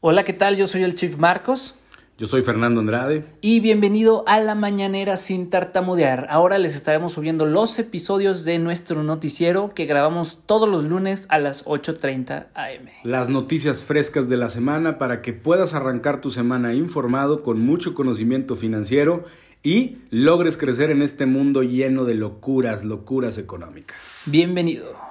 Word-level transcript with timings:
Hola, 0.00 0.24
¿qué 0.24 0.32
tal? 0.32 0.56
Yo 0.56 0.68
soy 0.68 0.84
el 0.84 0.94
Chief 0.94 1.16
Marcos. 1.16 1.74
Yo 2.18 2.28
soy 2.28 2.44
Fernando 2.44 2.78
Andrade. 2.78 3.24
Y 3.40 3.58
bienvenido 3.58 4.22
a 4.28 4.38
la 4.38 4.54
mañanera 4.54 5.16
sin 5.16 5.50
tartamudear. 5.50 6.28
Ahora 6.30 6.58
les 6.58 6.76
estaremos 6.76 7.14
subiendo 7.14 7.46
los 7.46 7.76
episodios 7.80 8.44
de 8.44 8.60
nuestro 8.60 9.02
noticiero 9.02 9.74
que 9.74 9.86
grabamos 9.86 10.44
todos 10.46 10.68
los 10.68 10.84
lunes 10.84 11.26
a 11.30 11.40
las 11.40 11.64
8.30 11.64 12.46
am. 12.54 12.86
Las 13.02 13.28
noticias 13.28 13.82
frescas 13.82 14.28
de 14.28 14.36
la 14.36 14.50
semana 14.50 14.98
para 14.98 15.20
que 15.20 15.32
puedas 15.32 15.74
arrancar 15.74 16.20
tu 16.20 16.30
semana 16.30 16.74
informado 16.74 17.42
con 17.42 17.58
mucho 17.58 17.94
conocimiento 17.94 18.54
financiero 18.54 19.24
y 19.64 19.98
logres 20.10 20.56
crecer 20.56 20.92
en 20.92 21.02
este 21.02 21.26
mundo 21.26 21.64
lleno 21.64 22.04
de 22.04 22.14
locuras, 22.14 22.84
locuras 22.84 23.36
económicas. 23.36 24.22
Bienvenido. 24.26 25.07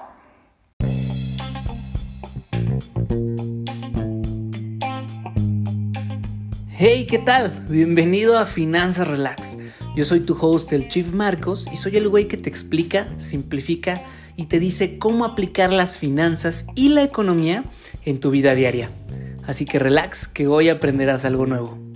Hey, 6.80 7.08
¿qué 7.10 7.18
tal? 7.18 7.66
Bienvenido 7.68 8.38
a 8.38 8.46
Finanzas 8.46 9.08
Relax. 9.08 9.58
Yo 9.96 10.06
soy 10.06 10.20
tu 10.20 10.38
host, 10.40 10.72
el 10.74 10.88
Chief 10.88 11.12
Marcos, 11.12 11.68
y 11.74 11.78
soy 11.78 11.98
el 11.98 12.08
güey 12.08 12.28
que 12.28 12.38
te 12.38 12.52
explica, 12.52 13.08
simplifica 13.18 14.04
y 14.36 14.46
te 14.46 14.60
dice 14.60 15.00
cómo 15.00 15.26
aplicar 15.26 15.74
las 15.74 15.98
finanzas 15.98 16.68
y 16.76 16.90
la 16.90 17.02
economía 17.02 17.64
en 18.06 18.20
tu 18.20 18.30
vida 18.30 18.54
diaria. 18.54 18.92
Así 19.48 19.66
que 19.66 19.80
relax, 19.80 20.28
que 20.28 20.46
hoy 20.46 20.70
aprenderás 20.70 21.26
algo 21.26 21.48
nuevo. 21.48 21.87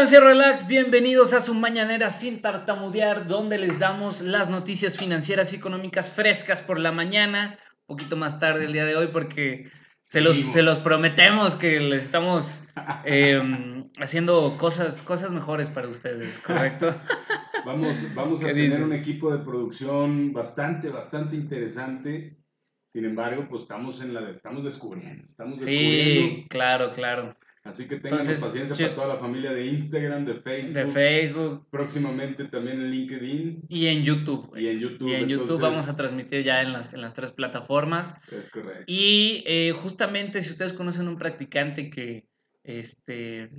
Financiero 0.00 0.28
Relax, 0.28 0.66
bienvenidos 0.66 1.34
a 1.34 1.40
su 1.40 1.52
mañanera 1.52 2.08
sin 2.08 2.40
tartamudear, 2.40 3.26
donde 3.26 3.58
les 3.58 3.78
damos 3.78 4.22
las 4.22 4.48
noticias 4.48 4.96
financieras 4.96 5.52
y 5.52 5.56
económicas 5.56 6.10
frescas 6.10 6.62
por 6.62 6.78
la 6.78 6.90
mañana, 6.90 7.58
un 7.86 7.96
poquito 7.96 8.16
más 8.16 8.40
tarde 8.40 8.64
el 8.64 8.72
día 8.72 8.86
de 8.86 8.96
hoy, 8.96 9.08
porque 9.12 9.70
se 10.02 10.22
los, 10.22 10.38
se 10.38 10.62
los 10.62 10.78
prometemos 10.78 11.54
que 11.54 11.80
les 11.80 12.04
estamos 12.04 12.62
em, 13.04 13.90
haciendo 13.98 14.56
cosas, 14.56 15.02
cosas 15.02 15.32
mejores 15.32 15.68
para 15.68 15.86
ustedes, 15.86 16.38
¿correcto? 16.38 16.94
Vamos, 17.66 17.98
vamos 18.14 18.42
a 18.42 18.46
tener 18.46 18.82
un 18.82 18.94
equipo 18.94 19.30
de 19.30 19.44
producción 19.44 20.32
bastante, 20.32 20.88
bastante 20.88 21.36
interesante. 21.36 22.38
Sin 22.86 23.04
embargo, 23.04 23.46
pues 23.50 23.64
estamos 23.64 24.00
en 24.00 24.14
la 24.14 24.30
estamos 24.30 24.64
descubriendo, 24.64 25.26
estamos 25.28 25.58
descubriendo. 25.58 26.36
Sí, 26.36 26.46
claro, 26.48 26.90
claro. 26.90 27.36
Así 27.62 27.86
que 27.86 27.96
tengan 27.96 28.18
paciencia 28.18 28.86
para 28.86 28.94
toda 28.94 29.06
la 29.08 29.16
familia 29.18 29.52
de 29.52 29.66
Instagram, 29.66 30.24
de 30.24 30.34
Facebook. 30.34 30.74
De 30.74 30.86
Facebook. 30.86 31.66
Próximamente 31.70 32.46
también 32.46 32.80
en 32.80 32.90
LinkedIn. 32.90 33.64
Y 33.68 33.86
en 33.86 34.02
YouTube. 34.02 34.50
Y 34.56 34.68
en 34.68 34.78
YouTube. 34.78 35.08
Y 35.08 35.14
en 35.14 35.28
YouTube 35.28 35.60
vamos 35.60 35.86
a 35.88 35.94
transmitir 35.94 36.42
ya 36.42 36.62
en 36.62 36.72
las, 36.72 36.94
en 36.94 37.02
las 37.02 37.12
tres 37.12 37.32
plataformas. 37.32 38.18
Es 38.32 38.50
correcto. 38.50 38.84
Y 38.86 39.44
eh, 39.46 39.72
justamente 39.72 40.40
si 40.40 40.50
ustedes 40.50 40.72
conocen 40.72 41.06
un 41.06 41.18
practicante 41.18 41.90
que 41.90 42.26
este, 42.64 43.50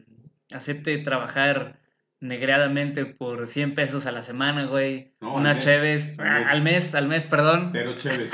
acepte 0.52 0.98
trabajar 1.00 1.80
negreadamente 2.20 3.06
por 3.06 3.48
100 3.48 3.76
pesos 3.76 4.06
a 4.06 4.12
la 4.12 4.24
semana, 4.24 4.66
güey. 4.66 5.14
unas 5.22 5.60
cheves 5.60 6.18
al 6.20 6.62
mes, 6.62 6.96
al 6.96 7.08
mes, 7.08 7.26
perdón. 7.26 7.72
Pero 7.72 7.94
cheves. 7.98 8.32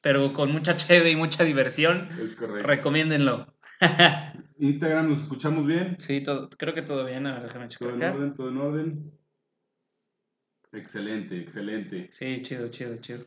Pero 0.00 0.32
con 0.32 0.52
mucha 0.52 0.76
cheve 0.76 1.10
y 1.10 1.16
mucha 1.16 1.42
diversión. 1.42 2.08
Es 2.20 2.36
correcto. 2.36 2.66
Recomiéndenlo. 2.66 3.52
Instagram, 4.58 5.08
¿nos 5.10 5.22
escuchamos 5.22 5.66
bien? 5.66 5.96
Sí, 5.98 6.20
todo, 6.20 6.48
creo 6.50 6.74
que 6.74 6.82
todo 6.82 7.04
bien. 7.04 7.26
A 7.26 7.34
ver, 7.34 7.42
déjame 7.44 7.68
checar. 7.68 7.88
Todo 7.88 7.96
en 7.96 8.14
orden, 8.14 8.34
todo 8.34 8.48
en 8.48 8.56
orden. 8.58 9.12
Excelente, 10.72 11.38
excelente. 11.40 12.08
Sí, 12.10 12.42
chido, 12.42 12.68
chido, 12.68 12.96
chido. 12.96 13.24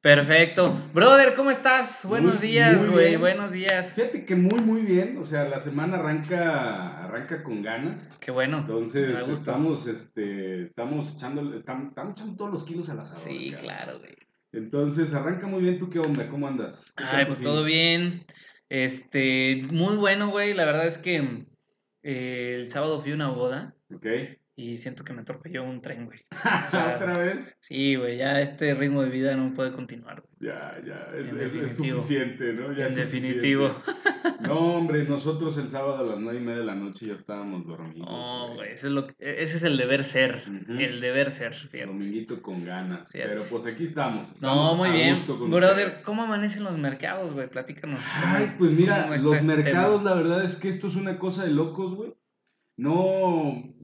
Perfecto. 0.00 0.76
Brother, 0.92 1.34
¿cómo 1.34 1.50
estás? 1.50 2.04
Buenos 2.04 2.40
días, 2.40 2.88
güey. 2.88 3.16
Buenos 3.16 3.50
días. 3.52 3.94
Fíjate 3.94 4.24
que 4.24 4.36
muy, 4.36 4.60
muy 4.60 4.82
bien. 4.82 5.16
O 5.18 5.24
sea, 5.24 5.48
la 5.48 5.60
semana 5.60 5.96
arranca, 5.96 7.04
arranca 7.04 7.42
con 7.42 7.62
ganas. 7.62 8.16
Qué 8.20 8.30
bueno. 8.30 8.58
Entonces, 8.58 9.26
estamos, 9.28 9.86
este, 9.86 10.62
estamos 10.62 11.12
echando, 11.14 11.56
estamos, 11.56 11.92
echando 11.92 12.36
todos 12.36 12.52
los 12.52 12.64
kilos 12.64 12.88
al 12.88 13.00
asador. 13.00 13.20
Sí, 13.20 13.52
claro, 13.58 13.98
güey. 13.98 14.14
Entonces, 14.52 15.12
arranca 15.12 15.48
muy 15.48 15.62
bien. 15.62 15.78
¿Tú 15.78 15.90
qué 15.90 15.98
onda? 15.98 16.28
¿Cómo 16.28 16.46
andas? 16.46 16.94
Ay, 16.98 17.24
pues 17.24 17.40
todo 17.40 17.64
bien. 17.64 18.24
Este, 18.68 19.62
muy 19.70 19.96
bueno, 19.96 20.30
güey. 20.30 20.54
La 20.54 20.64
verdad 20.64 20.86
es 20.86 20.98
que 20.98 21.46
eh, 22.02 22.54
el 22.56 22.66
sábado 22.66 23.00
fui 23.00 23.12
a 23.12 23.14
una 23.14 23.28
boda. 23.28 23.76
Ok. 23.94 24.06
Y 24.58 24.78
siento 24.78 25.04
que 25.04 25.12
me 25.12 25.20
atropelló 25.20 25.64
un 25.64 25.82
tren, 25.82 26.06
güey. 26.06 26.18
¿Otra 26.68 27.18
vez? 27.18 27.54
Sí, 27.60 27.94
güey, 27.96 28.16
ya 28.16 28.40
este 28.40 28.74
ritmo 28.74 29.02
de 29.02 29.10
vida 29.10 29.36
no 29.36 29.52
puede 29.52 29.70
continuar. 29.72 30.24
Ya, 30.40 30.80
ya, 30.86 31.10
es, 31.14 31.76
suficiente, 31.76 32.54
¿no? 32.54 32.72
Ya 32.72 32.88
en 32.88 32.94
definitivo. 32.94 33.70
No, 34.40 34.76
hombre, 34.76 35.04
nosotros 35.04 35.56
el 35.56 35.70
sábado 35.70 35.98
a 35.98 36.02
las 36.02 36.18
nueve 36.18 36.40
y 36.40 36.42
media 36.42 36.58
de 36.58 36.66
la 36.66 36.74
noche 36.74 37.06
ya 37.06 37.14
estábamos 37.14 37.66
dormidos. 37.66 38.08
No, 38.08 38.54
güey, 38.54 38.72
ese 38.72 38.88
es, 38.88 38.92
lo 38.92 39.06
ese 39.18 39.56
es 39.56 39.62
el 39.62 39.76
deber 39.76 40.04
ser, 40.04 40.44
el 40.68 41.00
deber 41.00 41.30
ser, 41.30 41.54
fíjate. 41.54 41.86
Dominguito 41.86 42.42
con 42.42 42.64
ganas, 42.64 43.10
pero 43.12 43.42
pues 43.48 43.66
aquí 43.66 43.84
estamos. 43.84 44.40
no, 44.42 44.74
muy 44.74 44.90
bien. 44.90 45.22
Brother, 45.26 46.00
¿cómo 46.04 46.24
amanecen 46.24 46.64
los 46.64 46.76
mercados, 46.76 47.32
güey? 47.32 47.48
Platícanos. 47.48 48.04
Ay, 48.14 48.54
pues 48.58 48.72
mira, 48.72 49.08
los 49.16 49.34
este 49.34 49.46
mercados, 49.46 50.02
la 50.02 50.14
verdad 50.14 50.44
es 50.44 50.56
que 50.56 50.68
esto 50.68 50.88
es 50.88 50.96
una 50.96 51.18
cosa 51.18 51.44
de 51.44 51.50
locos, 51.50 51.94
güey. 51.94 52.14
No, 52.76 53.74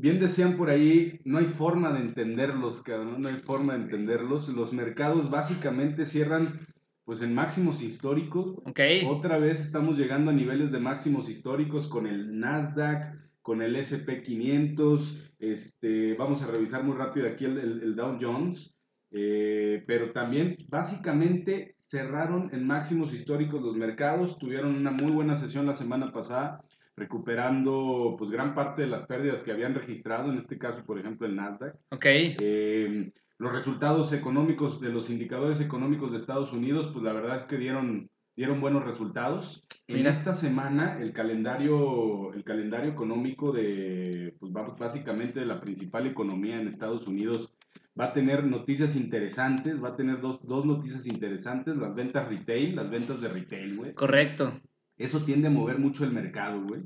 bien 0.00 0.18
decían 0.18 0.56
por 0.56 0.70
ahí, 0.70 1.20
no 1.24 1.38
hay 1.38 1.46
forma 1.46 1.92
de 1.92 2.00
entenderlos, 2.00 2.82
cabrón, 2.82 3.20
no 3.20 3.28
hay 3.28 3.34
forma 3.34 3.74
de 3.74 3.84
entenderlos. 3.84 4.48
Los 4.48 4.72
mercados 4.72 5.30
básicamente 5.30 6.06
cierran 6.06 6.66
pues 7.04 7.20
en 7.22 7.34
máximos 7.34 7.82
históricos. 7.82 8.56
Okay. 8.64 9.04
Otra 9.06 9.38
vez 9.38 9.60
estamos 9.60 9.98
llegando 9.98 10.30
a 10.30 10.34
niveles 10.34 10.72
de 10.72 10.78
máximos 10.78 11.28
históricos 11.28 11.86
con 11.86 12.06
el 12.06 12.38
Nasdaq, 12.38 13.14
con 13.42 13.62
el 13.62 13.76
SP500. 13.76 15.34
Este, 15.38 16.14
vamos 16.14 16.42
a 16.42 16.46
revisar 16.46 16.82
muy 16.82 16.96
rápido 16.96 17.28
aquí 17.28 17.44
el, 17.44 17.94
Dow 17.94 18.18
Jones. 18.20 18.74
Eh, 19.12 19.82
pero 19.88 20.12
también 20.12 20.56
básicamente 20.68 21.74
cerraron 21.76 22.48
en 22.54 22.64
máximos 22.64 23.12
históricos 23.12 23.60
los 23.60 23.76
mercados, 23.76 24.38
tuvieron 24.38 24.76
una 24.76 24.92
muy 24.92 25.10
buena 25.10 25.34
sesión 25.34 25.66
la 25.66 25.74
semana 25.74 26.12
pasada 26.12 26.62
recuperando 27.00 28.14
pues 28.18 28.30
gran 28.30 28.54
parte 28.54 28.82
de 28.82 28.88
las 28.88 29.06
pérdidas 29.06 29.42
que 29.42 29.52
habían 29.52 29.74
registrado, 29.74 30.30
en 30.30 30.38
este 30.38 30.58
caso, 30.58 30.84
por 30.84 30.98
ejemplo, 30.98 31.26
el 31.26 31.34
Nasdaq. 31.34 31.74
Ok. 31.90 32.04
Eh, 32.06 33.10
los 33.38 33.52
resultados 33.52 34.12
económicos 34.12 34.80
de 34.82 34.90
los 34.90 35.08
indicadores 35.08 35.60
económicos 35.60 36.10
de 36.10 36.18
Estados 36.18 36.52
Unidos, 36.52 36.90
pues 36.92 37.02
la 37.02 37.14
verdad 37.14 37.38
es 37.38 37.44
que 37.44 37.56
dieron, 37.56 38.10
dieron 38.36 38.60
buenos 38.60 38.84
resultados. 38.84 39.66
En 39.88 40.06
esta 40.06 40.34
semana, 40.34 41.00
el 41.00 41.12
calendario, 41.12 42.32
el 42.34 42.44
calendario 42.44 42.92
económico 42.92 43.50
de, 43.50 44.36
pues 44.38 44.52
vamos, 44.52 44.78
básicamente 44.78 45.40
de 45.40 45.46
la 45.46 45.60
principal 45.60 46.06
economía 46.06 46.60
en 46.60 46.68
Estados 46.68 47.08
Unidos 47.08 47.52
va 47.98 48.06
a 48.06 48.12
tener 48.12 48.44
noticias 48.44 48.94
interesantes, 48.94 49.82
va 49.82 49.88
a 49.88 49.96
tener 49.96 50.20
dos, 50.20 50.46
dos 50.46 50.64
noticias 50.64 51.06
interesantes, 51.06 51.76
las 51.76 51.94
ventas 51.94 52.28
retail, 52.28 52.76
las 52.76 52.88
ventas 52.88 53.20
de 53.20 53.28
retail, 53.28 53.76
güey. 53.76 53.94
Correcto. 53.94 54.60
Eso 55.00 55.24
tiende 55.24 55.48
a 55.48 55.50
mover 55.50 55.78
mucho 55.78 56.04
el 56.04 56.12
mercado, 56.12 56.62
güey. 56.62 56.82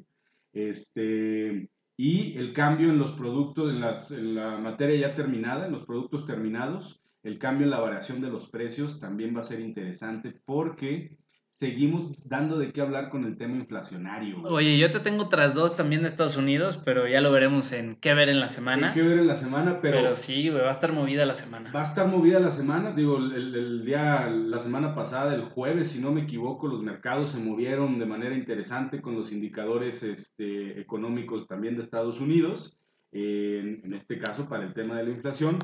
Este, 0.53 1.69
y 1.97 2.39
el 2.39 2.53
cambio 2.53 2.91
en 2.91 2.99
los 2.99 3.11
productos, 3.15 3.73
en, 3.73 3.81
las, 3.81 4.13
en 4.13 4.37
la 4.37 4.57
materia 4.59 5.09
ya 5.09 5.15
terminada, 5.17 5.67
en 5.67 5.73
los 5.73 5.85
productos 5.85 6.25
terminados, 6.25 7.03
el 7.25 7.41
cambio 7.41 7.65
en 7.65 7.73
la 7.73 7.81
variación 7.81 8.21
de 8.21 8.31
los 8.31 8.49
precios 8.49 9.01
también 9.01 9.35
va 9.35 9.41
a 9.41 9.45
ser 9.45 9.59
interesante 9.59 10.41
porque 10.45 11.17
seguimos 11.55 12.11
dando 12.25 12.59
de 12.59 12.73
qué 12.73 12.81
hablar 12.81 13.11
con 13.11 13.25
el 13.25 13.37
tema 13.37 13.55
inflacionario. 13.55 14.43
Oye, 14.43 14.77
yo 14.77 14.91
te 14.91 14.99
tengo 14.99 15.29
tras 15.29 15.55
dos 15.55 15.77
también 15.77 16.03
de 16.03 16.09
Estados 16.09 16.37
Unidos, 16.37 16.81
pero 16.85 17.07
ya 17.07 17.21
lo 17.21 17.31
veremos 17.31 17.71
en 17.71 17.95
qué 17.95 18.13
ver 18.13 18.29
en 18.29 18.41
la 18.41 18.49
semana. 18.49 18.93
qué 18.93 19.03
ver 19.03 19.21
en 19.21 19.29
la 19.29 19.37
semana, 19.37 19.79
pero... 19.81 19.99
Pero 19.99 20.17
sí, 20.17 20.49
va 20.49 20.69
a 20.69 20.73
estar 20.73 20.93
movida 20.93 21.25
la 21.25 21.37
semana. 21.37 21.71
Va 21.71 21.83
a 21.83 21.87
estar 21.87 22.09
movida 22.09 22.41
la 22.41 22.51
semana, 22.51 22.91
digo, 22.91 23.19
el, 23.19 23.85
día, 23.85 24.29
la 24.29 24.59
semana 24.59 24.97
pasada, 24.97 25.33
el 25.33 25.45
jueves, 25.45 25.93
si 25.93 26.01
no 26.01 26.11
me 26.11 26.23
equivoco, 26.23 26.67
los 26.67 26.83
mercados 26.83 27.31
se 27.31 27.39
movieron 27.39 28.01
de 28.01 28.07
manera 28.07 28.35
interesante 28.35 29.01
con 29.01 29.15
los 29.15 29.31
indicadores 29.31 30.03
este, 30.03 30.81
económicos 30.81 31.47
también 31.47 31.77
de 31.77 31.85
Estados 31.85 32.19
Unidos, 32.19 32.77
en 33.13 33.95
este 33.95 34.19
caso 34.19 34.49
para 34.49 34.65
el 34.65 34.75
tema 34.75 34.97
de 34.97 35.05
la 35.05 35.11
inflación. 35.11 35.59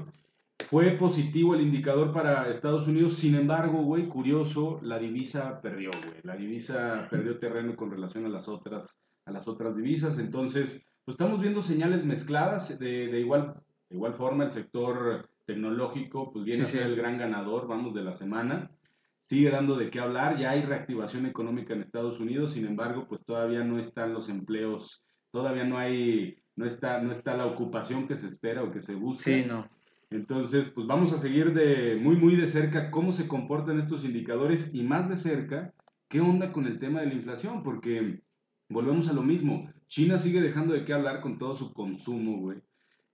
Fue 0.71 0.93
positivo 0.93 1.57
el 1.57 1.63
indicador 1.63 2.13
para 2.13 2.49
Estados 2.49 2.87
Unidos, 2.87 3.15
sin 3.15 3.35
embargo, 3.35 3.83
güey, 3.83 4.07
curioso, 4.07 4.79
la 4.85 5.01
divisa 5.01 5.61
perdió, 5.61 5.91
güey. 5.91 6.21
La 6.23 6.37
divisa 6.37 7.09
perdió 7.11 7.41
terreno 7.41 7.75
con 7.75 7.91
relación 7.91 8.25
a 8.25 8.29
las 8.29 8.47
otras, 8.47 8.97
a 9.25 9.33
las 9.33 9.49
otras 9.49 9.75
divisas. 9.75 10.21
Entonces, 10.21 10.87
pues 11.05 11.15
estamos 11.17 11.41
viendo 11.41 11.65
señales 11.65 12.05
mezcladas. 12.05 12.79
De, 12.79 13.09
de 13.09 13.19
igual, 13.19 13.61
de 13.89 13.97
igual 13.97 14.15
forma, 14.15 14.45
el 14.45 14.53
sector 14.53 15.29
tecnológico, 15.45 16.33
pues 16.33 16.45
viene 16.45 16.63
a 16.63 16.67
ser 16.67 16.87
el 16.87 16.95
gran 16.95 17.19
ganador, 17.19 17.67
vamos, 17.67 17.93
de 17.93 18.05
la 18.05 18.15
semana. 18.15 18.71
Sigue 19.19 19.51
dando 19.51 19.75
de 19.75 19.91
qué 19.91 19.99
hablar, 19.99 20.39
ya 20.39 20.51
hay 20.53 20.63
reactivación 20.63 21.27
económica 21.27 21.75
en 21.75 21.83
Estados 21.83 22.21
Unidos, 22.21 22.53
sin 22.53 22.65
embargo, 22.65 23.09
pues 23.09 23.25
todavía 23.25 23.65
no 23.65 23.81
están 23.81 24.15
los 24.15 24.29
empleos, 24.29 25.05
todavía 25.33 25.65
no 25.65 25.79
hay, 25.79 26.39
no 26.55 26.65
está, 26.65 27.03
no 27.03 27.11
está 27.11 27.37
la 27.37 27.47
ocupación 27.47 28.07
que 28.07 28.17
se 28.17 28.29
espera 28.29 28.63
o 28.63 28.71
que 28.71 28.81
se 28.81 28.95
busca. 28.95 29.25
Sí, 29.25 29.45
no. 29.45 29.69
Entonces, 30.11 30.71
pues 30.71 30.87
vamos 30.89 31.12
a 31.12 31.19
seguir 31.19 31.55
de 31.55 31.97
muy, 31.97 32.17
muy 32.17 32.35
de 32.35 32.49
cerca 32.49 32.91
cómo 32.91 33.12
se 33.12 33.29
comportan 33.29 33.79
estos 33.79 34.05
indicadores 34.05 34.71
y 34.75 34.83
más 34.83 35.09
de 35.09 35.17
cerca, 35.17 35.73
qué 36.09 36.21
onda 36.21 36.53
con 36.53 36.67
el 36.67 36.81
tema 36.81 37.01
de 37.01 37.07
la 37.07 37.15
inflación, 37.15 37.62
porque 37.62 38.21
volvemos 38.69 39.09
a 39.09 39.12
lo 39.12 39.23
mismo. 39.23 39.73
China 39.87 40.19
sigue 40.19 40.41
dejando 40.41 40.75
de 40.75 40.85
qué 40.85 40.93
hablar 40.93 41.21
con 41.21 41.39
todo 41.39 41.55
su 41.55 41.73
consumo, 41.73 42.41
güey. 42.41 42.59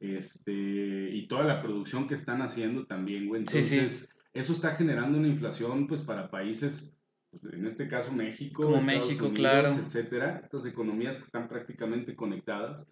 Este, 0.00 0.52
y 0.52 1.26
toda 1.28 1.44
la 1.44 1.62
producción 1.62 2.06
que 2.06 2.14
están 2.14 2.40
haciendo 2.40 2.86
también, 2.86 3.28
güey. 3.28 3.40
Entonces, 3.40 4.08
eso 4.32 4.52
está 4.54 4.74
generando 4.74 5.18
una 5.18 5.28
inflación, 5.28 5.86
pues, 5.86 6.02
para 6.02 6.30
países, 6.30 6.98
pues, 7.30 7.44
en 7.52 7.66
este 7.66 7.88
caso 7.88 8.12
México, 8.12 8.62
Como 8.62 8.82
México, 8.82 9.30
claro. 9.34 9.68
etcétera, 9.68 10.40
estas 10.42 10.64
economías 10.66 11.18
que 11.18 11.24
están 11.24 11.48
prácticamente 11.48 12.14
conectadas. 12.14 12.90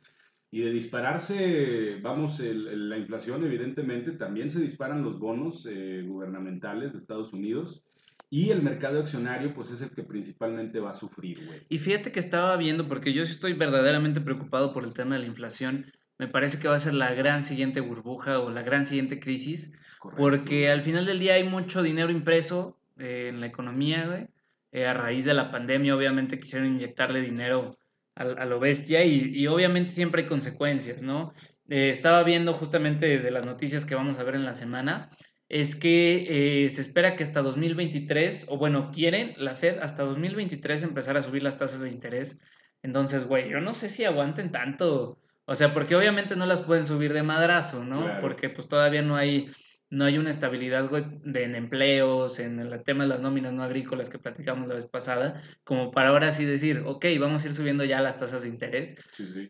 Y 0.55 0.61
de 0.61 0.71
dispararse, 0.71 1.99
vamos, 2.01 2.39
la 2.39 2.97
inflación, 2.97 3.45
evidentemente, 3.45 4.12
también 4.12 4.51
se 4.51 4.61
disparan 4.61 5.03
los 5.03 5.19
bonos 5.19 5.67
eh, 5.69 6.05
gubernamentales 6.06 6.93
de 6.93 7.01
Estados 7.01 7.33
Unidos. 7.33 7.83
Y 8.31 8.51
el 8.51 8.62
mercado 8.62 9.01
accionario, 9.01 9.53
pues 9.53 9.73
es 9.73 9.83
el 9.83 9.91
que 9.91 10.05
principalmente 10.05 10.79
va 10.79 10.91
a 10.91 10.95
sufrir, 10.95 11.45
güey. 11.45 11.59
Y 11.69 11.81
fíjate 11.81 12.12
que 12.12 12.21
estaba 12.21 12.56
viendo, 12.56 12.87
porque 12.87 13.12
yo 13.12 13.23
estoy 13.23 13.55
verdaderamente 13.55 14.21
preocupado 14.21 14.73
por 14.73 14.85
el 14.85 14.93
tema 14.93 15.17
de 15.17 15.23
la 15.23 15.27
inflación. 15.27 15.87
Me 16.21 16.29
parece 16.29 16.61
que 16.61 16.69
va 16.69 16.77
a 16.77 16.79
ser 16.79 16.95
la 16.95 17.12
gran 17.15 17.43
siguiente 17.43 17.81
burbuja 17.81 18.39
o 18.39 18.53
la 18.53 18.62
gran 18.62 18.87
siguiente 18.87 19.19
crisis. 19.19 19.77
Porque 20.17 20.71
al 20.71 20.83
final 20.83 21.05
del 21.05 21.19
día 21.19 21.35
hay 21.35 21.49
mucho 21.49 21.83
dinero 21.83 22.12
impreso 22.12 22.79
eh, 22.97 23.27
en 23.31 23.41
la 23.41 23.47
economía, 23.47 24.06
güey. 24.06 24.29
Eh, 24.71 24.87
a 24.87 24.95
raíz 24.95 25.25
de 25.25 25.35
la 25.35 25.51
pandemia, 25.51 25.97
obviamente 25.97 26.39
quisieron 26.39 26.69
inyectarle 26.69 27.23
dinero 27.23 27.77
a, 28.15 28.45
lo 28.45 28.61
bestia 28.61 29.05
y, 29.05 29.47
obviamente 29.47 29.91
siempre 29.91 30.23
hay 30.23 30.29
consecuencias, 30.29 31.03
¿no? 31.03 31.33
Eh, 31.69 31.91
estaba 31.91 32.23
viendo 32.23 32.53
justamente 32.53 33.19
de 33.19 33.31
las 33.31 33.45
noticias 33.45 33.85
que 33.85 33.95
vamos 33.95 34.19
a 34.19 34.25
ver 34.25 34.35
en 34.35 34.45
la 34.45 34.55
semana, 34.55 35.11
es 35.49 35.75
que 35.77 36.65
eh, 36.65 36.71
se 36.71 36.81
espera 36.81 37.17
que 37.17 37.23
hasta 37.23 37.43
2023, 37.43 38.47
o 38.49 38.59
bueno, 38.59 38.91
quieren 38.93 39.35
la 39.37 39.55
Fed 39.55 39.79
hasta 39.81 40.05
2023 40.05 40.83
empezar 40.83 41.17
a 41.17 41.23
subir 41.23 41.43
las 41.43 41.57
tasas 41.57 41.81
de 41.81 41.91
interés. 41.91 42.41
Entonces, 42.83 43.25
güey, 43.25 43.51
yo 43.51 43.61
no 43.61 43.73
sé 43.73 43.89
si 43.89 44.05
aguanten 44.05 44.53
tanto, 44.53 45.19
o 45.47 45.55
sea, 45.55 45.73
porque 45.73 45.97
obviamente 45.97 46.37
no 46.37 46.47
las 46.47 46.61
pueden 46.61 46.87
subir 46.87 47.13
de 47.13 47.23
madrazo, 47.23 47.85
¿no? 47.85 48.19
Porque 48.21 48.51
pues 48.51 48.69
todavía 48.69 49.03
no 49.03 49.17
hay 49.17 49.51
no 49.94 50.05
hay 50.05 50.19
una 50.19 50.31
estabilidad 50.31 50.91
de, 50.91 51.44
en 51.44 51.55
empleos, 51.55 52.41
en 52.41 52.58
el 52.58 52.82
tema 52.82 53.05
de 53.05 53.08
las 53.08 53.23
nóminas 53.23 53.52
no 53.52 53.62
agrícolas 53.62 54.11
que 54.11 54.19
platicamos 54.19 54.69
la 54.69 54.75
vez 54.75 54.87
pasada, 54.87 55.41
como 55.62 55.93
para 55.93 56.08
ahora 56.08 56.32
sí 56.32 56.44
decir, 56.44 56.82
ok, 56.85 57.06
vamos 57.20 57.44
a 57.44 57.49
ir 57.49 57.55
subiendo 57.55 57.85
ya 57.85 58.00
las 58.00 58.19
tasas 58.19 58.43
de 58.43 58.49
interés, 58.49 58.96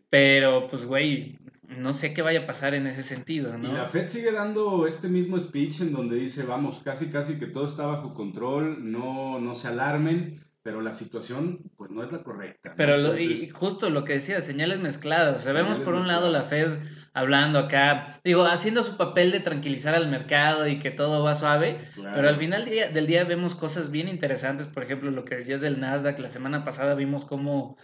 pero 0.09 0.67
pues 0.67 0.85
güey, 0.85 1.39
no 1.67 1.93
sé 1.93 2.13
qué 2.13 2.21
vaya 2.21 2.41
a 2.41 2.47
pasar 2.47 2.75
en 2.75 2.85
ese 2.85 3.01
sentido, 3.01 3.57
¿no? 3.57 3.69
Y 3.69 3.73
la 3.73 3.87
Fed 3.87 4.07
sigue 4.07 4.31
dando 4.31 4.85
este 4.87 5.07
mismo 5.07 5.39
speech 5.39 5.81
en 5.81 5.91
donde 5.91 6.15
dice, 6.17 6.43
vamos, 6.43 6.79
casi 6.83 7.07
casi 7.07 7.39
que 7.39 7.47
todo 7.47 7.67
está 7.67 7.85
bajo 7.85 8.13
control, 8.13 8.91
no, 8.91 9.39
no 9.39 9.55
se 9.55 9.69
alarmen, 9.69 10.45
pero 10.61 10.81
la 10.81 10.93
situación 10.93 11.59
pues 11.75 11.91
no 11.91 12.03
es 12.03 12.11
la 12.11 12.23
correcta. 12.23 12.73
Pero 12.77 13.17
y 13.17 13.49
justo 13.49 13.89
lo 13.89 14.03
que 14.03 14.13
decía, 14.13 14.41
señales 14.41 14.79
mezcladas, 14.79 15.37
o 15.37 15.41
sea, 15.41 15.53
vemos 15.53 15.79
por 15.79 15.95
un 15.95 16.07
lado 16.07 16.31
la 16.31 16.43
Fed 16.43 16.79
hablando 17.15 17.59
acá, 17.59 18.19
digo, 18.23 18.43
haciendo 18.43 18.83
su 18.83 18.97
papel 18.97 19.31
de 19.31 19.39
tranquilizar 19.39 19.95
al 19.95 20.09
mercado 20.09 20.67
y 20.67 20.79
que 20.79 20.91
todo 20.91 21.23
va 21.23 21.33
suave, 21.33 21.79
pero 22.13 22.27
al 22.27 22.35
final 22.35 22.65
del 22.65 23.07
día 23.07 23.23
vemos 23.23 23.55
cosas 23.55 23.89
bien 23.89 24.09
interesantes, 24.09 24.67
por 24.67 24.83
ejemplo, 24.83 25.09
lo 25.09 25.23
que 25.23 25.35
decías 25.35 25.61
del 25.61 25.79
Nasdaq, 25.79 26.19
la 26.19 26.29
semana 26.29 26.65
pasada 26.65 26.93
vimos 26.93 27.23
cómo 27.23 27.77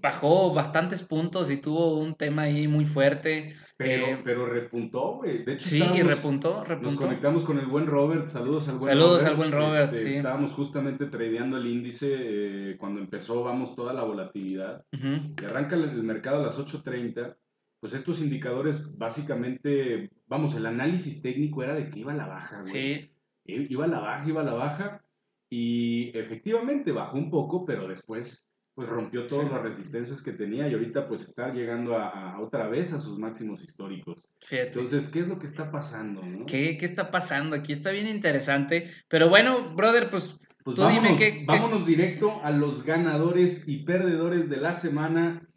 bajó 0.00 0.54
bastantes 0.54 1.02
puntos 1.02 1.50
y 1.50 1.56
tuvo 1.56 1.98
un 1.98 2.14
tema 2.14 2.42
ahí 2.42 2.68
muy 2.68 2.84
fuerte. 2.84 3.56
Pero, 3.76 4.06
eh, 4.06 4.20
pero 4.22 4.46
repuntó, 4.46 5.16
güey. 5.16 5.44
Sí, 5.58 5.82
repuntó, 6.02 6.62
repuntó. 6.62 6.90
Nos 6.92 7.00
conectamos 7.00 7.44
con 7.44 7.58
el 7.58 7.66
buen 7.66 7.86
Robert. 7.86 8.28
Saludos 8.30 8.68
al 8.68 8.76
buen 8.76 8.90
Saludos 8.90 9.22
Robert. 9.22 9.28
al 9.28 9.36
buen 9.36 9.52
Robert, 9.52 9.92
este, 9.92 10.08
sí. 10.08 10.16
Estábamos 10.18 10.52
justamente 10.52 11.06
tradeando 11.06 11.56
el 11.56 11.66
índice 11.66 12.14
eh, 12.16 12.76
cuando 12.78 13.00
empezó, 13.00 13.42
vamos, 13.42 13.74
toda 13.74 13.92
la 13.92 14.04
volatilidad. 14.04 14.84
Y 14.92 15.44
arranca 15.44 15.74
el 15.74 16.00
mercado 16.04 16.42
a 16.42 16.46
las 16.46 16.58
8.30 16.58 17.34
pues 17.80 17.92
estos 17.92 18.20
indicadores 18.20 18.96
básicamente, 18.96 20.10
vamos, 20.26 20.54
el 20.54 20.66
análisis 20.66 21.22
técnico 21.22 21.62
era 21.62 21.74
de 21.74 21.90
que 21.90 22.00
iba 22.00 22.12
a 22.12 22.16
la 22.16 22.26
baja, 22.26 22.60
güey. 22.60 22.72
Sí. 22.72 23.10
Iba 23.44 23.84
a 23.86 23.88
la 23.88 24.00
baja, 24.00 24.28
iba 24.28 24.42
a 24.42 24.44
la 24.44 24.52
baja, 24.52 25.02
y 25.50 26.10
efectivamente 26.16 26.92
bajó 26.92 27.16
un 27.16 27.30
poco, 27.30 27.64
pero 27.64 27.88
después 27.88 28.48
pues 28.78 28.88
rompió 28.88 29.26
todas 29.26 29.50
las 29.50 29.60
resistencias 29.60 30.22
que 30.22 30.30
tenía 30.30 30.68
y 30.68 30.72
ahorita 30.72 31.08
pues 31.08 31.24
está 31.24 31.52
llegando 31.52 31.98
a, 31.98 32.40
otra 32.40 32.68
vez 32.68 32.92
a 32.92 33.00
sus 33.00 33.18
máximos 33.18 33.60
históricos. 33.60 34.28
Entonces, 34.52 35.08
¿qué 35.08 35.18
es 35.18 35.26
lo 35.26 35.40
que 35.40 35.46
está 35.46 35.72
pasando? 35.72 36.22
¿Qué, 36.46 36.78
¿Qué, 36.78 36.84
está 36.84 37.10
pasando? 37.10 37.56
Aquí 37.56 37.72
está 37.72 37.90
bien 37.90 38.06
interesante. 38.06 38.88
Pero 39.08 39.28
bueno, 39.28 39.74
brother, 39.74 40.08
pues, 40.10 40.38
pues 40.62 40.76
tú 40.76 40.86
dime 40.86 41.16
qué... 41.16 41.42
Vámonos 41.44 41.84
directo 41.84 42.40
a 42.44 42.52
los 42.52 42.84
ganadores 42.84 43.66
y 43.66 43.78
perdedores 43.78 44.48
de 44.48 44.58
la 44.58 44.76
semana. 44.76 45.47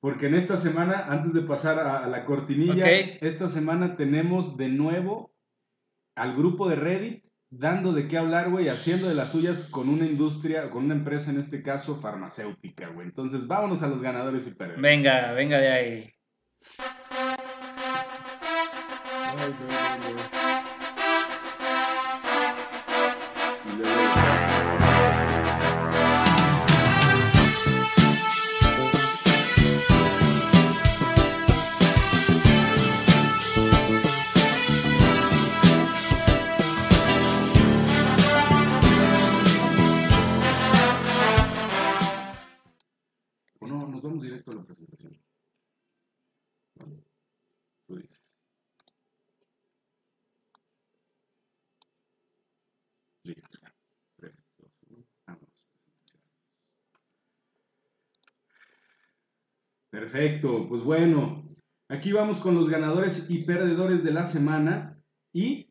Porque 0.00 0.26
en 0.26 0.34
esta 0.34 0.56
semana, 0.56 1.06
antes 1.08 1.34
de 1.34 1.42
pasar 1.42 1.78
a, 1.78 2.06
la 2.06 2.24
cortinilla, 2.24 2.90
esta 2.90 3.50
semana 3.50 3.96
tenemos 3.96 4.56
de 4.56 4.68
nuevo 4.68 5.34
al 6.16 6.34
grupo 6.34 6.68
de 6.68 6.76
Reddit 6.76 7.24
dando 7.50 7.92
de 7.92 8.08
qué 8.08 8.16
hablar, 8.16 8.50
güey, 8.50 8.68
haciendo 8.68 9.08
de 9.08 9.14
las 9.14 9.32
suyas 9.32 9.68
con 9.70 9.88
una 9.88 10.06
industria, 10.06 10.70
con 10.70 10.84
una 10.84 10.94
empresa, 10.94 11.30
en 11.30 11.38
este 11.38 11.62
caso, 11.62 11.96
farmacéutica, 12.00 12.88
güey. 12.88 13.08
Entonces, 13.08 13.46
vámonos 13.46 13.82
a 13.82 13.88
los 13.88 14.00
ganadores 14.00 14.46
y 14.46 14.52
perdedores. 14.52 14.82
Venga, 14.82 15.32
venga 15.32 15.58
de 15.58 15.68
ahí. 15.68 16.10
Perfecto, 60.10 60.66
pues 60.68 60.82
bueno, 60.82 61.48
aquí 61.88 62.10
vamos 62.10 62.38
con 62.38 62.56
los 62.56 62.68
ganadores 62.68 63.26
y 63.28 63.44
perdedores 63.44 64.02
de 64.02 64.12
la 64.12 64.26
semana 64.26 64.98
y 65.32 65.70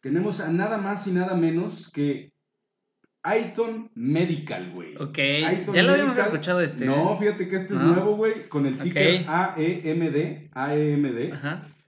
tenemos 0.00 0.38
a 0.40 0.52
nada 0.52 0.78
más 0.78 1.08
y 1.08 1.10
nada 1.10 1.34
menos 1.34 1.90
que 1.90 2.32
Aiton 3.24 3.90
Medical, 3.94 4.72
güey. 4.72 4.96
Ok, 4.98 5.18
ya 5.74 5.82
lo 5.82 5.92
habíamos 5.92 6.16
escuchado 6.16 6.60
este. 6.60 6.86
No, 6.86 7.18
fíjate 7.18 7.48
que 7.48 7.56
este 7.56 7.74
es 7.74 7.80
nuevo, 7.80 8.14
güey, 8.16 8.48
con 8.48 8.66
el 8.66 8.78
ticker 8.78 9.24
AEMD, 9.26 10.50
AEMD. 10.52 11.34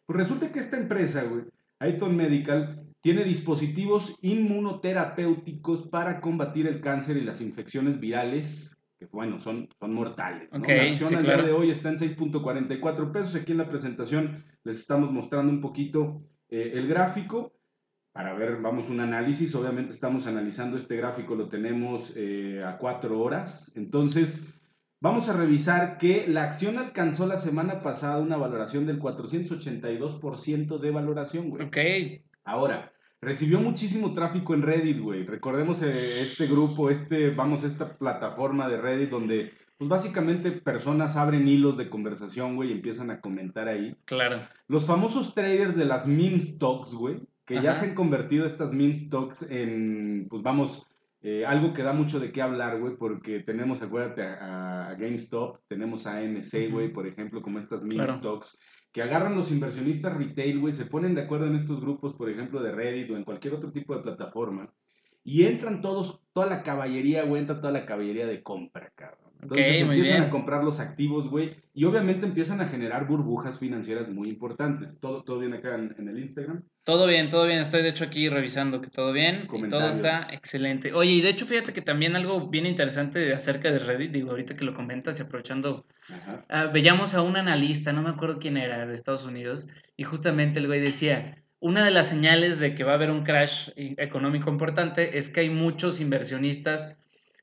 Pues 0.06 0.16
resulta 0.16 0.50
que 0.50 0.58
esta 0.58 0.78
empresa, 0.78 1.22
güey, 1.24 1.44
Aiton 1.78 2.16
Medical, 2.16 2.83
tiene 3.04 3.22
dispositivos 3.22 4.18
inmunoterapéuticos 4.22 5.88
para 5.88 6.22
combatir 6.22 6.66
el 6.66 6.80
cáncer 6.80 7.18
y 7.18 7.20
las 7.20 7.42
infecciones 7.42 8.00
virales, 8.00 8.82
que 8.98 9.04
bueno, 9.12 9.42
son, 9.42 9.68
son 9.78 9.92
mortales. 9.92 10.48
¿no? 10.50 10.60
la 10.60 10.82
acción 10.84 11.14
al 11.14 11.22
día 11.22 11.42
de 11.42 11.52
hoy 11.52 11.70
está 11.70 11.90
en 11.90 11.96
6.44 11.96 13.12
pesos. 13.12 13.34
Aquí 13.34 13.52
en 13.52 13.58
la 13.58 13.68
presentación 13.68 14.42
les 14.62 14.78
estamos 14.78 15.12
mostrando 15.12 15.52
un 15.52 15.60
poquito 15.60 16.22
eh, 16.48 16.72
el 16.76 16.88
gráfico 16.88 17.52
para 18.10 18.32
ver, 18.32 18.62
vamos, 18.62 18.88
un 18.88 19.00
análisis. 19.00 19.54
Obviamente 19.54 19.92
estamos 19.92 20.26
analizando 20.26 20.78
este 20.78 20.96
gráfico, 20.96 21.34
lo 21.34 21.50
tenemos 21.50 22.14
eh, 22.16 22.64
a 22.64 22.78
cuatro 22.78 23.20
horas. 23.20 23.70
Entonces, 23.76 24.50
vamos 25.02 25.28
a 25.28 25.34
revisar 25.34 25.98
que 25.98 26.26
la 26.26 26.44
acción 26.44 26.78
alcanzó 26.78 27.26
la 27.26 27.36
semana 27.36 27.82
pasada 27.82 28.22
una 28.22 28.38
valoración 28.38 28.86
del 28.86 28.98
482% 28.98 30.78
de 30.78 30.90
valoración, 30.90 31.50
güey. 31.50 31.66
Ok. 31.66 31.76
Ahora, 32.44 32.93
Recibió 33.24 33.60
muchísimo 33.60 34.12
tráfico 34.12 34.52
en 34.54 34.62
Reddit, 34.62 35.00
güey. 35.00 35.24
Recordemos 35.24 35.82
eh, 35.82 35.88
este 35.88 36.46
grupo, 36.46 36.90
este, 36.90 37.30
vamos, 37.30 37.64
esta 37.64 37.88
plataforma 37.96 38.68
de 38.68 38.76
Reddit 38.76 39.08
donde, 39.08 39.52
pues 39.78 39.88
básicamente 39.88 40.52
personas 40.52 41.16
abren 41.16 41.48
hilos 41.48 41.78
de 41.78 41.88
conversación, 41.88 42.56
güey, 42.56 42.68
y 42.68 42.72
empiezan 42.72 43.10
a 43.10 43.20
comentar 43.20 43.66
ahí. 43.68 43.96
Claro. 44.04 44.40
Los 44.68 44.84
famosos 44.84 45.34
traders 45.34 45.74
de 45.74 45.86
las 45.86 46.06
meme 46.06 46.40
stocks, 46.40 46.92
güey, 46.92 47.16
que 47.46 47.62
ya 47.62 47.74
se 47.74 47.86
han 47.86 47.94
convertido 47.94 48.44
estas 48.44 48.72
meme 48.72 48.94
stocks 48.94 49.42
en, 49.50 50.26
pues 50.28 50.42
vamos, 50.42 50.86
Eh, 51.26 51.46
algo 51.46 51.72
que 51.72 51.82
da 51.82 51.94
mucho 51.94 52.20
de 52.20 52.30
qué 52.32 52.42
hablar, 52.42 52.78
güey, 52.78 52.96
porque 52.98 53.40
tenemos, 53.40 53.80
acuérdate, 53.80 54.22
a, 54.22 54.94
GameStop, 54.98 55.56
tenemos 55.68 56.06
a 56.06 56.18
AMC, 56.18 56.70
güey, 56.70 56.92
por 56.92 57.06
ejemplo, 57.06 57.40
como 57.40 57.58
estas 57.58 57.82
mini 57.82 58.06
stocks, 58.08 58.58
que 58.94 59.02
agarran 59.02 59.34
los 59.34 59.50
inversionistas 59.50 60.16
retail, 60.16 60.60
güey, 60.60 60.72
se 60.72 60.86
ponen 60.86 61.16
de 61.16 61.22
acuerdo 61.22 61.48
en 61.48 61.56
estos 61.56 61.80
grupos, 61.80 62.14
por 62.14 62.30
ejemplo, 62.30 62.62
de 62.62 62.70
Reddit 62.70 63.10
o 63.10 63.16
en 63.16 63.24
cualquier 63.24 63.54
otro 63.54 63.72
tipo 63.72 63.96
de 63.96 64.02
plataforma, 64.02 64.72
y 65.24 65.46
entran 65.46 65.82
todos, 65.82 66.22
toda 66.32 66.46
la 66.46 66.62
caballería, 66.62 67.24
güey, 67.24 67.44
toda 67.44 67.72
la 67.72 67.86
caballería 67.86 68.24
de 68.28 68.44
compra, 68.44 68.92
cabrón. 68.94 69.23
Entonces 69.42 69.82
empiezan 69.82 70.22
a 70.22 70.30
comprar 70.30 70.64
los 70.64 70.80
activos, 70.80 71.28
güey, 71.28 71.56
y 71.74 71.84
obviamente 71.84 72.24
empiezan 72.24 72.60
a 72.60 72.68
generar 72.68 73.06
burbujas 73.06 73.58
financieras 73.58 74.08
muy 74.08 74.28
importantes. 74.30 74.98
¿Todo, 75.00 75.22
todo 75.22 75.38
bien 75.38 75.52
acá 75.52 75.74
en, 75.74 76.08
el 76.08 76.18
Instagram? 76.18 76.62
Todo 76.84 77.06
bien, 77.06 77.28
todo 77.28 77.46
bien. 77.46 77.58
Estoy 77.60 77.82
de 77.82 77.90
hecho 77.90 78.04
aquí 78.04 78.28
revisando 78.28 78.80
que 78.80 78.88
todo 78.88 79.12
bien 79.12 79.46
y 79.52 79.68
todo 79.68 79.88
está 79.88 80.28
excelente. 80.32 80.94
Oye, 80.94 81.12
y 81.12 81.20
de 81.20 81.30
hecho 81.30 81.46
fíjate 81.46 81.72
que 81.72 81.82
también 81.82 82.16
algo 82.16 82.48
bien 82.48 82.64
interesante 82.64 83.34
acerca 83.34 83.70
de 83.70 83.80
Reddit, 83.80 84.12
digo, 84.12 84.30
ahorita 84.30 84.56
que 84.56 84.64
lo 84.64 84.74
comentas 84.74 85.18
y 85.18 85.22
aprovechando, 85.22 85.84
uh, 86.10 86.72
veíamos 86.72 87.14
a 87.14 87.22
un 87.22 87.36
analista, 87.36 87.92
no 87.92 88.02
me 88.02 88.10
acuerdo 88.10 88.38
quién 88.38 88.56
era, 88.56 88.86
de 88.86 88.94
Estados 88.94 89.24
Unidos, 89.24 89.68
y 89.96 90.04
justamente 90.04 90.58
el 90.58 90.66
güey 90.66 90.80
decía, 90.80 91.44
una 91.60 91.84
de 91.84 91.90
las 91.90 92.08
señales 92.08 92.60
de 92.60 92.74
que 92.74 92.84
va 92.84 92.92
a 92.92 92.94
haber 92.96 93.10
un 93.10 93.24
crash 93.24 93.70
económico 93.76 94.50
importante 94.50 95.16
es 95.16 95.28
que 95.28 95.40
hay 95.40 95.50
muchos 95.50 96.00
inversionistas 96.00 96.98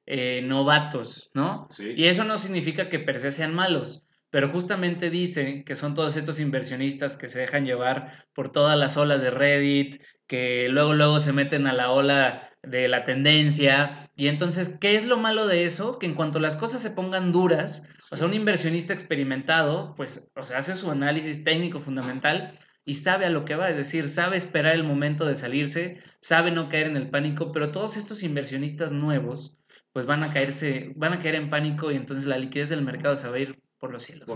eh, 0.05 0.41
novatos, 0.43 1.29
¿no? 1.33 1.67
Y 1.79 2.05
eso 2.05 2.23
no 2.23 2.37
significa 2.37 2.89
que 2.89 2.99
per 2.99 3.19
se 3.19 3.31
sean 3.31 3.53
malos, 3.53 4.03
pero 4.29 4.49
justamente 4.49 5.09
dice 5.09 5.63
que 5.63 5.75
son 5.75 5.93
todos 5.93 6.15
estos 6.15 6.39
inversionistas 6.39 7.17
que 7.17 7.27
se 7.27 7.39
dejan 7.39 7.65
llevar 7.65 8.11
por 8.33 8.49
todas 8.49 8.77
las 8.77 8.97
olas 8.97 9.21
de 9.21 9.29
Reddit, 9.29 10.01
que 10.27 10.69
luego 10.69 10.93
luego 10.93 11.19
se 11.19 11.33
meten 11.33 11.67
a 11.67 11.73
la 11.73 11.91
ola 11.91 12.49
de 12.63 12.87
la 12.87 13.03
tendencia. 13.03 14.09
Y 14.15 14.27
entonces, 14.27 14.77
¿qué 14.79 14.95
es 14.95 15.05
lo 15.05 15.17
malo 15.17 15.47
de 15.47 15.65
eso? 15.65 15.99
Que 15.99 16.05
en 16.05 16.15
cuanto 16.15 16.39
las 16.39 16.55
cosas 16.55 16.81
se 16.81 16.91
pongan 16.91 17.31
duras, 17.31 17.83
o 18.11 18.15
sea, 18.15 18.27
un 18.27 18.33
inversionista 18.33 18.93
experimentado, 18.93 19.93
pues, 19.95 20.31
o 20.35 20.43
sea, 20.43 20.59
hace 20.59 20.75
su 20.75 20.89
análisis 20.91 21.43
técnico 21.43 21.79
fundamental 21.79 22.57
y 22.83 22.95
sabe 22.95 23.25
a 23.25 23.29
lo 23.29 23.45
que 23.45 23.55
va, 23.55 23.69
es 23.69 23.77
decir, 23.77 24.09
sabe 24.09 24.37
esperar 24.37 24.75
el 24.75 24.83
momento 24.83 25.25
de 25.25 25.35
salirse, 25.35 25.97
sabe 26.19 26.51
no 26.51 26.67
caer 26.67 26.87
en 26.87 26.97
el 26.97 27.09
pánico, 27.09 27.51
pero 27.51 27.71
todos 27.71 27.95
estos 27.97 28.23
inversionistas 28.23 28.91
nuevos, 28.91 29.57
pues 29.93 30.05
van 30.05 30.23
a 30.23 30.31
caerse, 30.31 30.93
van 30.95 31.13
a 31.13 31.19
caer 31.19 31.35
en 31.35 31.49
pánico 31.49 31.91
y 31.91 31.95
entonces 31.95 32.25
la 32.25 32.37
liquidez 32.37 32.69
del 32.69 32.83
mercado 32.83 33.17
se 33.17 33.29
va 33.29 33.35
a 33.35 33.39
ir 33.39 33.61
por 33.79 33.91
los 33.91 34.03
cielos. 34.03 34.29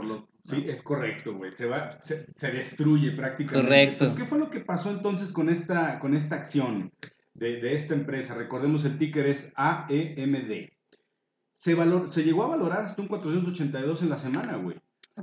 Sí, 0.43 0.65
es 0.67 0.81
correcto, 0.81 1.35
güey. 1.35 1.55
Se, 1.55 1.65
va, 1.65 1.99
se, 2.01 2.51
destruye 2.51 3.11
prácticamente. 3.11 3.67
Correcto. 3.67 4.05
Pues, 4.05 4.17
¿Qué 4.17 4.25
fue 4.25 4.39
lo 4.39 4.49
que 4.49 4.59
pasó 4.59 4.91
entonces 4.91 5.31
con 5.31 5.49
esta, 5.49 5.99
con 5.99 6.15
esta 6.15 6.35
acción 6.35 6.91
de, 7.33 7.61
de 7.61 7.75
esta 7.75 7.93
empresa? 7.93 8.35
Recordemos, 8.35 8.85
el 8.85 8.97
ticker 8.97 9.27
es 9.27 9.53
AEMD. 9.55 10.69
Se, 11.51 11.73
valor, 11.73 12.11
se 12.11 12.23
llegó 12.23 12.43
a 12.43 12.49
valorar 12.49 12.85
hasta 12.85 13.01
un 13.01 13.07
482 13.07 14.01
en 14.01 14.09
la 14.09 14.17
semana, 14.17 14.57
güey. 14.57 14.77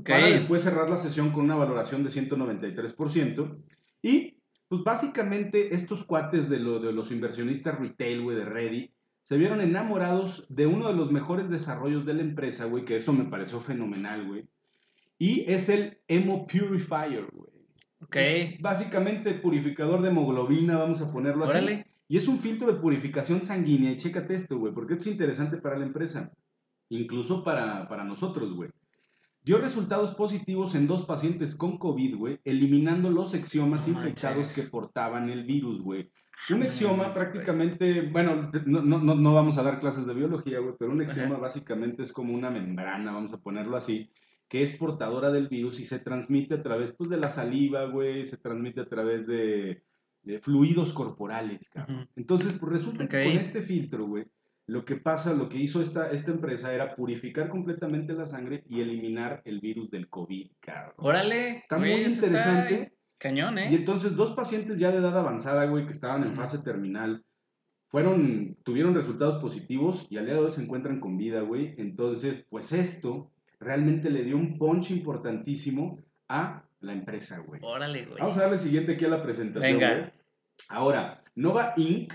Para 0.05 0.27
después 0.27 0.63
cerrar 0.63 0.89
la 0.89 0.97
sesión 0.97 1.31
con 1.33 1.45
una 1.45 1.57
valoración 1.57 2.03
de 2.03 2.11
193%. 2.11 3.63
Y, 4.01 4.39
pues 4.69 4.83
básicamente, 4.83 5.75
estos 5.75 6.05
cuates 6.05 6.49
de, 6.49 6.59
lo, 6.59 6.81
de 6.81 6.93
los 6.93 7.11
inversionistas 7.11 7.79
retail, 7.79 8.23
güey, 8.23 8.37
de 8.37 8.45
Ready, 8.45 8.95
se 9.23 9.37
vieron 9.37 9.61
enamorados 9.61 10.47
de 10.49 10.67
uno 10.67 10.89
de 10.89 10.95
los 10.95 11.13
mejores 11.13 11.49
desarrollos 11.49 12.05
de 12.05 12.15
la 12.15 12.23
empresa, 12.23 12.65
güey, 12.67 12.85
que 12.85 12.97
eso 12.97 13.13
me 13.13 13.25
pareció 13.25 13.61
fenomenal, 13.61 14.27
güey. 14.27 14.49
Y 15.19 15.51
es 15.51 15.69
el 15.69 15.99
Emo 16.09 16.47
Purifier, 16.47 17.27
güey. 17.33 17.53
Ok. 18.01 18.17
básicamente 18.61 19.33
purificador 19.35 20.03
de 20.03 20.09
hemoglobina, 20.09 20.77
vamos 20.77 21.01
a 21.01 21.13
ponerlo 21.13 21.45
así. 21.45 21.85
Y 22.09 22.17
es 22.19 22.27
un 22.29 22.41
filtro 22.41 22.71
de 22.73 22.81
purificación 22.81 23.43
sanguínea. 23.43 23.93
Y 23.93 23.97
chécate 23.97 24.35
esto, 24.35 24.59
güey, 24.59 24.75
porque 24.75 24.95
esto 24.95 25.05
es 25.05 25.13
interesante 25.13 25.57
para 25.59 25.79
la 25.79 25.87
empresa. 25.87 26.33
Incluso 26.89 27.45
para, 27.45 27.89
para 27.89 28.05
nosotros, 28.05 28.53
güey. 28.53 28.71
Dio 29.45 29.59
resultados 29.59 30.15
positivos 30.15 30.75
en 30.75 30.87
dos 30.87 31.07
pacientes 31.07 31.55
con 31.57 31.79
COVID, 31.79 32.17
güey, 32.17 32.41
eliminando 32.45 33.11
los 33.11 33.35
exiomas 33.35 33.89
infectados 33.89 34.55
que 34.55 34.63
portaban 34.63 35.31
el 35.31 35.45
virus, 35.45 35.81
güey. 35.81 36.11
Un 36.51 36.63
exioma 36.63 37.13
prácticamente, 37.13 38.03
bueno, 38.03 38.51
no, 38.67 38.83
no, 38.83 39.15
no, 39.15 39.35
vamos 39.35 39.59
a 39.59 39.63
dar 39.63 39.81
clases 39.81 40.07
de 40.07 40.15
biología, 40.15 40.59
güey, 40.59 40.75
pero 40.79 40.91
un 40.91 41.03
exioma 41.03 41.37
básicamente 41.37 42.03
es 42.03 42.13
como 42.13 42.35
una 42.35 42.51
membrana, 42.51 43.13
vamos 43.13 43.33
a 43.33 43.39
ponerlo 43.39 43.77
así, 43.77 44.11
que 44.49 44.63
es 44.63 44.77
portadora 44.77 45.31
del 45.31 45.49
virus 45.49 45.81
y 45.81 45.87
se 45.87 45.99
transmite 45.99 46.55
a 46.55 46.63
través 46.63 46.93
pues, 46.93 47.11
de 47.11 47.17
la 47.17 47.31
saliva, 47.31 47.85
güey, 47.87 48.25
se 48.25 48.37
transmite 48.37 48.81
a 48.81 48.87
través 48.87 49.27
de, 49.27 49.83
fluidos 50.41 50.93
corporales, 50.93 51.69
cabrón. 51.69 52.09
Entonces, 52.17 52.55
pues 52.59 52.73
resulta 52.73 53.09
que 53.09 53.25
con 53.25 53.33
este 53.33 53.63
filtro, 53.63 54.07
güey, 54.07 54.25
lo 54.67 54.85
que 54.85 54.97
pasa, 54.97 55.35
lo 55.35 55.49
que 55.49 55.59
hizo 55.59 55.83
esta, 55.83 56.11
esta 56.11 56.31
empresa 56.31 56.73
era 56.73 56.95
purificar 56.95 57.49
completamente 57.49 58.13
la 58.15 58.27
sangre 58.27 58.63
y 58.69 58.81
eliminar 58.81 59.43
el 59.45 59.61
virus 59.61 59.91
del 59.91 60.09
COVID, 60.09 60.51
cabrón. 60.61 60.95
Órale. 60.99 61.57
Está 61.57 61.79
muy 61.79 61.93
interesante. 61.93 62.93
Cañón, 63.23 63.57
¿eh? 63.57 63.69
Y 63.71 63.77
entonces 63.77 64.17
dos 64.17 64.33
pacientes 64.33 64.81
ya 64.81 64.91
de 64.91 64.99
edad 64.99 65.17
avanzada, 65.17 65.67
güey, 65.67 65.87
que 65.87 65.93
estaban 65.93 66.25
en 66.25 66.35
fase 66.35 66.59
terminal, 66.59 67.25
fueron, 67.87 68.57
tuvieron 68.65 68.97
resultados 68.97 69.41
positivos 69.41 70.09
y 70.11 70.17
al 70.17 70.25
día 70.25 70.35
de 70.35 70.41
hoy 70.41 70.51
se 70.51 70.61
encuentran 70.61 70.99
con 70.99 71.17
vida, 71.17 71.41
güey. 71.43 71.77
Entonces, 71.79 72.45
pues 72.51 72.73
esto 72.73 73.31
realmente 73.61 74.11
le 74.11 74.25
dio 74.25 74.37
un 74.37 74.59
punch 74.59 74.91
importantísimo 74.91 76.01
a 76.29 76.65
la 76.81 76.95
empresa, 76.95 77.39
güey. 77.39 77.61
Órale, 77.63 78.07
güey. 78.07 78.19
Vamos 78.19 78.37
a 78.39 78.43
darle 78.43 78.59
siguiente 78.59 78.95
aquí 78.95 79.05
a 79.05 79.11
la 79.11 79.23
presentación, 79.23 79.79
Venga. 79.79 80.13
Ahora, 80.69 81.23
Nova 81.37 81.75
Inc., 81.77 82.13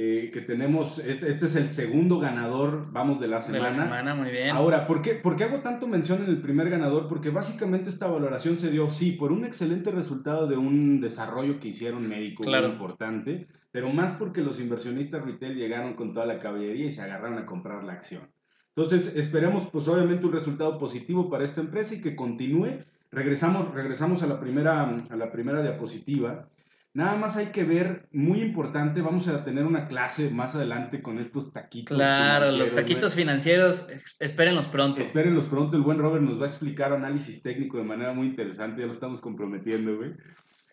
eh, 0.00 0.30
que 0.32 0.42
tenemos, 0.42 1.00
este, 1.00 1.28
este, 1.28 1.46
es 1.46 1.56
el 1.56 1.70
segundo 1.70 2.20
ganador, 2.20 2.86
vamos, 2.92 3.18
de 3.18 3.26
la 3.26 3.40
semana. 3.40 3.64
De 3.64 3.70
la 3.70 3.82
semana, 3.82 4.14
muy 4.14 4.30
bien. 4.30 4.50
Ahora, 4.50 4.86
¿por 4.86 5.02
qué, 5.02 5.14
¿por 5.14 5.34
qué 5.34 5.42
hago 5.42 5.58
tanto 5.58 5.88
mención 5.88 6.22
en 6.22 6.30
el 6.30 6.40
primer 6.40 6.70
ganador? 6.70 7.08
Porque 7.08 7.30
básicamente 7.30 7.90
esta 7.90 8.06
valoración 8.06 8.58
se 8.58 8.70
dio, 8.70 8.90
sí, 8.90 9.10
por 9.10 9.32
un 9.32 9.44
excelente 9.44 9.90
resultado 9.90 10.46
de 10.46 10.56
un 10.56 11.00
desarrollo 11.00 11.58
que 11.58 11.66
hicieron 11.66 12.08
médico 12.08 12.44
muy 12.44 12.54
importante, 12.54 13.48
pero 13.72 13.92
más 13.92 14.14
porque 14.14 14.40
los 14.40 14.60
inversionistas 14.60 15.24
retail 15.24 15.56
llegaron 15.56 15.94
con 15.94 16.14
toda 16.14 16.26
la 16.26 16.38
caballería 16.38 16.86
y 16.86 16.92
se 16.92 17.02
agarraron 17.02 17.38
a 17.38 17.44
comprar 17.44 17.82
la 17.82 17.94
acción. 17.94 18.22
Entonces, 18.76 19.16
esperemos, 19.16 19.68
pues 19.72 19.88
obviamente, 19.88 20.24
un 20.24 20.32
resultado 20.32 20.78
positivo 20.78 21.28
para 21.28 21.44
esta 21.44 21.60
empresa 21.60 21.96
y 21.96 22.02
que 22.02 22.14
continúe. 22.14 22.84
Regresamos, 23.10 23.74
regresamos 23.74 24.22
a, 24.22 24.28
la 24.28 24.38
primera, 24.38 24.96
a 25.10 25.16
la 25.16 25.32
primera 25.32 25.60
diapositiva. 25.60 26.48
Nada 26.94 27.16
más 27.16 27.36
hay 27.36 27.46
que 27.46 27.64
ver, 27.64 28.08
muy 28.12 28.40
importante, 28.40 29.02
vamos 29.02 29.28
a 29.28 29.44
tener 29.44 29.64
una 29.66 29.86
clase 29.88 30.30
más 30.30 30.54
adelante 30.54 31.02
con 31.02 31.18
estos 31.18 31.52
taquitos. 31.52 31.96
Claro, 31.96 32.50
los 32.50 32.74
taquitos 32.74 33.14
financieros, 33.14 33.86
espérenlos 34.18 34.66
pronto. 34.66 35.02
Espérenlos 35.02 35.44
pronto, 35.44 35.76
el 35.76 35.82
buen 35.82 35.98
Robert 35.98 36.24
nos 36.24 36.40
va 36.40 36.46
a 36.46 36.48
explicar 36.48 36.92
análisis 36.92 37.42
técnico 37.42 37.76
de 37.76 37.84
manera 37.84 38.12
muy 38.14 38.26
interesante, 38.26 38.80
ya 38.80 38.86
lo 38.86 38.92
estamos 38.92 39.20
comprometiendo, 39.20 39.96
güey. 39.96 40.12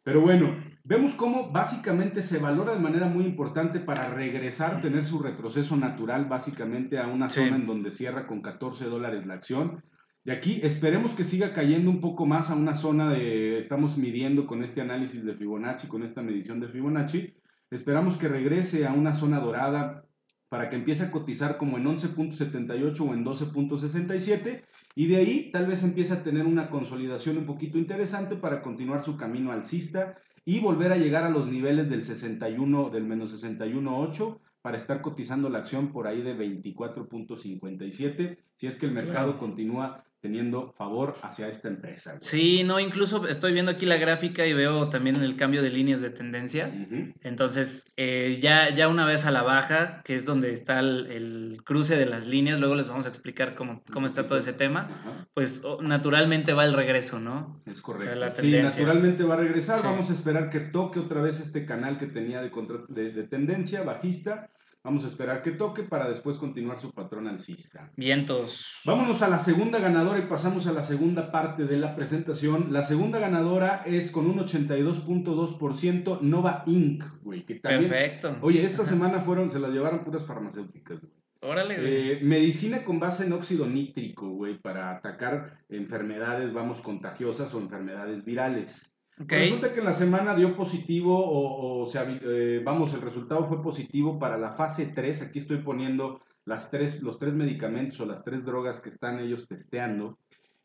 Pero 0.05 0.21
bueno, 0.21 0.55
vemos 0.83 1.15
cómo 1.15 1.51
básicamente 1.51 2.21
se 2.21 2.37
valora 2.37 2.73
de 2.73 2.79
manera 2.79 3.07
muy 3.07 3.25
importante 3.25 3.79
para 3.79 4.07
regresar, 4.13 4.81
tener 4.81 5.03
su 5.03 5.19
retroceso 5.19 5.75
natural 5.75 6.25
básicamente 6.25 6.99
a 6.99 7.07
una 7.07 7.27
zona 7.29 7.55
en 7.55 7.65
donde 7.65 7.89
cierra 7.89 8.27
con 8.27 8.41
14 8.41 8.85
dólares 8.85 9.25
la 9.25 9.33
acción. 9.33 9.83
De 10.25 10.33
aquí 10.33 10.59
esperemos 10.63 11.11
que 11.11 11.23
siga 11.23 11.53
cayendo 11.53 11.91
un 11.91 12.01
poco 12.01 12.25
más 12.25 12.49
a 12.49 12.55
una 12.55 12.73
zona 12.73 13.11
de, 13.11 13.59
estamos 13.59 13.95
midiendo 13.95 14.47
con 14.47 14.63
este 14.63 14.81
análisis 14.81 15.23
de 15.23 15.35
Fibonacci, 15.35 15.87
con 15.87 16.01
esta 16.01 16.23
medición 16.23 16.59
de 16.59 16.67
Fibonacci, 16.67 17.35
esperamos 17.69 18.17
que 18.17 18.27
regrese 18.27 18.87
a 18.87 18.93
una 18.93 19.13
zona 19.13 19.39
dorada 19.39 20.03
para 20.49 20.71
que 20.71 20.77
empiece 20.77 21.03
a 21.03 21.11
cotizar 21.11 21.57
como 21.57 21.77
en 21.77 21.85
11.78 21.85 22.99
o 23.01 23.13
en 23.13 23.23
12.67 23.23 24.63
y 24.95 25.05
de 25.05 25.17
ahí 25.17 25.51
tal 25.51 25.67
vez 25.67 25.83
empiece 25.83 26.13
a 26.13 26.23
tener 26.23 26.47
una 26.47 26.71
consolidación 26.71 27.37
un 27.37 27.45
poquito 27.45 27.77
interesante 27.77 28.35
para 28.35 28.63
continuar 28.63 29.03
su 29.03 29.17
camino 29.17 29.51
alcista 29.51 30.17
y 30.43 30.59
volver 30.59 30.91
a 30.91 30.97
llegar 30.97 31.23
a 31.23 31.29
los 31.29 31.47
niveles 31.47 31.87
del 31.87 32.03
61, 32.03 32.89
del 32.89 33.03
menos 33.03 33.31
61.8 33.31 34.39
para 34.63 34.77
estar 34.77 35.01
cotizando 35.01 35.49
la 35.49 35.59
acción 35.59 35.91
por 35.91 36.07
ahí 36.07 36.23
de 36.23 36.35
24.57 36.35 38.39
si 38.55 38.65
es 38.65 38.79
que 38.79 38.87
el 38.87 38.91
mercado 38.91 39.37
continúa 39.37 40.03
teniendo 40.25 40.73
favor 40.75 41.13
hacia 41.21 41.49
esta 41.49 41.67
empresa. 41.67 42.17
Sí, 42.19 42.63
no, 42.63 42.79
incluso 42.79 43.27
estoy 43.27 43.53
viendo 43.53 43.71
aquí 43.71 43.85
la 43.85 43.97
gráfica 43.97 44.43
y 44.47 44.53
veo 44.53 44.89
también 44.89 45.17
el 45.17 45.35
cambio 45.35 45.61
de 45.61 45.69
líneas 45.69 46.01
de 46.01 46.09
tendencia. 46.09 46.73
Entonces, 47.21 47.93
eh, 47.95 48.39
ya, 48.41 48.73
ya 48.73 48.87
una 48.87 49.05
vez 49.05 49.27
a 49.27 49.31
la 49.31 49.43
baja, 49.43 50.01
que 50.03 50.15
es 50.15 50.25
donde 50.25 50.51
está 50.51 50.79
el, 50.79 51.57
cruce 51.63 51.95
de 51.95 52.07
las 52.07 52.25
líneas, 52.25 52.59
luego 52.59 52.73
les 52.73 52.87
vamos 52.87 53.05
a 53.05 53.09
explicar 53.09 53.53
cómo, 53.53 53.83
cómo 53.93 54.07
está 54.07 54.25
todo 54.25 54.39
ese 54.39 54.53
tema, 54.53 54.89
pues 55.35 55.61
naturalmente 55.79 56.53
va 56.53 56.65
el 56.65 56.73
regreso, 56.73 57.19
¿no? 57.19 57.61
Es 57.67 57.81
correcto. 57.81 58.41
sí, 58.41 58.51
naturalmente 58.51 59.23
va 59.25 59.35
a 59.35 59.37
regresar. 59.37 59.83
Vamos 59.83 60.09
a 60.09 60.13
esperar 60.13 60.49
que 60.49 60.59
toque 60.59 60.99
otra 60.99 61.21
vez 61.21 61.39
este 61.39 61.67
canal 61.67 61.99
que 61.99 62.07
tenía 62.07 62.41
de, 62.41 63.11
de 63.11 63.23
tendencia 63.25 63.83
bajista 63.83 64.49
Vamos 64.85 65.03
a 65.03 65.07
esperar 65.07 65.41
que 65.41 65.49
toque 65.49 65.81
para 65.81 66.07
después 66.07 66.37
continuar 66.37 66.77
su 66.77 66.91
patrón 66.91 67.27
alcista. 67.27 67.91
Vientos. 67.97 68.81
Vámonos 68.85 69.23
a 69.23 69.29
la 69.29 69.39
segunda 69.39 69.79
ganadora 69.79 70.19
y 70.19 70.27
pasamos 70.27 70.67
a 70.67 70.71
la 70.71 70.83
segunda 70.83 71.31
parte 71.31 71.65
de 71.65 71.77
la 71.77 71.95
presentación. 71.95 72.71
La 72.71 72.83
segunda 72.83 73.17
ganadora 73.17 73.81
es 73.87 74.11
con 74.11 74.27
un 74.27 74.37
82.2% 74.37 76.21
Nova 76.21 76.61
Inc., 76.67 77.03
güey. 77.23 77.41
Perfecto. 77.41 78.37
Oye, 78.41 78.63
esta 78.63 78.85
semana 78.85 79.21
fueron, 79.21 79.49
se 79.49 79.57
las 79.57 79.71
llevaron 79.71 80.03
puras 80.03 80.23
farmacéuticas, 80.23 81.01
güey. 81.01 81.11
Órale, 81.41 81.79
güey. 81.79 82.11
Eh, 82.11 82.19
medicina 82.21 82.83
con 82.83 82.99
base 82.99 83.25
en 83.25 83.33
óxido 83.33 83.65
nítrico, 83.65 84.29
güey, 84.29 84.59
para 84.59 84.91
atacar 84.91 85.61
enfermedades, 85.67 86.53
vamos, 86.53 86.79
contagiosas 86.79 87.51
o 87.55 87.59
enfermedades 87.59 88.23
virales. 88.23 88.94
Resulta 89.17 89.73
que 89.73 89.79
en 89.79 89.85
la 89.85 89.93
semana 89.93 90.35
dio 90.35 90.55
positivo 90.55 91.15
o, 91.17 91.87
sea, 91.87 92.05
eh, 92.09 92.61
vamos, 92.63 92.93
el 92.93 93.01
resultado 93.01 93.45
fue 93.45 93.61
positivo 93.61 94.19
para 94.19 94.37
la 94.37 94.51
fase 94.51 94.87
3. 94.87 95.21
Aquí 95.21 95.39
estoy 95.39 95.59
poniendo 95.59 96.21
las 96.43 96.69
tres, 96.69 97.01
los 97.01 97.17
tres 97.17 97.33
medicamentos 97.33 97.99
o 98.01 98.05
las 98.05 98.23
tres 98.23 98.45
drogas 98.45 98.81
que 98.81 98.89
están 98.89 99.19
ellos 99.19 99.47
testeando. 99.47 100.19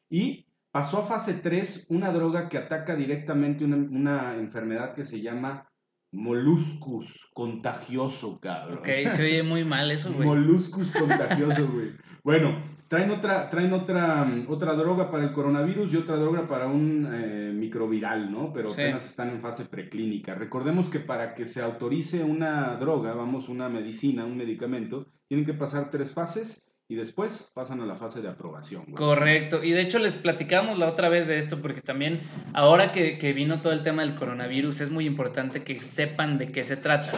Y 0.09 0.47
pasó 0.73 0.99
a 0.99 1.07
fase 1.07 1.35
3 1.35 1.87
una 1.90 2.12
droga 2.12 2.49
que 2.49 2.59
ataca 2.59 2.97
directamente 2.97 3.64
una, 3.64 3.76
una 3.76 4.35
enfermedad 4.37 4.95
que 4.95 5.04
se 5.04 5.21
llama 5.21 5.71
moluscus 6.12 7.30
contagioso, 7.33 8.40
cabrón. 8.40 8.78
Ok, 8.78 8.88
se 9.11 9.23
oye 9.23 9.42
muy 9.45 9.64
mal 9.64 9.90
eso, 9.92 10.12
güey. 10.12 10.26
moluscus 10.26 10.90
contagioso, 10.90 11.69
güey. 11.69 11.92
Bueno, 12.25 12.79
traen 12.90 13.12
otra, 13.12 13.49
traen 13.50 13.73
otra, 13.73 14.26
otra 14.49 14.75
droga 14.75 15.12
para 15.12 15.23
el 15.23 15.32
coronavirus 15.32 15.92
y 15.92 15.97
otra 15.97 16.16
droga 16.16 16.49
para 16.49 16.66
un 16.66 17.09
eh, 17.09 17.52
microviral, 17.54 18.32
¿no? 18.32 18.52
Pero 18.52 18.73
apenas 18.73 19.06
están 19.06 19.30
en 19.30 19.40
fase 19.40 19.66
preclínica. 19.66 20.35
Recordemos 20.35 20.90
que 20.90 20.99
para 20.99 21.37
que 21.37 21.47
se 21.47 21.62
autorice 21.62 22.25
una 22.25 22.75
droga, 22.78 23.14
vamos, 23.14 23.49
una 23.49 23.68
medicina, 23.68 24.26
un 24.26 24.37
medicamento, 24.37 25.06
tienen 25.28 25.47
que 25.47 25.54
pasar 25.54 25.88
tres 25.92 26.12
fases 26.12 26.68
y 26.90 26.97
después 26.97 27.52
pasan 27.54 27.80
a 27.80 27.87
la 27.87 27.94
fase 27.94 28.20
de 28.20 28.28
aprobación. 28.28 28.85
Correcto. 28.94 29.62
Y 29.62 29.70
de 29.70 29.80
hecho 29.80 30.00
les 30.00 30.18
platicamos 30.18 30.76
la 30.76 30.88
otra 30.88 31.09
vez 31.09 31.28
de 31.28 31.38
esto 31.38 31.62
porque 31.62 31.80
también 31.80 32.20
ahora 32.52 32.90
que, 32.90 33.16
que, 33.16 33.32
vino 33.32 33.61
todo 33.61 33.73
el 33.73 33.82
tema 33.82 34.02
del 34.02 34.16
coronavirus 34.16 34.80
es 34.80 34.90
muy 34.90 35.06
importante 35.06 35.62
que 35.62 35.80
sepan 35.85 36.37
de 36.37 36.49
qué 36.49 36.64
se 36.64 36.76
trata. 36.76 37.12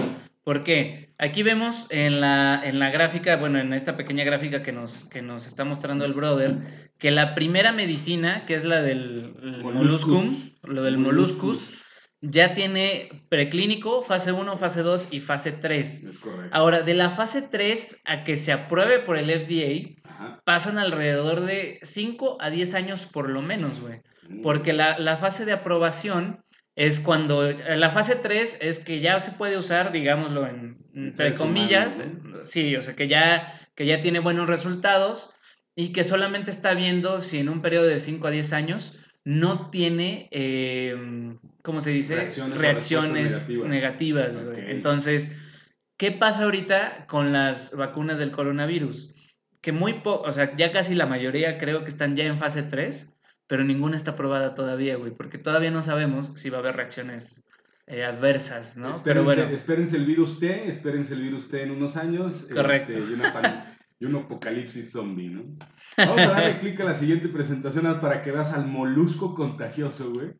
Porque 0.45 1.15
aquí 1.17 1.43
vemos 1.43 1.87
en 1.89 2.21
la, 2.21 2.61
en 2.63 2.81
la 2.81 2.91
gráfica, 2.91 3.37
bueno, 3.37 3.61
en 3.61 3.73
esta 3.73 3.97
pequeña 3.97 4.25
gráfica 4.25 4.63
que 4.63 4.73
nos, 4.73 5.05
que 5.05 5.23
nos 5.23 5.47
está 5.47 5.65
mostrando 5.65 6.05
el 6.05 6.13
brother, 6.13 6.91
que 6.99 7.11
la 7.11 7.35
primera 7.35 7.73
medicina, 7.73 8.45
que 8.45 8.57
es 8.57 8.65
la 8.65 8.83
del 8.83 9.35
moluscum, 9.63 10.51
lo 10.65 10.83
del 10.83 10.99
moluscus, 10.99 11.71
ya 12.23 12.55
tiene 12.55 13.25
preclínico, 13.29 14.03
fase 14.03 14.33
1, 14.33 14.57
fase 14.57 14.83
2 14.83 15.09
y 15.11 15.21
fase 15.21 15.51
3. 15.53 16.05
Es 16.05 16.19
correcto. 16.19 16.57
Ahora, 16.57 16.83
de 16.83 16.95
la 16.95 17.11
fase 17.11 17.43
3 17.43 18.03
a 18.05 18.23
que 18.23 18.37
se 18.37 18.53
apruebe 18.53 19.01
por 19.01 19.19
el 19.19 19.29
FDA, 19.29 20.01
pasan 20.45 20.79
alrededor 20.79 21.41
de 21.41 21.81
5 21.83 22.39
a 22.41 22.51
10 22.51 22.75
años 22.75 23.07
por 23.07 23.29
lo 23.29 23.43
menos, 23.43 23.81
güey. 23.81 24.03
Mm. 24.29 24.41
Porque 24.41 24.73
la, 24.73 24.99
la 24.99 25.17
fase 25.17 25.45
de 25.45 25.53
aprobación 25.53 26.45
es 26.77 27.01
cuando 27.01 27.49
eh, 27.49 27.77
la 27.77 27.91
fase 27.91 28.15
3 28.15 28.59
es 28.61 28.79
que 28.79 29.01
ya 29.01 29.21
se 29.21 29.33
puede 29.33 29.59
usar, 29.59 29.93
digámoslo 29.93 30.47
en, 30.47 30.79
entre 30.95 31.35
comillas, 31.35 32.03
sí, 32.45 32.77
o 32.77 32.83
sea, 32.83 32.95
que 32.95 33.09
ya, 33.09 33.61
que 33.75 33.85
ya 33.85 34.01
tiene 34.01 34.21
buenos 34.21 34.49
resultados 34.49 35.35
y 35.75 35.93
que 35.93 36.05
solamente 36.05 36.51
está 36.51 36.75
viendo 36.75 37.21
si 37.21 37.39
en 37.39 37.49
un 37.49 37.63
periodo 37.63 37.87
de 37.87 37.99
5 37.99 38.27
a 38.27 38.31
10 38.31 38.53
años 38.53 38.99
no 39.25 39.71
tiene, 39.71 40.29
eh, 40.31 41.37
¿cómo 41.63 41.81
se 41.81 41.91
dice? 41.91 42.31
Reacciones, 42.55 43.49
negativas. 43.49 44.45
Entonces, 44.57 45.37
¿qué 45.97 46.11
pasa 46.13 46.45
ahorita 46.45 47.07
con 47.07 47.33
las 47.33 47.77
vacunas 47.77 48.19
del 48.19 48.33
coronavirus? 48.33 49.15
Que 49.61 49.73
muy 49.73 49.95
poco, 49.95 50.29
o 50.29 50.33
sea, 50.33 50.57
ya 50.57 50.73
casi 50.73 50.95
la 50.95 51.07
mayoría 51.07 51.59
creo 51.59 51.85
que 51.85 51.91
están 51.91 52.17
ya 52.17 52.25
en 52.25 52.39
fase 52.39 52.65
3 52.65 53.13
pero 53.53 53.65
ninguna 53.65 53.99
está 53.99 54.17
probada 54.17 54.55
todavía, 54.55 54.97
güey, 54.97 55.11
porque 55.11 55.37
todavía 55.37 55.71
no 55.71 55.83
sabemos 55.83 56.33
si 56.37 56.49
va 56.49 56.57
a 56.57 56.61
haber 56.61 56.75
reacciones 56.75 57.51
eh, 57.87 58.03
adversas, 58.03 58.79
¿no? 58.79 58.89
Espérense, 58.89 59.05
pero 59.05 59.25
bueno. 59.25 59.43
Espérense 59.43 59.97
el 59.99 60.07
virus 60.07 60.41
T, 60.41 60.71
espérense 60.71 61.13
el 61.13 61.21
virus 61.21 61.51
T 61.51 61.63
en 61.63 61.73
unos 61.73 61.99
años. 61.99 62.47
Correcto. 62.51 62.93
Este, 62.93 63.13
y, 63.13 63.17
un 64.07 64.17
apocalipsis 64.17 64.93
zombie, 64.93 65.31
¿no? 65.31 65.45
Vamos 65.97 66.21
a 66.21 66.33
darle 66.33 66.59
clic 66.61 66.81
a 66.81 66.85
la 66.85 66.95
siguiente 66.95 67.29
presentación 67.29 68.01
para 68.01 68.23
que 68.23 68.33
veas 68.33 68.53
al 68.53 68.67
molusco 68.67 69.35
contagioso, 69.35 70.13
güey. 70.13 70.33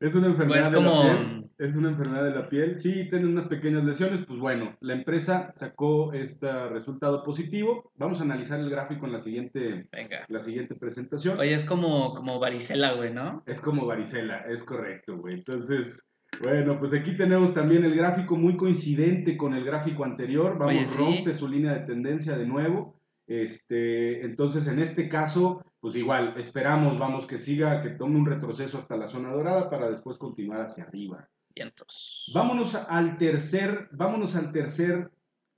Es 0.00 0.14
una 0.14 0.28
enfermedad 0.28 0.72
pues 0.72 0.82
de 0.82 0.88
la 0.88 1.02
piel. 1.02 1.50
Es 1.58 1.76
una 1.76 1.90
enfermedad 1.90 2.24
de 2.24 2.34
la 2.34 2.48
piel. 2.48 2.78
Sí, 2.78 3.10
tiene 3.10 3.26
unas 3.26 3.48
pequeñas 3.48 3.84
lesiones. 3.84 4.24
Pues 4.26 4.40
bueno, 4.40 4.74
la 4.80 4.94
empresa 4.94 5.52
sacó 5.56 6.14
este 6.14 6.50
resultado 6.70 7.22
positivo. 7.22 7.92
Vamos 7.96 8.20
a 8.20 8.24
analizar 8.24 8.58
el 8.60 8.70
gráfico 8.70 9.04
en 9.04 9.12
la 9.12 9.20
siguiente, 9.20 9.88
La 10.28 10.40
siguiente 10.40 10.74
presentación. 10.74 11.38
Oye, 11.38 11.52
es 11.52 11.64
como, 11.64 12.14
como 12.14 12.38
varicela, 12.38 12.94
güey, 12.94 13.12
¿no? 13.12 13.42
Es 13.46 13.60
como 13.60 13.84
varicela, 13.84 14.46
es 14.48 14.64
correcto, 14.64 15.18
güey. 15.18 15.34
Entonces, 15.34 16.09
bueno, 16.42 16.78
pues 16.78 16.92
aquí 16.94 17.16
tenemos 17.16 17.54
también 17.54 17.84
el 17.84 17.94
gráfico 17.94 18.36
muy 18.36 18.56
coincidente 18.56 19.36
con 19.36 19.54
el 19.54 19.64
gráfico 19.64 20.04
anterior. 20.04 20.58
Vamos, 20.58 20.96
rompe 20.96 21.34
su 21.34 21.48
línea 21.48 21.74
de 21.74 21.86
tendencia 21.86 22.36
de 22.36 22.46
nuevo. 22.46 23.00
Este, 23.26 24.24
entonces, 24.24 24.66
en 24.66 24.80
este 24.80 25.08
caso, 25.08 25.64
pues 25.80 25.94
igual, 25.96 26.34
esperamos, 26.36 26.98
vamos, 26.98 27.26
que 27.26 27.38
siga, 27.38 27.80
que 27.80 27.90
tome 27.90 28.16
un 28.16 28.26
retroceso 28.26 28.78
hasta 28.78 28.96
la 28.96 29.08
zona 29.08 29.30
dorada 29.30 29.70
para 29.70 29.90
después 29.90 30.18
continuar 30.18 30.62
hacia 30.62 30.84
arriba. 30.84 31.28
Vientos. 31.54 32.30
Vámonos 32.34 32.74
al 32.74 33.18
tercer, 33.18 33.88
vámonos 33.92 34.34
al 34.34 34.52
tercer 34.52 35.10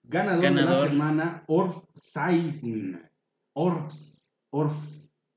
ganador, 0.02 0.42
de 0.42 0.50
la 0.50 0.88
semana, 0.88 1.44
Orf 1.46 1.76
Saisn. 1.94 3.00
Orfs, 3.54 4.34
Orf, 4.50 4.74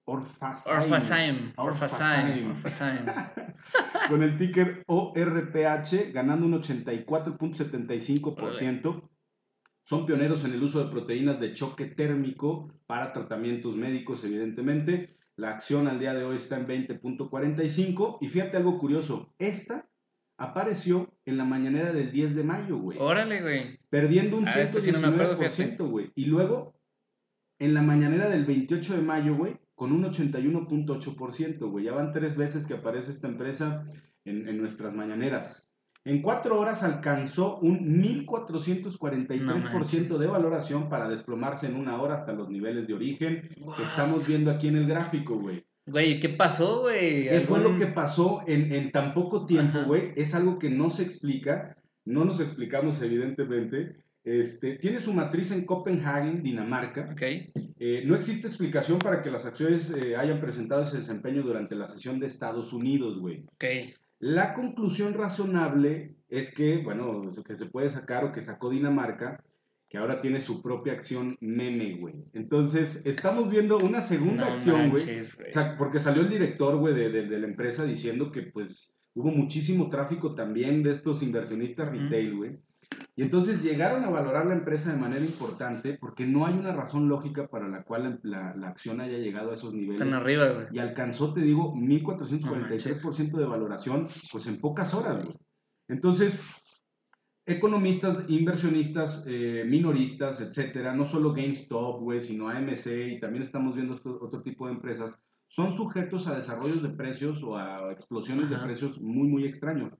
Orfasaim. 0.05 1.53
Orfasaim. 1.57 3.05
Con 4.09 4.21
el 4.21 4.37
ticker 4.37 4.83
ORPH, 4.85 6.11
ganando 6.13 6.45
un 6.45 6.61
84.75%. 6.61 9.09
Son 9.83 10.05
pioneros 10.05 10.45
en 10.45 10.53
el 10.53 10.63
uso 10.63 10.83
de 10.83 10.91
proteínas 10.91 11.39
de 11.39 11.53
choque 11.53 11.85
térmico 11.85 12.71
para 12.85 13.13
tratamientos 13.13 13.75
médicos, 13.75 14.23
evidentemente. 14.23 15.17
La 15.37 15.49
acción 15.51 15.87
al 15.87 15.99
día 15.99 16.13
de 16.13 16.23
hoy 16.23 16.37
está 16.37 16.57
en 16.57 16.67
20.45. 16.67 18.19
Y 18.21 18.29
fíjate 18.29 18.57
algo 18.57 18.77
curioso, 18.77 19.33
esta 19.39 19.89
apareció 20.37 21.11
en 21.25 21.37
la 21.37 21.45
mañanera 21.45 21.93
del 21.93 22.11
10 22.11 22.35
de 22.35 22.43
mayo, 22.43 22.77
güey. 22.77 22.99
Órale, 22.99 23.41
güey. 23.41 23.79
Perdiendo 23.89 24.37
un 24.37 24.45
119%, 24.45 25.77
ah, 25.79 25.83
güey. 25.83 26.11
Y 26.15 26.25
luego, 26.25 26.75
en 27.59 27.73
la 27.73 27.81
mañanera 27.81 28.29
del 28.29 28.45
28 28.45 28.95
de 28.95 29.01
mayo, 29.01 29.35
güey, 29.35 29.57
con 29.75 29.91
un 29.91 30.05
81.8%, 30.05 31.69
güey. 31.69 31.85
Ya 31.85 31.93
van 31.93 32.13
tres 32.13 32.35
veces 32.35 32.65
que 32.65 32.73
aparece 32.73 33.11
esta 33.11 33.27
empresa 33.27 33.85
en, 34.23 34.47
en 34.47 34.57
nuestras 34.57 34.95
mañaneras. 34.95 35.65
En 36.05 36.21
cuatro 36.21 36.57
horas 36.59 36.83
alcanzó 36.83 37.57
un 37.57 37.99
1443% 38.03 40.17
de 40.19 40.27
valoración 40.27 40.87
para 40.87 41.09
desplomarse 41.09 41.65
en 41.65 41.75
una 41.75 41.99
hora 41.99 42.13
hasta 42.13 42.33
los 42.33 42.47
niveles 42.47 42.87
de 42.87 42.93
origen 42.93 43.49
que 43.75 43.83
estamos 43.83 44.27
viendo 44.27 44.51
aquí 44.51 44.67
en 44.67 44.77
el 44.77 44.87
gráfico, 44.87 45.39
güey. 45.39 45.65
Güey, 45.87 46.19
¿qué 46.19 46.29
pasó, 46.29 46.81
güey? 46.81 47.27
¿Qué 47.27 47.39
fue 47.41 47.59
lo 47.59 47.75
que 47.75 47.87
pasó 47.87 48.43
en, 48.45 48.91
tan 48.91 49.15
poco 49.15 49.47
tiempo, 49.47 49.79
güey? 49.87 50.13
Es 50.15 50.35
algo 50.35 50.59
que 50.59 50.69
no 50.69 50.91
se 50.91 51.01
explica, 51.01 51.75
no 52.05 52.23
nos 52.23 52.39
explicamos 52.39 53.01
evidentemente. 53.01 53.95
Este, 54.25 54.77
tiene 54.77 54.99
su 54.99 55.13
matriz 55.13 55.51
en 55.51 55.65
Copenhagen, 55.65 56.41
Dinamarca. 56.41 57.09
Okay. 57.13 57.51
Eh, 57.77 58.03
no 58.05 58.15
existe 58.15 58.47
explicación 58.47 58.97
para 58.97 59.21
que 59.21 59.29
las 59.29 59.45
acciones 59.45 59.91
eh, 59.91 60.15
hayan 60.15 60.41
presentado 60.41 60.83
ese 60.83 60.97
desempeño 60.97 61.43
durante 61.43 61.75
la 61.75 61.87
sesión 61.87 62.19
de 62.19 62.25
Estados 62.25 62.73
Unidos, 62.73 63.19
güey. 63.19 63.45
Okay. 63.53 63.93
La 64.19 64.55
conclusión 64.55 65.13
razonable 65.13 66.15
es 66.27 66.53
que, 66.53 66.77
bueno, 66.77 67.31
que 67.45 67.55
se 67.55 67.67
puede 67.67 67.91
sacar 67.91 68.23
o 68.23 68.31
que 68.31 68.41
sacó 68.41 68.71
Dinamarca, 68.71 69.43
que 69.87 69.99
ahora 69.99 70.19
tiene 70.19 70.41
su 70.41 70.63
propia 70.63 70.93
acción 70.93 71.37
meme, 71.39 71.97
güey. 71.97 72.15
Entonces, 72.33 73.05
estamos 73.05 73.51
viendo 73.51 73.77
una 73.77 74.01
segunda 74.01 74.47
acción, 74.47 74.89
güey. 74.89 75.03
O 75.19 75.51
sea, 75.51 75.77
porque 75.77 75.99
salió 75.99 76.23
el 76.23 76.29
director, 76.29 76.77
güey, 76.77 76.95
de, 76.95 77.09
de, 77.09 77.39
la 77.39 77.45
empresa 77.45 77.85
diciendo 77.85 78.31
que, 78.31 78.41
pues, 78.41 78.91
hubo 79.13 79.29
muchísimo 79.29 79.89
tráfico 79.89 80.33
también 80.33 80.81
de 80.81 80.91
estos 80.91 81.21
inversionistas 81.21 81.91
retail, 81.91 82.35
güey. 82.35 82.57
Y 83.17 83.21
entonces 83.21 83.63
llegaron 83.63 84.03
a 84.03 84.09
valorar 84.09 84.45
la 84.45 84.55
empresa 84.55 84.91
de 84.91 84.99
manera 84.99 85.23
importante 85.23 85.97
porque 85.99 86.27
no 86.27 86.45
hay 86.45 86.53
una 86.53 86.73
razón 86.73 87.07
lógica 87.07 87.47
para 87.47 87.69
la 87.69 87.83
cual 87.83 88.19
la, 88.23 88.49
acción 88.67 88.99
haya 88.99 89.17
llegado 89.17 89.51
a 89.51 89.53
esos 89.53 89.73
niveles. 89.73 90.01
Están 90.01 90.13
arriba, 90.13 90.49
güey. 90.49 90.67
Y 90.71 90.79
alcanzó, 90.79 91.33
te 91.33 91.41
digo, 91.41 91.73
1.443% 91.75 93.37
de 93.37 93.45
valoración, 93.45 94.07
pues 94.31 94.47
en 94.47 94.59
pocas 94.59 94.93
horas, 94.93 95.23
güey. 95.23 95.37
Entonces, 95.87 96.41
economistas, 97.45 98.25
inversionistas, 98.27 99.23
eh, 99.27 99.63
minoristas, 99.67 100.41
etcétera, 100.41 100.93
no 100.93 101.05
solo 101.05 101.33
GameStop, 101.33 102.01
güey, 102.01 102.21
sino 102.21 102.49
AMC 102.49 102.87
y 102.87 103.19
también 103.19 103.43
estamos 103.43 103.75
viendo 103.75 103.99
otro, 104.03 104.41
tipo 104.41 104.65
de 104.65 104.73
empresas, 104.73 105.21
son 105.47 105.73
sujetos 105.73 106.27
a 106.27 106.35
desarrollos 106.35 106.81
de 106.81 106.89
precios 106.89 107.43
o 107.43 107.55
a 107.55 107.91
explosiones 107.91 108.49
de 108.49 108.57
precios 108.57 108.99
muy, 108.99 109.27
muy 109.27 109.45
extraños, 109.45 109.93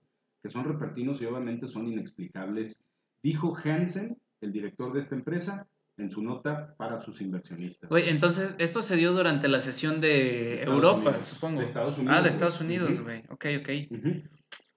que 0.46 0.52
son 0.52 0.64
repertinos 0.64 1.20
y 1.20 1.26
obviamente 1.26 1.66
son 1.66 1.88
inexplicables 1.88 2.78
Dijo 3.20 3.56
Hansen, 3.56 4.16
el 4.40 4.52
director 4.52 4.92
de 4.92 5.00
esta 5.00 5.16
empresa, 5.16 5.66
en 5.96 6.10
su 6.10 6.22
nota 6.22 6.76
para 6.76 7.00
sus 7.00 7.20
inversionistas. 7.20 7.90
Güey, 7.90 8.08
entonces, 8.08 8.54
esto 8.60 8.82
se 8.82 8.94
dio 8.94 9.12
durante 9.12 9.48
la 9.48 9.58
sesión 9.58 10.00
de, 10.00 10.62
Europa, 10.62 11.12
supongo. 11.24 11.58
De 11.58 11.64
Estados 11.64 11.98
Unidos. 11.98 12.16
Ah, 12.16 12.22
de 12.22 12.28
Estados 12.28 12.60
Unidos, 12.60 13.00
güey. 13.00 13.24
Ok, 13.30 13.46
ok. 13.58 13.68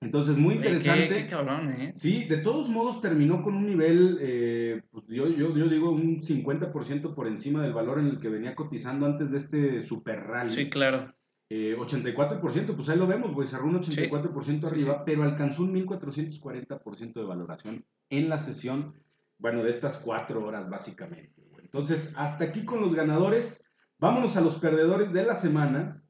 Entonces, 0.02 0.40
muy 0.40 0.56
interesante. 0.56 1.10
Qué, 1.10 1.28
cabrón, 1.28 1.70
¿eh? 1.74 1.94
Sí, 1.96 2.24
de 2.24 2.38
todos 2.38 2.70
modos 2.70 3.02
terminó 3.02 3.44
con 3.44 3.54
un 3.54 3.68
nivel, 3.68 4.18
eh, 4.20 4.82
pues 4.90 5.06
yo, 5.10 5.28
yo, 5.28 5.56
yo, 5.56 5.68
digo, 5.68 5.92
un 5.92 6.24
50% 6.24 7.14
por 7.14 7.28
encima 7.28 7.62
del 7.62 7.74
valor 7.74 8.00
en 8.00 8.08
el 8.08 8.20
que 8.20 8.30
venía 8.30 8.56
cotizando 8.56 9.06
antes 9.06 9.30
de 9.30 9.38
este 9.38 9.84
super 9.84 10.22
rally. 10.22 10.50
Sí, 10.50 10.72
claro. 10.72 11.14
84%, 11.50 12.72
eh, 12.72 12.76
pues 12.76 12.90
ahí 12.90 12.98
lo 12.98 13.08
vemos, 13.08 13.34
güey, 13.34 13.48
cerró 13.48 13.66
un 13.66 13.82
84% 13.82 14.68
arriba, 14.68 15.04
pero 15.04 15.24
alcanzó 15.24 15.64
un 15.64 15.74
1440% 15.74 17.14
de 17.14 17.26
valoración 17.26 17.86
en 18.10 18.30
la 18.30 18.40
sesión, 18.40 18.94
bueno, 19.38 19.64
de 19.64 19.72
estas 19.72 19.98
cuatro 19.98 20.46
horas 20.46 20.70
básicamente. 20.70 21.40
Entonces, 21.72 22.14
hasta 22.16 22.46
aquí 22.46 22.66
con 22.66 22.82
los 22.82 22.96
ganadores. 22.96 23.66
Vámonos 24.00 24.38
a 24.38 24.42
los 24.42 24.58
perdedores 24.58 25.12
de 25.12 25.26
la 25.26 25.36
semana. 25.36 26.02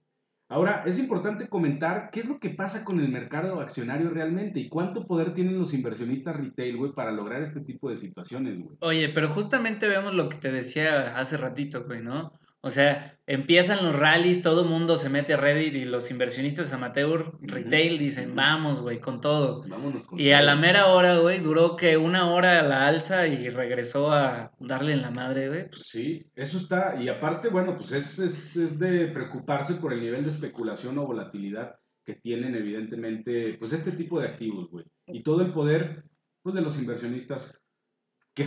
Ahora, 0.47 0.83
es 0.85 0.97
importante 0.99 1.47
comentar 1.47 2.11
qué 2.11 2.21
es 2.21 2.27
lo 2.27 2.39
que 2.39 2.51
pasa 2.51 2.85
con 2.85 2.99
el 2.99 3.09
mercado 3.09 3.59
accionario 3.59 4.09
realmente 4.09 4.59
y 4.59 4.69
cuánto 4.69 5.05
poder 5.05 5.33
tienen 5.33 5.59
los 5.59 5.73
inversionistas 5.73 6.37
retail, 6.37 6.77
güey, 6.77 6.93
para 6.93 7.11
lograr 7.11 7.41
este 7.41 7.61
tipo 7.61 7.89
de 7.89 7.97
situaciones, 7.97 8.59
güey. 8.59 8.77
Oye, 8.81 9.09
pero 9.09 9.29
justamente 9.29 9.87
vemos 9.87 10.13
lo 10.13 10.29
que 10.29 10.37
te 10.37 10.51
decía 10.51 11.17
hace 11.17 11.37
ratito, 11.37 11.83
güey, 11.85 12.01
¿no? 12.01 12.38
O 12.61 12.71
sea, 12.71 13.17
empiezan 13.25 13.85
los 13.85 13.97
rallies, 13.97 14.41
todo 14.41 14.63
el 14.63 14.69
mundo 14.69 14.97
se 14.97 15.09
mete 15.09 15.33
a 15.33 15.37
Reddit 15.37 15.73
y 15.75 15.85
los 15.85 16.11
inversionistas 16.11 16.73
amateur, 16.73 17.31
retail, 17.41 17.97
dicen, 17.97 18.35
vamos, 18.35 18.81
güey, 18.81 18.99
con 18.99 19.21
todo. 19.21 19.63
Vámonos 19.65 20.05
con 20.05 20.19
y 20.19 20.31
a 20.31 20.41
la 20.41 20.57
mera 20.57 20.87
hora, 20.87 21.19
güey, 21.19 21.39
duró 21.39 21.77
que 21.77 21.95
una 21.95 22.29
hora 22.31 22.59
a 22.59 22.63
la 22.63 22.85
alza 22.85 23.27
y 23.27 23.49
regresó 23.49 24.11
a 24.11 24.51
darle 24.59 24.91
en 24.91 25.01
la 25.01 25.11
madre, 25.11 25.47
güey. 25.47 25.69
Pues 25.69 25.87
sí, 25.87 26.25
eso 26.35 26.57
está. 26.57 27.01
Y 27.01 27.07
aparte, 27.07 27.47
bueno, 27.47 27.77
pues 27.77 27.93
es, 27.93 28.19
es, 28.19 28.55
es 28.57 28.77
de 28.77 29.07
preocuparse 29.07 29.75
por 29.75 29.93
el 29.93 30.01
nivel 30.01 30.25
de 30.25 30.31
especulación 30.31 30.97
o 30.97 31.07
volatilidad 31.07 31.75
que 32.03 32.15
tienen, 32.15 32.55
evidentemente, 32.55 33.55
pues 33.57 33.71
este 33.71 33.93
tipo 33.93 34.19
de 34.19 34.27
activos, 34.27 34.69
güey. 34.69 34.85
Y 35.07 35.23
todo 35.23 35.43
el 35.43 35.53
poder, 35.53 36.03
pues, 36.41 36.55
de 36.55 36.61
los 36.61 36.77
inversionistas 36.77 37.63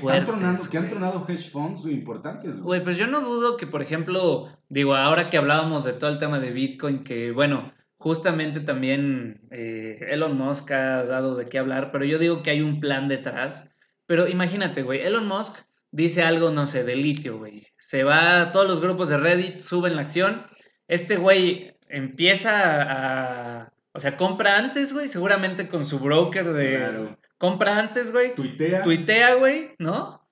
que, 0.00 0.20
tronando, 0.26 0.70
que 0.70 0.78
han 0.78 0.88
tronado 0.88 1.26
hedge 1.28 1.50
funds 1.50 1.84
importantes. 1.86 2.60
Güey, 2.60 2.82
pues 2.82 2.96
yo 2.96 3.06
no 3.06 3.20
dudo 3.20 3.56
que, 3.56 3.66
por 3.66 3.82
ejemplo, 3.82 4.48
digo, 4.68 4.94
ahora 4.94 5.30
que 5.30 5.38
hablábamos 5.38 5.84
de 5.84 5.92
todo 5.92 6.10
el 6.10 6.18
tema 6.18 6.40
de 6.40 6.50
Bitcoin, 6.50 7.04
que 7.04 7.32
bueno, 7.32 7.72
justamente 7.98 8.60
también 8.60 9.42
eh, 9.50 9.98
Elon 10.10 10.36
Musk 10.36 10.70
ha 10.72 11.04
dado 11.04 11.36
de 11.36 11.46
qué 11.46 11.58
hablar, 11.58 11.92
pero 11.92 12.04
yo 12.04 12.18
digo 12.18 12.42
que 12.42 12.50
hay 12.50 12.62
un 12.62 12.80
plan 12.80 13.08
detrás. 13.08 13.70
Pero 14.06 14.28
imagínate, 14.28 14.82
güey, 14.82 15.00
Elon 15.00 15.28
Musk 15.28 15.58
dice 15.90 16.22
algo, 16.22 16.50
no 16.50 16.66
sé, 16.66 16.84
de 16.84 16.96
litio, 16.96 17.38
güey. 17.38 17.66
Se 17.78 18.02
va 18.02 18.40
a 18.40 18.52
todos 18.52 18.68
los 18.68 18.80
grupos 18.80 19.08
de 19.08 19.18
Reddit, 19.18 19.60
suben 19.60 19.96
la 19.96 20.02
acción. 20.02 20.46
Este 20.88 21.16
güey 21.16 21.76
empieza 21.88 22.82
a... 22.82 23.72
O 23.94 23.98
sea, 23.98 24.16
compra 24.16 24.56
antes, 24.56 24.94
güey, 24.94 25.06
seguramente 25.06 25.68
con 25.68 25.84
su 25.84 25.98
broker 25.98 26.52
de, 26.54 27.14
compra 27.42 27.76
antes, 27.76 28.12
güey. 28.12 28.36
Tuitea. 28.36 28.84
Tuitea, 28.84 29.34
güey, 29.34 29.72
¿no? 29.80 30.24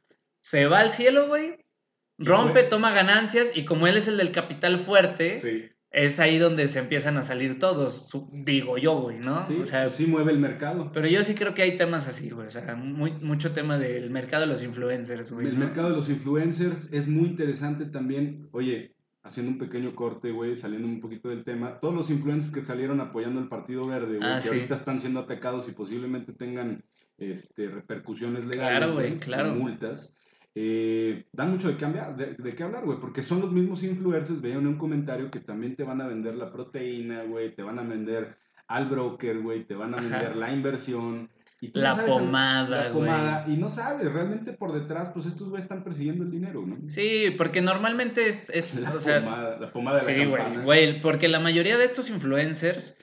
Se 0.42 0.66
va 0.66 0.78
al 0.78 0.92
cielo, 0.92 1.26
güey. 1.26 1.56
Rompe, 2.18 2.62
toma 2.62 2.92
ganancias 2.92 3.56
y 3.56 3.64
como 3.64 3.88
él 3.88 3.96
es 3.96 4.06
el 4.06 4.16
del 4.16 4.30
capital 4.30 4.78
fuerte, 4.78 5.72
es 5.90 6.20
ahí 6.20 6.38
donde 6.38 6.68
se 6.68 6.78
empiezan 6.78 7.16
a 7.16 7.24
salir 7.24 7.58
todos, 7.58 8.16
digo 8.30 8.78
yo, 8.78 9.00
güey, 9.00 9.18
¿no? 9.18 9.44
Sí, 9.48 9.56
o 9.60 9.66
sea, 9.66 9.90
sí 9.90 10.06
mueve 10.06 10.30
el 10.30 10.38
mercado. 10.38 10.92
Pero 10.92 11.08
yo 11.08 11.24
sí 11.24 11.34
creo 11.34 11.52
que 11.52 11.62
hay 11.62 11.76
temas 11.76 12.06
así, 12.06 12.30
güey, 12.30 12.46
o 12.46 12.50
sea, 12.50 12.76
muy, 12.76 13.10
mucho 13.12 13.52
tema 13.52 13.76
del 13.76 14.10
mercado 14.10 14.42
de 14.42 14.48
los 14.48 14.62
influencers, 14.62 15.32
güey. 15.32 15.48
El 15.48 15.58
mercado 15.58 15.90
de 15.90 15.96
los 15.96 16.08
influencers 16.08 16.92
es 16.92 17.08
muy 17.08 17.30
interesante 17.30 17.86
también. 17.86 18.48
Oye, 18.52 18.94
haciendo 19.24 19.50
un 19.50 19.58
pequeño 19.58 19.96
corte, 19.96 20.30
güey, 20.30 20.56
saliendo 20.56 20.86
un 20.86 21.00
poquito 21.00 21.28
del 21.28 21.42
tema, 21.42 21.80
todos 21.80 21.94
los 21.94 22.10
influencers 22.10 22.54
que 22.54 22.64
salieron 22.64 23.00
apoyando 23.00 23.40
el 23.40 23.48
Partido 23.48 23.84
Verde, 23.84 24.18
güey, 24.18 24.30
ah, 24.30 24.38
que 24.40 24.48
ahorita 24.48 24.76
están 24.76 25.00
siendo 25.00 25.20
atacados 25.20 25.68
y 25.68 25.72
posiblemente 25.72 26.32
tengan 26.32 26.84
este, 27.20 27.68
repercusiones 27.68 28.44
legales, 28.46 29.18
claro, 29.20 29.54
multas, 29.54 30.16
eh, 30.54 31.26
dan 31.32 31.50
mucho 31.50 31.68
de, 31.68 31.76
cambiar, 31.76 32.16
de, 32.16 32.34
de 32.34 32.52
qué 32.54 32.62
hablar, 32.64 32.84
güey, 32.84 32.98
porque 32.98 33.22
son 33.22 33.40
los 33.40 33.52
mismos 33.52 33.84
influencers, 33.84 34.40
vean 34.40 34.66
un 34.66 34.78
comentario 34.78 35.30
que 35.30 35.40
también 35.40 35.76
te 35.76 35.84
van 35.84 36.00
a 36.00 36.08
vender 36.08 36.34
la 36.34 36.50
proteína, 36.50 37.22
güey, 37.24 37.54
te 37.54 37.62
van 37.62 37.78
a 37.78 37.82
vender 37.82 38.36
al 38.66 38.86
broker, 38.88 39.40
güey, 39.40 39.64
te 39.64 39.74
van 39.74 39.94
a 39.94 40.00
vender 40.00 40.36
la 40.36 40.52
inversión. 40.52 41.28
Y 41.60 41.78
la, 41.78 42.06
pomada, 42.06 42.86
la 42.86 42.92
pomada, 42.92 43.44
y 43.46 43.58
no 43.58 43.70
sabes, 43.70 44.10
realmente 44.10 44.52
por 44.54 44.72
detrás, 44.72 45.10
pues 45.12 45.26
estos 45.26 45.50
güeyes 45.50 45.64
están 45.64 45.84
persiguiendo 45.84 46.24
el 46.24 46.30
dinero, 46.30 46.64
¿no? 46.66 46.88
Sí, 46.88 47.34
porque 47.36 47.60
normalmente 47.60 48.28
es, 48.28 48.74
la, 48.74 48.90
pomada, 48.92 49.58
la 49.60 49.70
pomada 49.70 50.02
de 50.02 50.14
sí, 50.14 50.62
güey, 50.64 51.00
porque 51.02 51.28
la 51.28 51.38
mayoría 51.38 51.76
de 51.76 51.84
estos 51.84 52.08
influencers 52.08 52.96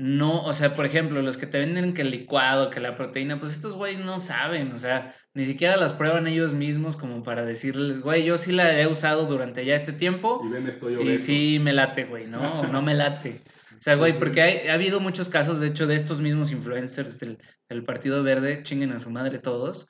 no, 0.00 0.42
o 0.44 0.54
sea, 0.54 0.72
por 0.72 0.86
ejemplo, 0.86 1.20
los 1.20 1.36
que 1.36 1.46
te 1.46 1.58
venden 1.58 1.92
que 1.92 2.00
el 2.00 2.10
licuado, 2.10 2.70
que 2.70 2.80
la 2.80 2.94
proteína, 2.94 3.38
pues 3.38 3.52
estos 3.52 3.74
güeyes 3.74 4.00
no 4.00 4.18
saben, 4.18 4.72
o 4.72 4.78
sea, 4.78 5.14
ni 5.34 5.44
siquiera 5.44 5.76
las 5.76 5.92
prueban 5.92 6.26
ellos 6.26 6.54
mismos 6.54 6.96
como 6.96 7.22
para 7.22 7.44
decirles, 7.44 8.00
güey, 8.00 8.24
yo 8.24 8.38
sí 8.38 8.50
la 8.50 8.80
he 8.80 8.86
usado 8.86 9.26
durante 9.26 9.62
ya 9.62 9.74
este 9.74 9.92
tiempo. 9.92 10.40
Y 10.42 10.48
ven, 10.48 10.66
estoy 10.66 11.06
Y 11.06 11.18
sí 11.18 11.58
me 11.60 11.74
late, 11.74 12.04
güey, 12.04 12.26
¿no? 12.26 12.66
no 12.66 12.80
me 12.80 12.94
late. 12.94 13.42
O 13.72 13.82
sea, 13.82 13.96
güey, 13.96 14.18
porque 14.18 14.70
ha 14.70 14.72
habido 14.72 15.00
muchos 15.00 15.28
casos, 15.28 15.60
de 15.60 15.66
hecho, 15.66 15.86
de 15.86 15.96
estos 15.96 16.22
mismos 16.22 16.50
influencers 16.50 17.20
del, 17.20 17.36
Partido 17.84 18.22
Verde, 18.22 18.62
chinguen 18.62 18.92
a 18.92 19.00
su 19.00 19.10
madre 19.10 19.38
todos, 19.38 19.86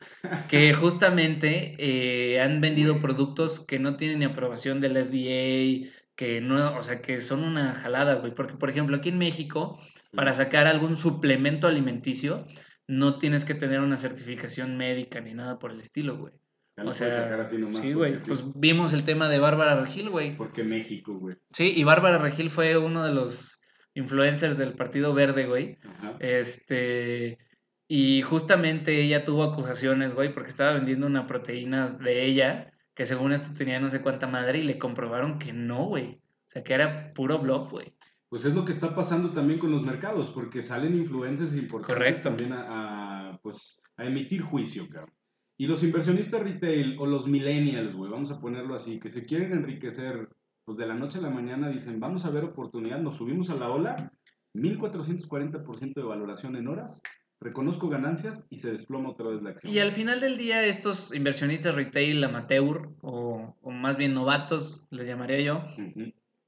que 0.48 0.74
justamente 0.74 1.76
eh, 1.78 2.40
han 2.40 2.60
vendido 2.60 3.00
productos 3.00 3.60
que 3.60 3.78
no 3.78 3.94
tienen 3.94 4.18
ni 4.18 4.24
aprobación 4.24 4.80
del 4.80 4.96
FDA, 4.96 5.88
que 6.16 6.40
no, 6.40 6.76
o 6.76 6.82
sea, 6.82 7.00
que 7.00 7.20
son 7.20 7.44
una 7.44 7.74
jalada, 7.76 8.16
güey. 8.16 8.34
Porque, 8.34 8.54
por 8.54 8.70
ejemplo, 8.70 8.96
aquí 8.96 9.08
en 9.08 9.18
México 9.18 9.78
para 10.12 10.34
sacar 10.34 10.66
algún 10.66 10.96
suplemento 10.96 11.66
alimenticio, 11.66 12.46
no 12.86 13.18
tienes 13.18 13.44
que 13.44 13.54
tener 13.54 13.80
una 13.80 13.96
certificación 13.96 14.76
médica 14.76 15.20
ni 15.20 15.34
nada 15.34 15.58
por 15.58 15.70
el 15.70 15.80
estilo, 15.80 16.18
güey. 16.18 16.34
o 16.76 16.92
sea, 16.92 17.48
sí, 17.48 17.92
güey. 17.92 18.18
Pues 18.18 18.44
vimos 18.56 18.92
el 18.92 19.04
tema 19.04 19.28
de 19.28 19.38
Bárbara 19.38 19.80
Regil, 19.80 20.10
güey. 20.10 20.36
Porque 20.36 20.64
México, 20.64 21.14
güey. 21.14 21.36
Sí, 21.52 21.72
y 21.76 21.84
Bárbara 21.84 22.18
Regil 22.18 22.50
fue 22.50 22.76
uno 22.76 23.04
de 23.04 23.14
los 23.14 23.60
influencers 23.94 24.58
del 24.58 24.74
Partido 24.74 25.14
Verde, 25.14 25.46
güey. 25.46 25.78
Este. 26.18 27.38
Y 27.86 28.22
justamente 28.22 29.00
ella 29.00 29.24
tuvo 29.24 29.42
acusaciones, 29.42 30.14
güey, 30.14 30.32
porque 30.32 30.50
estaba 30.50 30.72
vendiendo 30.72 31.06
una 31.06 31.26
proteína 31.26 31.90
de 31.90 32.24
ella, 32.24 32.72
que 32.94 33.04
según 33.04 33.32
esto 33.32 33.52
tenía 33.56 33.80
no 33.80 33.88
sé 33.88 34.00
cuánta 34.00 34.28
madre, 34.28 34.58
y 34.58 34.62
le 34.62 34.78
comprobaron 34.78 35.38
que 35.38 35.52
no, 35.52 35.86
güey. 35.86 36.20
O 36.22 36.48
sea, 36.52 36.62
que 36.62 36.74
era 36.74 37.12
puro 37.14 37.38
bluff, 37.38 37.70
güey. 37.70 37.94
Pues 38.30 38.44
es 38.44 38.54
lo 38.54 38.64
que 38.64 38.70
está 38.70 38.94
pasando 38.94 39.30
también 39.30 39.58
con 39.58 39.72
los 39.72 39.82
mercados, 39.82 40.30
porque 40.30 40.62
salen 40.62 40.96
influencers 40.96 41.52
importantes 41.52 42.22
también 42.22 42.52
a, 42.52 43.38
pues, 43.42 43.82
a 43.96 44.06
emitir 44.06 44.42
juicio, 44.42 44.88
cabrón. 44.88 45.12
Y 45.58 45.66
los 45.66 45.82
inversionistas 45.82 46.40
retail 46.40 46.96
o 47.00 47.06
los 47.06 47.26
millennials, 47.26 47.92
güey, 47.92 48.10
vamos 48.10 48.30
a 48.30 48.40
ponerlo 48.40 48.76
así, 48.76 49.00
que 49.00 49.10
se 49.10 49.26
quieren 49.26 49.52
enriquecer, 49.52 50.28
pues 50.64 50.78
de 50.78 50.86
la 50.86 50.94
noche 50.94 51.18
a 51.18 51.22
la 51.22 51.30
mañana 51.30 51.68
dicen, 51.68 51.98
vamos 51.98 52.24
a 52.24 52.30
ver 52.30 52.44
oportunidad, 52.44 53.00
nos 53.00 53.16
subimos 53.16 53.50
a 53.50 53.56
la 53.56 53.68
ola, 53.68 54.12
1440% 54.54 55.94
de 55.94 56.02
valoración 56.02 56.54
en 56.54 56.68
horas, 56.68 57.02
reconozco 57.40 57.88
ganancias 57.88 58.46
y 58.48 58.58
se 58.58 58.70
desploma 58.70 59.10
otra 59.10 59.28
vez 59.28 59.42
la 59.42 59.50
acción. 59.50 59.72
Y 59.72 59.80
al 59.80 59.90
final 59.90 60.20
del 60.20 60.36
día, 60.36 60.64
estos 60.64 61.12
inversionistas 61.14 61.74
retail 61.74 62.22
amateur, 62.22 62.90
o, 63.02 63.56
más 63.70 63.96
bien 63.96 64.14
novatos, 64.14 64.86
les 64.90 65.08
llamaría 65.08 65.40
yo, 65.40 65.64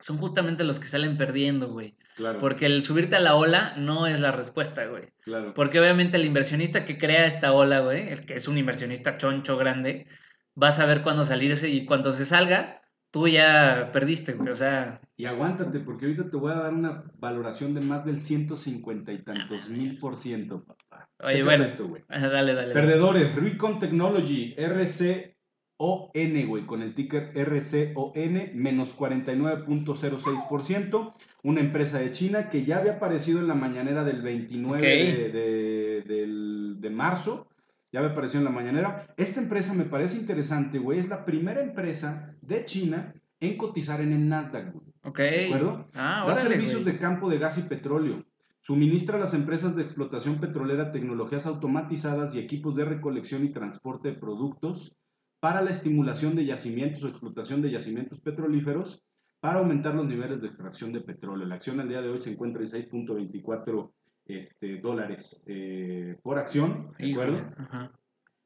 son 0.03 0.19
justamente 0.19 0.65
los 0.65 0.81
que 0.81 0.89
salen 0.89 1.17
perdiendo, 1.17 1.69
güey. 1.69 1.97
Claro. 2.17 2.41
Porque 2.41 2.67
el 2.67 2.83
subirte 2.83 3.17
a 3.17 3.21
la 3.21 3.37
ola 3.37 3.75
no 3.77 4.07
es 4.07 4.21
la 4.21 4.33
respuesta, 4.33 4.85
güey. 4.87 5.05
Claro. 5.23 5.55
Porque 5.55 5.81
obviamente 5.81 6.17
el 6.17 6.27
inversionista 6.27 6.85
que 6.85 6.99
crea 6.99 7.27
esta 7.27 7.53
ola, 7.53 7.81
güey, 7.81 8.09
el 8.09 8.27
que 8.27 8.35
es 8.35 8.49
un 8.49 8.59
inversionista 8.59 9.17
choncho 9.17 9.57
grande, 9.57 10.07
va 10.61 10.69
a 10.69 10.73
saber 10.73 11.03
cuándo 11.03 11.25
salirse 11.25 11.71
y 11.71 11.87
cuando 11.87 12.13
se 12.13 12.25
salga, 12.25 12.83
tú 13.13 13.29
ya 13.29 13.91
perdiste, 13.93 14.33
güey. 14.33 14.51
O 14.51 14.57
sea. 14.57 15.01
Y 15.17 15.27
aguántate, 15.27 15.79
porque 15.79 16.07
ahorita 16.07 16.29
te 16.31 16.37
voy 16.37 16.51
a 16.51 16.57
dar 16.57 16.75
una 16.75 17.05
valoración 17.19 17.73
de 17.73 17.83
más 17.83 18.05
del 18.05 18.21
150 18.21 19.13
y 19.13 19.23
tantos 19.23 19.69
mil 19.69 19.97
por 20.01 20.17
ciento, 20.17 20.65
papá. 20.65 21.09
Oye, 21.21 21.45
bueno. 21.45 21.65
dale, 22.09 22.55
dale. 22.55 22.75
Perdedores, 22.75 23.35
Recon 23.37 23.79
Technology, 23.79 24.55
RC 24.59 25.32
ON, 25.85 26.47
güey, 26.47 26.65
con 26.65 26.81
el 26.81 26.95
ticker 26.95 27.33
RCON, 27.35 28.53
menos 28.55 28.97
49.06%. 28.97 31.15
Una 31.43 31.61
empresa 31.61 31.99
de 31.99 32.13
China 32.13 32.51
que 32.51 32.65
ya 32.65 32.79
había 32.79 32.93
aparecido 32.93 33.41
en 33.41 33.49
la 33.49 33.55
mañanera 33.55 34.05
del 34.05 34.23
29 34.23 35.33
de, 36.07 36.91
marzo. 36.91 37.49
Ya 37.91 37.99
había 37.99 38.13
aparecido 38.13 38.39
en 38.39 38.45
la 38.45 38.53
mañanera. 38.53 39.13
Esta 39.17 39.41
empresa 39.41 39.75
me 39.75 39.83
parece 39.83 40.19
interesante, 40.19 40.79
güey. 40.79 41.01
Es 41.01 41.09
la 41.09 41.25
primera 41.25 41.61
empresa 41.61 42.33
de 42.43 42.65
China 42.65 43.13
en 43.41 43.57
cotizar 43.57 44.01
en 44.01 44.13
el 44.13 44.29
Nasdaq, 44.29 44.73
güey. 44.73 44.87
Ok. 45.03 45.19
¿De 45.19 45.47
acuerdo? 45.47 45.89
Ah, 45.95 46.23
da 46.29 46.37
servicios 46.37 46.85
de 46.85 46.97
campo 46.99 47.29
de 47.29 47.39
gas 47.39 47.59
y 47.59 47.63
petróleo. 47.63 48.25
Suministra 48.61 49.17
a 49.17 49.21
las 49.21 49.35
empresas 49.35 49.75
de 49.75 49.83
explotación 49.83 50.39
petrolera 50.39 50.93
tecnologías 50.93 51.47
automatizadas 51.47 52.37
y 52.37 52.39
equipos 52.39 52.77
de 52.77 52.85
recolección 52.85 53.45
y 53.45 53.49
transporte 53.49 54.13
de 54.13 54.15
productos 54.15 54.95
para 55.43 55.61
la 55.61 55.73
estimulación 55.73 56.37
de 56.37 56.45
yacimientos 56.45 57.03
o 57.03 57.09
explotación 57.09 57.63
de 57.63 57.73
yacimientos 57.73 58.21
petrolíferos 58.21 59.03
para 59.41 59.59
aumentar 59.59 59.93
los 59.93 60.07
niveles 60.07 60.41
de 60.41 60.47
extracción 60.47 60.93
de 60.93 61.01
petróleo. 61.01 61.45
La 61.49 61.57
acción 61.57 61.81
al 61.81 61.89
día 61.89 62.01
de 62.01 62.11
hoy 62.11 62.21
se 62.21 62.31
encuentra 62.31 62.63
en 62.63 62.71
6.24 62.71 63.91
este, 64.27 64.79
dólares 64.79 65.43
eh, 65.47 66.17
por 66.23 66.39
acción, 66.39 66.93
¿de 66.97 67.11
acuerdo? 67.11 67.39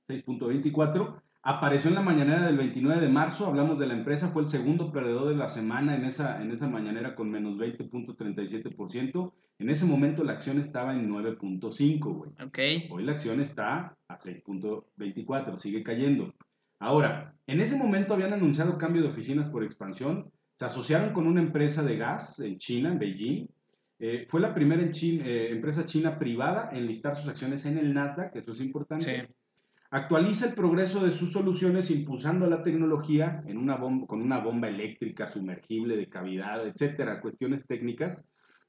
6.24. 0.09 1.21
Apareció 1.43 1.91
en 1.91 1.97
la 1.97 2.01
mañanera 2.01 2.47
del 2.47 2.57
29 2.57 3.03
de 3.03 3.09
marzo, 3.11 3.47
hablamos 3.47 3.79
de 3.79 3.89
la 3.89 3.95
empresa, 3.95 4.31
fue 4.31 4.41
el 4.41 4.49
segundo 4.49 4.91
perdedor 4.91 5.29
de 5.29 5.37
la 5.37 5.51
semana 5.51 5.97
en 5.97 6.07
esa, 6.07 6.41
en 6.41 6.51
esa 6.51 6.67
mañanera 6.67 7.15
con 7.15 7.31
menos 7.31 7.59
20.37%. 7.59 9.33
En 9.59 9.69
ese 9.69 9.85
momento 9.85 10.25
la 10.25 10.33
acción 10.33 10.59
estaba 10.59 10.95
en 10.95 11.11
9.5, 11.11 12.15
güey. 12.15 12.33
Okay. 12.43 12.89
Hoy 12.91 13.05
la 13.05 13.13
acción 13.13 13.43
está 13.43 13.99
a 14.09 14.19
6.24, 14.19 15.59
sigue 15.59 15.83
cayendo. 15.83 16.33
Ahora, 16.79 17.35
en 17.47 17.61
ese 17.61 17.77
momento 17.77 18.15
habían 18.15 18.33
anunciado 18.33 18.79
cambio 18.79 19.03
de 19.03 19.09
oficinas 19.09 19.49
por 19.49 19.65
expansión, 19.65 20.31
se 20.55 20.65
asociaron 20.65 21.13
con 21.13 21.27
una 21.27 21.41
empresa 21.41 21.83
de 21.83 21.97
gas 21.97 22.41
en 22.41 22.59
China, 22.59 22.93
en 22.93 22.99
Beijing. 22.99 23.47
Eh, 23.99 24.27
fue 24.29 24.41
la 24.41 24.55
primera 24.55 24.83
en 24.83 24.93
China, 24.93 25.25
eh, 25.27 25.51
empresa 25.51 25.87
china 25.87 26.19
privada 26.19 26.71
en 26.73 26.87
listar 26.87 27.17
sus 27.17 27.29
acciones 27.29 27.65
en 27.67 27.79
el 27.79 27.95
Nasdaq, 27.95 28.37
eso 28.37 28.53
es 28.53 28.61
importante. 28.61 29.27
Sí. 29.27 29.35
Actualiza 29.91 30.49
el 30.49 30.55
progreso 30.55 31.05
de 31.05 31.13
sus 31.13 31.33
soluciones 31.33 31.91
impulsando 31.91 32.47
la 32.49 32.63
tecnología 32.63 33.43
en 33.47 33.57
una 33.57 33.77
bomba, 33.77 34.07
con 34.07 34.21
una 34.21 34.41
bomba 34.41 34.69
eléctrica 34.69 35.29
sumergible 35.29 35.97
de 35.97 36.09
cavidad, 36.09 36.67
etcétera, 36.67 37.21
cuestiones 37.21 37.67
técnicas, 37.67 38.29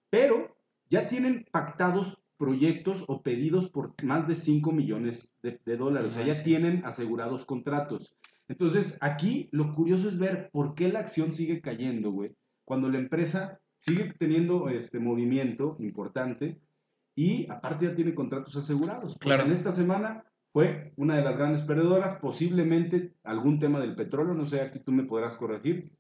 pero 0.10 0.56
ya 0.90 1.08
tienen 1.08 1.46
pactados 1.52 2.17
proyectos 2.38 3.04
o 3.08 3.22
pedidos 3.22 3.70
por 3.70 3.94
más 4.04 4.28
de 4.28 4.36
5 4.36 4.72
millones 4.72 5.38
de, 5.42 5.78
dólares, 5.78 6.12
o 6.12 6.16
sea, 6.16 6.26
ya 6.26 6.42
tienen 6.42 6.84
asegurados 6.86 7.46
contratos. 7.46 8.16
Entonces, 8.48 8.98
aquí 9.02 9.50
lo 9.52 9.74
curioso 9.76 10.08
es 10.08 10.18
ver 10.18 10.50
por 10.52 10.76
qué 10.76 10.92
la 10.92 11.00
acción 11.00 11.32
sigue 11.32 11.62
cayendo, 11.62 12.12
güey, 12.12 12.36
cuando 12.64 12.90
la 12.90 13.00
empresa 13.00 13.60
sigue 13.76 14.14
teniendo 14.18 14.70
este 14.70 15.00
movimiento 15.00 15.76
importante 15.80 16.60
y 17.16 17.50
aparte 17.52 17.88
ya 17.88 17.96
tiene 17.96 18.16
contratos 18.16 18.56
asegurados. 18.56 19.16
Pues 19.16 19.20
claro. 19.20 19.44
en 19.44 19.52
esta 19.52 19.74
semana 19.74 20.24
fue 20.54 20.94
una 20.96 21.18
de 21.18 21.24
las 21.24 21.38
grandes 21.38 21.64
perdedoras, 21.64 22.20
posiblemente 22.20 23.16
algún 23.24 23.60
tema 23.60 23.80
del 23.80 23.96
petróleo, 23.96 24.34
no 24.34 24.46
sé, 24.46 24.62
aquí 24.62 24.80
tú 24.80 24.92
me 24.92 25.04
podrás 25.04 25.36
corregir, 25.36 25.92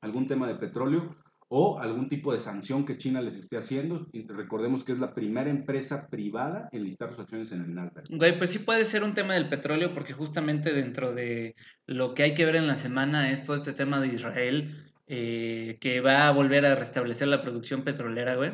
algún 0.00 0.26
tema 0.26 0.48
de 0.48 0.54
petróleo 0.54 1.16
o 1.52 1.80
algún 1.80 2.08
tipo 2.08 2.32
de 2.32 2.38
sanción 2.38 2.86
que 2.86 2.96
China 2.96 3.20
les 3.20 3.34
esté 3.34 3.56
haciendo. 3.56 4.06
Y 4.12 4.26
recordemos 4.28 4.84
que 4.84 4.92
es 4.92 5.00
la 5.00 5.14
primera 5.14 5.50
empresa 5.50 6.08
privada 6.08 6.68
en 6.70 6.84
listar 6.84 7.10
sus 7.10 7.18
acciones 7.18 7.50
en 7.50 7.62
el 7.62 7.74
Nasdaq. 7.74 8.06
Güey, 8.08 8.38
pues 8.38 8.50
sí 8.50 8.60
puede 8.60 8.84
ser 8.84 9.02
un 9.02 9.14
tema 9.14 9.34
del 9.34 9.48
petróleo 9.48 9.92
porque 9.92 10.12
justamente 10.12 10.72
dentro 10.72 11.12
de 11.12 11.56
lo 11.86 12.14
que 12.14 12.22
hay 12.22 12.34
que 12.34 12.44
ver 12.44 12.54
en 12.54 12.68
la 12.68 12.76
semana 12.76 13.32
es 13.32 13.44
todo 13.44 13.56
este 13.56 13.72
tema 13.72 14.00
de 14.00 14.06
Israel 14.06 14.90
eh, 15.08 15.78
que 15.80 16.00
va 16.00 16.28
a 16.28 16.30
volver 16.30 16.64
a 16.64 16.76
restablecer 16.76 17.26
la 17.26 17.40
producción 17.40 17.82
petrolera, 17.82 18.36
güey. 18.36 18.52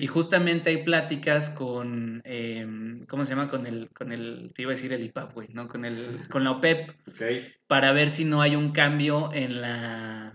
Y 0.00 0.06
justamente 0.06 0.70
hay 0.70 0.84
pláticas 0.84 1.50
con, 1.50 2.22
em, 2.24 2.98
¿cómo 3.10 3.26
se 3.26 3.34
llama? 3.34 3.50
Con 3.50 3.66
el, 3.66 3.90
con 3.90 4.10
el, 4.10 4.54
te 4.54 4.62
iba 4.62 4.70
a 4.70 4.74
decir 4.74 4.94
el 4.94 5.04
IPAP, 5.04 5.34
güey, 5.34 5.48
¿no? 5.52 5.68
Con, 5.68 5.84
el, 5.84 6.26
con 6.30 6.44
la 6.44 6.52
OPEP, 6.52 6.92
para 7.66 7.92
ver 7.92 8.08
si 8.08 8.24
no 8.24 8.40
hay 8.40 8.56
un 8.56 8.72
cambio 8.72 9.30
en 9.34 9.60
la, 9.60 10.32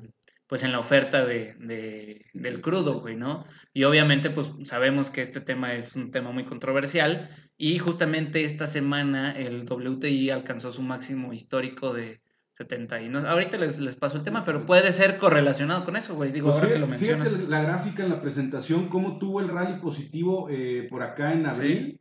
pues 0.53 0.61
en 0.61 0.71
la 0.71 0.77
oferta 0.77 1.25
de, 1.25 1.55
de, 1.55 2.27
del 2.35 2.61
crudo, 2.61 2.99
güey, 2.99 3.15
¿no? 3.15 3.43
Y 3.73 3.85
obviamente, 3.85 4.29
pues 4.29 4.51
sabemos 4.65 5.09
que 5.09 5.23
este 5.23 5.41
tema 5.41 5.73
es 5.73 5.95
un 5.95 6.11
tema 6.11 6.29
muy 6.29 6.43
controversial 6.45 7.27
y 7.57 7.79
justamente 7.79 8.43
esta 8.43 8.67
semana 8.67 9.31
el 9.31 9.65
WTI 9.67 10.29
alcanzó 10.29 10.71
su 10.71 10.83
máximo 10.83 11.33
histórico 11.33 11.91
de 11.91 12.21
70 12.51 13.01
y 13.01 13.09
no, 13.09 13.27
ahorita 13.27 13.57
les, 13.57 13.79
les 13.79 13.95
paso 13.95 14.17
el 14.17 14.21
tema, 14.21 14.45
pero 14.45 14.67
puede 14.67 14.91
ser 14.91 15.17
correlacionado 15.17 15.85
con 15.85 15.95
eso, 15.95 16.13
güey. 16.13 16.31
Digo, 16.31 16.51
pues 16.51 16.61
ahora 16.61 16.73
que 16.73 16.79
lo 16.79 16.85
mencionas. 16.85 17.29
Fíjate 17.29 17.49
la 17.49 17.63
gráfica 17.63 18.03
en 18.03 18.11
la 18.11 18.21
presentación, 18.21 18.89
cómo 18.89 19.17
tuvo 19.17 19.39
el 19.39 19.47
rally 19.47 19.81
positivo 19.81 20.49
eh, 20.51 20.85
por 20.87 21.01
acá 21.01 21.33
en 21.33 21.47
abril. 21.47 21.99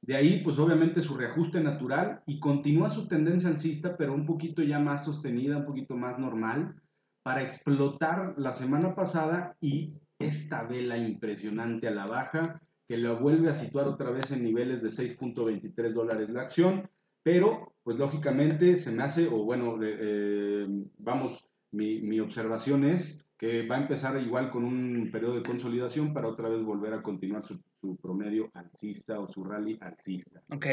De 0.00 0.16
ahí, 0.16 0.40
pues 0.42 0.58
obviamente 0.58 1.02
su 1.02 1.16
reajuste 1.16 1.60
natural 1.60 2.24
y 2.26 2.40
continúa 2.40 2.90
su 2.90 3.06
tendencia 3.06 3.48
alcista, 3.48 3.96
pero 3.96 4.12
un 4.12 4.26
poquito 4.26 4.60
ya 4.60 4.80
más 4.80 5.04
sostenida, 5.04 5.58
un 5.58 5.66
poquito 5.66 5.94
más 5.94 6.18
normal, 6.18 6.74
para 7.22 7.42
explotar 7.42 8.34
la 8.36 8.52
semana 8.52 8.94
pasada 8.94 9.56
y 9.60 9.94
esta 10.18 10.64
vela 10.64 10.96
impresionante 10.96 11.88
a 11.88 11.92
la 11.92 12.06
baja, 12.06 12.60
que 12.88 12.96
la 12.96 13.12
vuelve 13.12 13.50
a 13.50 13.54
situar 13.54 13.86
otra 13.86 14.10
vez 14.10 14.30
en 14.32 14.42
niveles 14.42 14.82
de 14.82 14.90
6.23 14.90 15.92
dólares 15.92 16.30
la 16.30 16.42
acción, 16.42 16.88
pero 17.22 17.74
pues 17.82 17.96
lógicamente 17.96 18.76
se 18.78 18.92
me 18.92 19.02
hace, 19.02 19.28
o 19.28 19.44
bueno, 19.44 19.78
eh, 19.82 20.66
vamos, 20.98 21.48
mi, 21.70 22.00
mi, 22.00 22.20
observación 22.20 22.84
es 22.84 23.24
que 23.38 23.66
va 23.66 23.76
a 23.76 23.82
empezar 23.82 24.20
igual 24.20 24.50
con 24.50 24.64
un 24.64 25.10
periodo 25.10 25.34
de 25.36 25.42
consolidación 25.42 26.12
para 26.12 26.28
otra 26.28 26.48
vez 26.48 26.62
volver 26.62 26.94
a 26.94 27.02
continuar 27.02 27.44
su, 27.44 27.58
su 27.80 27.96
promedio 27.96 28.50
alcista 28.54 29.18
o 29.18 29.26
su 29.26 29.42
rally 29.42 29.78
alcista. 29.80 30.42
Ok. 30.50 30.66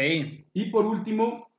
Y 0.54 0.70
por 0.70 0.86
último, 0.86 1.50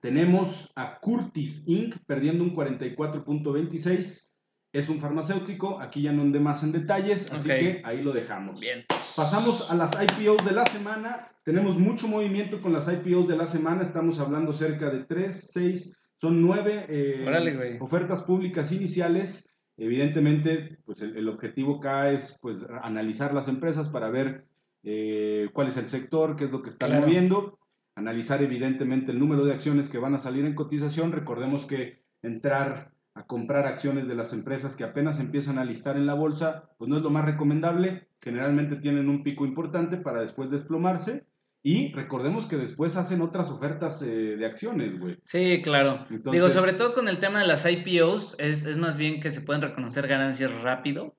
tenemos 0.00 0.72
a 0.74 0.98
Curtis 1.00 1.66
Inc. 1.66 1.96
perdiendo 2.06 2.44
un 2.44 2.54
44.26 2.54 4.26
es 4.72 4.90
un 4.90 5.00
farmacéutico, 5.00 5.80
aquí 5.80 6.02
ya 6.02 6.12
no 6.12 6.20
andé 6.20 6.38
más 6.38 6.62
en 6.62 6.72
detalles, 6.72 7.32
así 7.32 7.48
que 7.48 7.82
ahí 7.82 8.02
lo 8.02 8.12
dejamos. 8.12 8.60
Bien. 8.60 8.84
Pasamos 9.16 9.70
a 9.70 9.74
las 9.74 9.92
IPOs 9.92 10.44
de 10.44 10.52
la 10.52 10.66
semana. 10.66 11.32
Tenemos 11.44 11.78
mucho 11.78 12.08
movimiento 12.08 12.60
con 12.60 12.74
las 12.74 12.86
IPOs 12.86 13.26
de 13.26 13.38
la 13.38 13.46
semana, 13.46 13.82
estamos 13.82 14.20
hablando 14.20 14.52
cerca 14.52 14.90
de 14.90 15.04
3, 15.04 15.50
6, 15.52 15.96
son 16.20 16.42
9 16.42 16.86
eh, 16.90 17.78
ofertas 17.80 18.24
públicas 18.24 18.70
iniciales. 18.70 19.56
Evidentemente, 19.78 20.78
pues 20.84 21.00
el, 21.00 21.28
objetivo 21.28 21.76
acá 21.76 22.10
es 22.10 22.38
pues, 22.42 22.58
analizar 22.82 23.32
las 23.32 23.48
empresas 23.48 23.88
para 23.88 24.10
ver 24.10 24.44
eh, 24.82 25.48
cuál 25.54 25.68
es 25.68 25.76
el 25.78 25.88
sector, 25.88 26.36
qué 26.36 26.44
es 26.44 26.50
lo 26.50 26.62
que 26.62 26.70
están 26.70 27.00
moviendo, 27.00 27.58
analizar 27.96 28.42
evidentemente 28.42 29.10
el 29.10 29.18
número 29.18 29.44
de 29.44 29.52
acciones 29.52 29.88
que 29.88 29.98
van 29.98 30.14
a 30.14 30.18
salir 30.18 30.44
en 30.44 30.54
cotización. 30.54 31.12
Recordemos 31.12 31.66
que 31.66 32.04
entrar 32.22 32.92
a 33.14 33.26
comprar 33.26 33.66
acciones 33.66 34.06
de 34.06 34.14
las 34.14 34.34
empresas 34.34 34.76
que 34.76 34.84
apenas 34.84 35.18
empiezan 35.18 35.58
a 35.58 35.64
listar 35.64 35.96
en 35.96 36.06
la 36.06 36.14
bolsa, 36.14 36.70
pues 36.78 36.88
no 36.88 36.98
es 36.98 37.02
lo 37.02 37.10
más 37.10 37.24
recomendable. 37.24 38.08
Generalmente 38.20 38.76
tienen 38.76 39.08
un 39.08 39.22
pico 39.22 39.46
importante 39.46 39.96
para 39.96 40.20
después 40.20 40.50
desplomarse. 40.50 41.24
Y 41.62 41.92
recordemos 41.94 42.44
que 42.44 42.56
después 42.56 42.96
hacen 42.96 43.22
otras 43.22 43.50
ofertas 43.50 44.00
eh, 44.02 44.36
de 44.36 44.46
acciones, 44.46 45.00
güey. 45.00 45.18
Sí, 45.24 45.62
claro. 45.64 46.04
Digo, 46.30 46.48
sobre 46.50 46.74
todo 46.74 46.94
con 46.94 47.08
el 47.08 47.18
tema 47.18 47.40
de 47.40 47.46
las 47.48 47.66
IPOs, 47.66 48.36
es, 48.38 48.64
es 48.66 48.76
más 48.76 48.96
bien 48.96 49.20
que 49.20 49.32
se 49.32 49.40
pueden 49.40 49.62
reconocer 49.62 50.06
ganancias 50.06 50.52
rápido. 50.62 51.16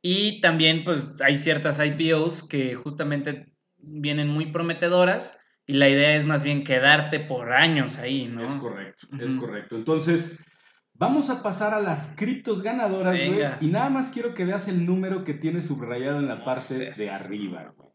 Y 0.00 0.40
también, 0.40 0.84
pues, 0.84 1.20
hay 1.20 1.36
ciertas 1.36 1.78
IPOs 1.84 2.48
que 2.48 2.74
justamente 2.74 3.52
vienen 3.76 4.28
muy 4.28 4.50
prometedoras 4.50 5.41
y 5.66 5.74
la 5.74 5.88
idea 5.88 6.16
es 6.16 6.26
más 6.26 6.42
bien 6.42 6.64
quedarte 6.64 7.20
por 7.20 7.52
años 7.52 7.98
ahí, 7.98 8.26
¿no? 8.28 8.44
Es 8.44 8.52
correcto, 8.52 9.06
es 9.18 9.32
correcto. 9.34 9.76
Entonces, 9.76 10.38
Vamos 11.02 11.30
a 11.30 11.42
pasar 11.42 11.74
a 11.74 11.80
las 11.80 12.14
criptos 12.16 12.62
ganadoras, 12.62 13.16
güey. 13.16 13.42
Y 13.60 13.72
nada 13.72 13.90
más 13.90 14.10
quiero 14.10 14.34
que 14.34 14.44
veas 14.44 14.68
el 14.68 14.86
número 14.86 15.24
que 15.24 15.34
tiene 15.34 15.60
subrayado 15.60 16.20
en 16.20 16.28
la 16.28 16.44
parte 16.44 16.92
de 16.92 17.10
arriba, 17.10 17.74
güey. 17.76 17.90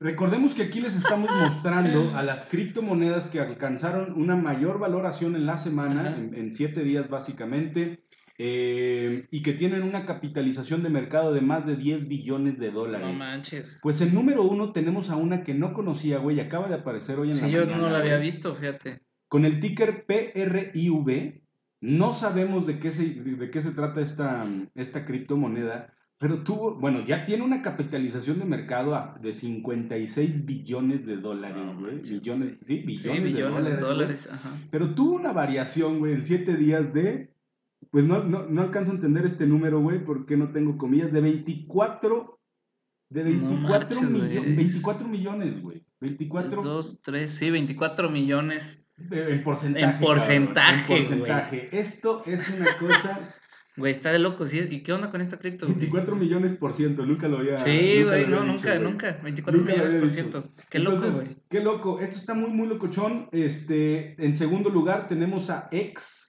Recordemos 0.00 0.54
que 0.54 0.64
aquí 0.64 0.80
les 0.80 0.94
estamos 0.94 1.30
mostrando 1.30 2.14
a 2.16 2.22
las 2.22 2.44
criptomonedas 2.44 3.30
que 3.30 3.40
alcanzaron 3.40 4.12
una 4.12 4.36
mayor 4.36 4.78
valoración 4.78 5.36
en 5.36 5.46
la 5.46 5.56
semana, 5.56 6.16
en, 6.16 6.52
siete 6.52 6.82
días 6.82 7.08
básicamente, 7.08 8.04
eh, 8.40 9.26
y 9.32 9.42
que 9.42 9.52
tienen 9.52 9.82
una 9.82 10.06
capitalización 10.06 10.84
de 10.84 10.90
mercado 10.90 11.34
de 11.34 11.40
más 11.40 11.66
de 11.66 11.74
10 11.74 12.06
billones 12.06 12.58
de 12.58 12.70
dólares. 12.70 13.06
No 13.06 13.12
manches. 13.12 13.80
Pues 13.82 14.00
en 14.00 14.14
número 14.14 14.44
uno 14.44 14.72
tenemos 14.72 15.10
a 15.10 15.16
una 15.16 15.42
que 15.42 15.54
no 15.54 15.74
conocía, 15.74 16.18
güey, 16.18 16.38
acaba 16.38 16.68
de 16.68 16.76
aparecer 16.76 17.18
hoy 17.18 17.32
en 17.32 17.36
la 17.38 17.42
mañana. 17.42 17.64
Sí, 17.64 17.70
yo 17.70 17.76
no 17.76 17.90
la 17.90 17.98
había 17.98 18.18
visto, 18.18 18.54
fíjate. 18.54 19.02
Con 19.26 19.44
el 19.44 19.58
ticker 19.58 20.06
PRIV, 20.06 21.42
no 21.80 22.14
sabemos 22.14 22.66
de 22.66 22.78
qué 22.78 22.92
se, 22.92 23.06
de 23.06 23.50
qué 23.50 23.60
se 23.60 23.72
trata 23.72 24.00
esta, 24.00 24.46
esta 24.76 25.04
criptomoneda, 25.04 25.92
pero 26.18 26.42
tuvo, 26.42 26.74
bueno, 26.74 27.04
ya 27.06 27.24
tiene 27.26 27.44
una 27.44 27.62
capitalización 27.62 28.40
de 28.40 28.44
mercado 28.44 29.14
de 29.20 29.34
56 29.34 30.46
billones 30.46 31.06
de 31.06 31.16
dólares, 31.16 31.76
güey. 31.78 32.00
Billones, 32.02 32.58
sí, 32.62 32.78
billones, 32.78 33.64
de 33.64 33.76
dólares. 33.76 34.28
Pero 34.70 34.94
tuvo 34.94 35.14
una 35.14 35.32
variación, 35.32 36.00
güey, 36.00 36.14
en 36.14 36.22
7 36.22 36.56
días 36.56 36.92
de, 36.92 37.30
pues 37.90 38.04
no, 38.04 38.24
no, 38.24 38.60
alcanzo 38.60 38.92
a 38.92 38.94
entender 38.94 39.24
este 39.26 39.46
número, 39.46 39.80
güey, 39.80 40.04
porque 40.04 40.36
no 40.36 40.52
tengo 40.52 40.76
comillas, 40.76 41.12
de 41.12 41.20
24, 41.20 42.38
de 43.10 43.22
24, 43.22 44.00
24 44.10 45.08
millones, 45.08 45.62
güey. 45.62 45.84
24. 46.00 46.62
2, 46.62 47.00
3, 47.02 47.30
sí, 47.30 47.50
24 47.50 48.10
millones. 48.10 48.86
En 49.10 49.42
porcentaje. 49.42 49.84
En 49.84 50.00
porcentaje. 50.00 50.96
En 50.96 51.02
porcentaje. 51.02 51.68
Esto 51.72 52.22
es 52.26 52.48
una 52.50 52.66
cosa 52.78 53.20
Güey, 53.78 53.92
está 53.92 54.10
de 54.10 54.18
loco, 54.18 54.44
¿sí? 54.44 54.58
¿Y 54.68 54.82
qué 54.82 54.92
onda 54.92 55.08
con 55.08 55.20
esta 55.20 55.38
cripto? 55.38 55.66
24 55.66 56.16
millones 56.16 56.56
por 56.56 56.74
ciento, 56.74 57.06
nunca 57.06 57.28
lo 57.28 57.38
había 57.38 57.56
Sí, 57.58 58.02
güey, 58.02 58.26
no, 58.26 58.40
dicho, 58.40 58.52
nunca, 58.52 58.74
güey. 58.74 58.90
nunca. 58.90 59.20
24 59.22 59.60
Nunca 59.60 59.72
lo 59.72 59.84
millones 59.84 60.00
por 60.00 60.10
ciento. 60.10 60.48
Qué 60.68 60.80
loco, 60.80 61.08
güey. 61.08 61.26
Qué 61.48 61.60
loco. 61.60 62.00
Esto 62.00 62.16
está 62.16 62.34
muy, 62.34 62.50
muy 62.50 62.66
locochón. 62.66 63.28
Este, 63.30 64.16
en 64.22 64.34
segundo 64.34 64.68
lugar 64.68 65.06
tenemos 65.06 65.48
a 65.48 65.68
X 65.70 66.27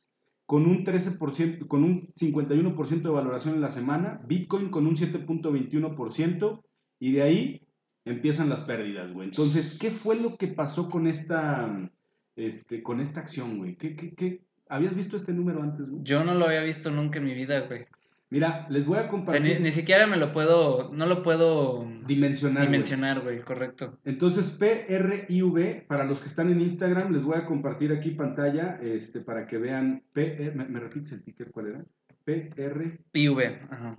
con 0.50 0.66
un 0.66 0.84
13%, 0.84 1.68
con 1.68 1.84
un 1.84 2.12
51% 2.16 3.02
de 3.04 3.10
valoración 3.10 3.54
en 3.54 3.62
la 3.62 3.70
semana. 3.70 4.20
Bitcoin 4.26 4.72
con 4.72 4.88
un 4.88 4.96
7.21%. 4.96 6.64
Y 6.98 7.12
de 7.12 7.22
ahí 7.22 7.68
empiezan 8.04 8.50
las 8.50 8.62
pérdidas, 8.62 9.14
güey. 9.14 9.28
Entonces, 9.28 9.78
¿qué 9.80 9.92
fue 9.92 10.16
lo 10.16 10.38
que 10.38 10.48
pasó 10.48 10.90
con 10.90 11.06
esta, 11.06 11.92
este, 12.36 12.82
con 12.82 13.00
esta 13.00 13.20
acción, 13.20 13.60
güey? 13.60 13.76
¿Qué, 13.76 13.96
qué, 13.96 14.16
qué? 14.16 14.42
¿Habías 14.68 14.96
visto 14.96 15.18
este 15.18 15.34
número 15.34 15.62
antes, 15.62 15.88
güey? 15.88 16.02
Yo 16.04 16.24
no 16.24 16.34
lo 16.34 16.46
había 16.46 16.64
visto 16.64 16.90
nunca 16.90 17.20
en 17.20 17.26
mi 17.26 17.36
vida, 17.36 17.68
güey. 17.68 17.86
Mira, 18.32 18.68
les 18.70 18.86
voy 18.86 18.98
a 18.98 19.00
O 19.00 19.04
sea, 19.04 19.10
compartir 19.12 19.58
ni, 19.58 19.64
ni 19.66 19.72
siquiera 19.72 20.06
me 20.06 20.16
lo 20.18 20.32
puedo, 20.32 20.92
no 20.94 21.08
lo 21.08 21.24
puedo 21.24 21.88
dimensionar. 22.06 22.64
dimensionar, 22.64 23.22
güey, 23.22 23.42
correcto. 23.42 23.98
Entonces, 24.06 24.52
PRIV, 24.52 25.88
para 25.88 26.04
los 26.06 26.20
que 26.22 26.28
están 26.28 26.52
en 26.52 26.62
Instagram, 26.62 27.12
les 27.12 27.24
voy 27.24 27.38
a 27.38 27.46
compartir 27.46 27.92
aquí 27.92 28.12
pantalla 28.12 28.80
este, 28.84 29.22
para 29.22 29.48
que 29.48 29.58
vean. 29.58 30.04
PR, 30.14 30.54
¿me, 30.56 30.66
me 30.66 30.80
repites 30.80 31.12
el 31.14 31.24
ticker 31.24 31.50
cuál 31.52 31.68
era? 31.68 31.86
PRIV. 32.24 33.00
IV, 33.14 33.60
ajá. 33.72 33.98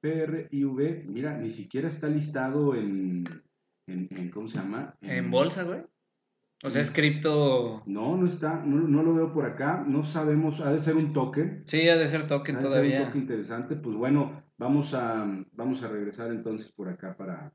PRIV, 0.00 1.04
mira, 1.06 1.38
ni 1.38 1.50
siquiera 1.50 1.88
está 1.88 2.08
listado 2.08 2.74
en. 2.74 3.22
en, 3.86 4.08
en- 4.10 4.30
¿Cómo 4.30 4.48
se 4.48 4.58
llama? 4.58 4.96
¿En 5.00 5.30
bolsa, 5.30 5.62
güey? 5.62 5.82
O 6.64 6.70
sea, 6.70 6.80
es 6.80 6.90
cripto... 6.90 7.82
No, 7.86 8.16
no 8.16 8.26
está, 8.26 8.62
no, 8.64 8.76
no 8.86 9.02
lo 9.02 9.14
veo 9.14 9.32
por 9.32 9.44
acá. 9.46 9.84
No 9.86 10.04
sabemos, 10.04 10.60
ha 10.60 10.72
de 10.72 10.80
ser 10.80 10.96
un 10.96 11.12
token. 11.12 11.62
Sí, 11.66 11.88
ha 11.88 11.96
de 11.96 12.06
ser 12.06 12.26
token 12.26 12.56
Ha 12.56 12.58
de 12.58 12.62
ser 12.62 12.68
un 12.68 12.72
todavía. 12.72 13.06
token 13.06 13.22
interesante. 13.22 13.76
Pues 13.76 13.96
bueno, 13.96 14.42
vamos 14.58 14.94
a, 14.94 15.26
vamos 15.52 15.82
a 15.82 15.88
regresar 15.88 16.30
entonces 16.30 16.70
por 16.72 16.88
acá 16.88 17.16
para, 17.16 17.52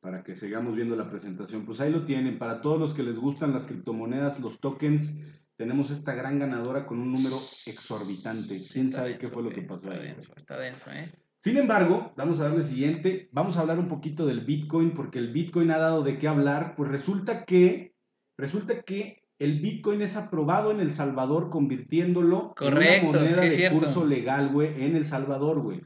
para 0.00 0.22
que 0.24 0.34
sigamos 0.34 0.74
viendo 0.76 0.96
la 0.96 1.10
presentación. 1.10 1.66
Pues 1.66 1.80
ahí 1.80 1.92
lo 1.92 2.04
tienen. 2.06 2.38
Para 2.38 2.62
todos 2.62 2.80
los 2.80 2.94
que 2.94 3.02
les 3.02 3.18
gustan 3.18 3.52
las 3.52 3.66
criptomonedas, 3.66 4.40
los 4.40 4.58
tokens, 4.60 5.20
tenemos 5.56 5.90
esta 5.90 6.14
gran 6.14 6.38
ganadora 6.38 6.86
con 6.86 7.00
un 7.00 7.12
número 7.12 7.36
exorbitante. 7.66 8.60
Sí, 8.60 8.72
¿Quién 8.74 8.90
sabe 8.90 9.18
qué 9.18 9.26
fue 9.28 9.42
lo 9.42 9.50
que 9.50 9.62
pasó 9.62 9.82
Está 9.82 9.94
ahí? 10.00 10.06
denso, 10.06 10.32
está 10.36 10.58
denso, 10.58 10.90
¿eh? 10.90 11.12
Sin 11.36 11.56
embargo, 11.56 12.12
vamos 12.16 12.40
a 12.40 12.44
darle 12.48 12.62
siguiente. 12.64 13.28
Vamos 13.32 13.56
a 13.56 13.60
hablar 13.60 13.78
un 13.78 13.88
poquito 13.88 14.26
del 14.26 14.40
Bitcoin, 14.44 14.92
porque 14.92 15.18
el 15.18 15.32
Bitcoin 15.32 15.70
ha 15.70 15.78
dado 15.78 16.02
de 16.02 16.18
qué 16.18 16.26
hablar. 16.26 16.74
Pues 16.76 16.90
resulta 16.90 17.44
que, 17.44 17.94
resulta 18.38 18.80
que 18.82 19.22
el 19.38 19.60
Bitcoin 19.60 20.00
es 20.02 20.16
aprobado 20.16 20.70
en 20.70 20.80
El 20.80 20.92
Salvador, 20.92 21.50
convirtiéndolo 21.50 22.54
Correcto, 22.56 22.94
en 22.94 23.08
una 23.08 23.18
moneda 23.20 23.42
sí, 23.42 23.48
de 23.48 23.50
cierto. 23.50 23.78
curso 23.78 24.06
legal, 24.06 24.48
güey, 24.48 24.82
en 24.82 24.96
El 24.96 25.04
Salvador, 25.04 25.60
güey. 25.60 25.82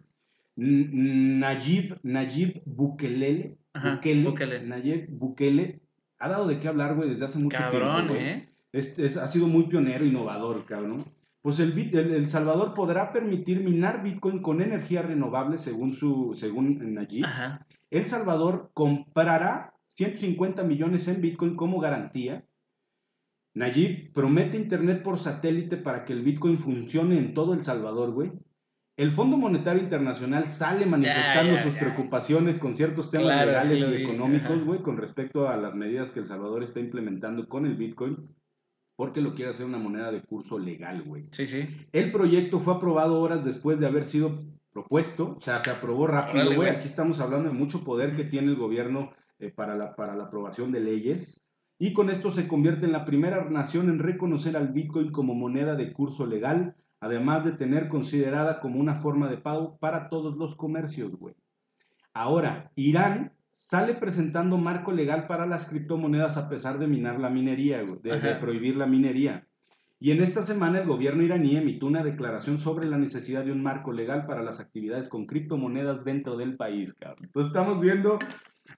Nayib, 0.56 1.98
Nayib 2.02 2.62
Bukele, 2.64 3.56
Ajá, 3.72 3.94
Bukele, 3.96 4.24
Bukele. 4.28 4.62
Nayib 4.62 5.06
Bukele, 5.10 5.80
ha 6.18 6.28
dado 6.28 6.46
de 6.46 6.58
qué 6.60 6.68
hablar, 6.68 6.94
güey, 6.94 7.10
desde 7.10 7.24
hace 7.24 7.38
mucho 7.38 7.56
Cabrón, 7.58 7.94
tiempo, 8.06 8.14
güey. 8.14 8.26
¿eh? 8.26 8.48
Es- 8.72 8.98
es- 8.98 9.16
ha 9.16 9.28
sido 9.28 9.48
muy 9.48 9.64
pionero, 9.64 10.04
innovador, 10.04 10.64
cabrón. 10.64 11.04
Pues 11.42 11.58
el, 11.58 11.76
El 11.94 12.28
Salvador 12.28 12.72
podrá 12.72 13.12
permitir 13.12 13.60
minar 13.60 14.02
Bitcoin 14.02 14.40
con 14.40 14.62
energía 14.62 15.02
renovable, 15.02 15.58
según, 15.58 15.92
su, 15.92 16.34
según 16.38 16.94
Nayib. 16.94 17.24
Ajá. 17.24 17.66
El 17.90 18.06
Salvador 18.06 18.70
comprará 18.72 19.71
150 19.94 20.62
millones 20.64 21.06
en 21.08 21.20
Bitcoin 21.20 21.54
como 21.54 21.78
garantía. 21.80 22.46
Nayib 23.54 24.12
promete 24.14 24.56
Internet 24.56 25.02
por 25.02 25.18
satélite 25.18 25.76
para 25.76 26.06
que 26.06 26.14
el 26.14 26.22
Bitcoin 26.22 26.56
funcione 26.56 27.18
en 27.18 27.34
todo 27.34 27.52
El 27.52 27.62
Salvador, 27.62 28.12
güey. 28.12 28.32
El 28.96 29.10
Fondo 29.10 29.36
Monetario 29.36 29.82
Internacional 29.82 30.48
sale 30.48 30.86
manifestando 30.86 31.54
ya, 31.54 31.62
sus 31.62 31.74
ya. 31.74 31.80
preocupaciones 31.80 32.58
con 32.58 32.74
ciertos 32.74 33.10
temas 33.10 33.32
Claro, 33.32 33.46
legales 33.52 33.78
sí 33.78 33.84
y 33.84 33.96
vi, 33.96 34.02
económicos, 34.02 34.64
güey, 34.64 34.82
con 34.82 34.96
respecto 34.96 35.48
a 35.48 35.56
las 35.56 35.74
medidas 35.74 36.10
que 36.10 36.20
El 36.20 36.26
Salvador 36.26 36.62
está 36.62 36.80
implementando 36.80 37.48
con 37.48 37.66
el 37.66 37.76
Bitcoin, 37.76 38.34
porque 38.96 39.20
lo 39.20 39.34
quiere 39.34 39.50
hacer 39.50 39.66
una 39.66 39.78
moneda 39.78 40.10
de 40.10 40.22
curso 40.22 40.58
legal, 40.58 41.02
güey. 41.02 41.26
Sí, 41.32 41.46
sí. 41.46 41.68
El 41.92 42.12
proyecto 42.12 42.60
fue 42.60 42.74
aprobado 42.74 43.20
horas 43.20 43.44
después 43.44 43.78
de 43.80 43.86
haber 43.86 44.04
sido 44.04 44.44
propuesto, 44.72 45.36
o 45.38 45.40
sea, 45.40 45.62
se 45.62 45.70
aprobó 45.70 46.06
rápido, 46.06 46.54
güey. 46.54 46.70
Aquí 46.70 46.86
estamos 46.86 47.20
hablando 47.20 47.48
de 47.48 47.54
mucho 47.54 47.84
poder 47.84 48.16
que 48.16 48.24
tiene 48.24 48.48
el 48.48 48.56
gobierno 48.56 49.10
eh, 49.42 49.50
para, 49.50 49.76
la, 49.76 49.96
para 49.96 50.14
la 50.14 50.24
aprobación 50.24 50.70
de 50.70 50.80
leyes. 50.80 51.42
Y 51.78 51.92
con 51.94 52.10
esto 52.10 52.30
se 52.30 52.46
convierte 52.46 52.86
en 52.86 52.92
la 52.92 53.04
primera 53.04 53.44
nación 53.50 53.88
en 53.88 53.98
reconocer 53.98 54.56
al 54.56 54.68
Bitcoin 54.68 55.10
como 55.10 55.34
moneda 55.34 55.74
de 55.74 55.92
curso 55.92 56.26
legal, 56.26 56.76
además 57.00 57.44
de 57.44 57.52
tener 57.52 57.88
considerada 57.88 58.60
como 58.60 58.78
una 58.78 59.00
forma 59.00 59.28
de 59.28 59.38
pago 59.38 59.78
para 59.78 60.08
todos 60.08 60.36
los 60.36 60.54
comercios, 60.54 61.16
güey. 61.16 61.34
Ahora, 62.14 62.70
Irán 62.76 63.32
sale 63.50 63.94
presentando 63.94 64.58
marco 64.58 64.92
legal 64.92 65.26
para 65.26 65.44
las 65.44 65.68
criptomonedas 65.68 66.36
a 66.36 66.48
pesar 66.48 66.78
de 66.78 66.86
minar 66.86 67.18
la 67.18 67.30
minería, 67.30 67.82
güey, 67.82 67.98
de, 68.00 68.20
de 68.20 68.34
prohibir 68.36 68.76
la 68.76 68.86
minería. 68.86 69.48
Y 69.98 70.10
en 70.10 70.22
esta 70.22 70.42
semana 70.44 70.80
el 70.80 70.86
gobierno 70.88 71.22
iraní 71.22 71.56
emitió 71.56 71.86
una 71.86 72.02
declaración 72.02 72.58
sobre 72.58 72.86
la 72.86 72.98
necesidad 72.98 73.44
de 73.44 73.52
un 73.52 73.62
marco 73.62 73.92
legal 73.92 74.26
para 74.26 74.42
las 74.42 74.58
actividades 74.58 75.08
con 75.08 75.26
criptomonedas 75.26 76.04
dentro 76.04 76.36
del 76.36 76.56
país, 76.56 76.94
cabrón. 76.94 77.26
Entonces 77.26 77.48
estamos 77.48 77.80
viendo 77.80 78.18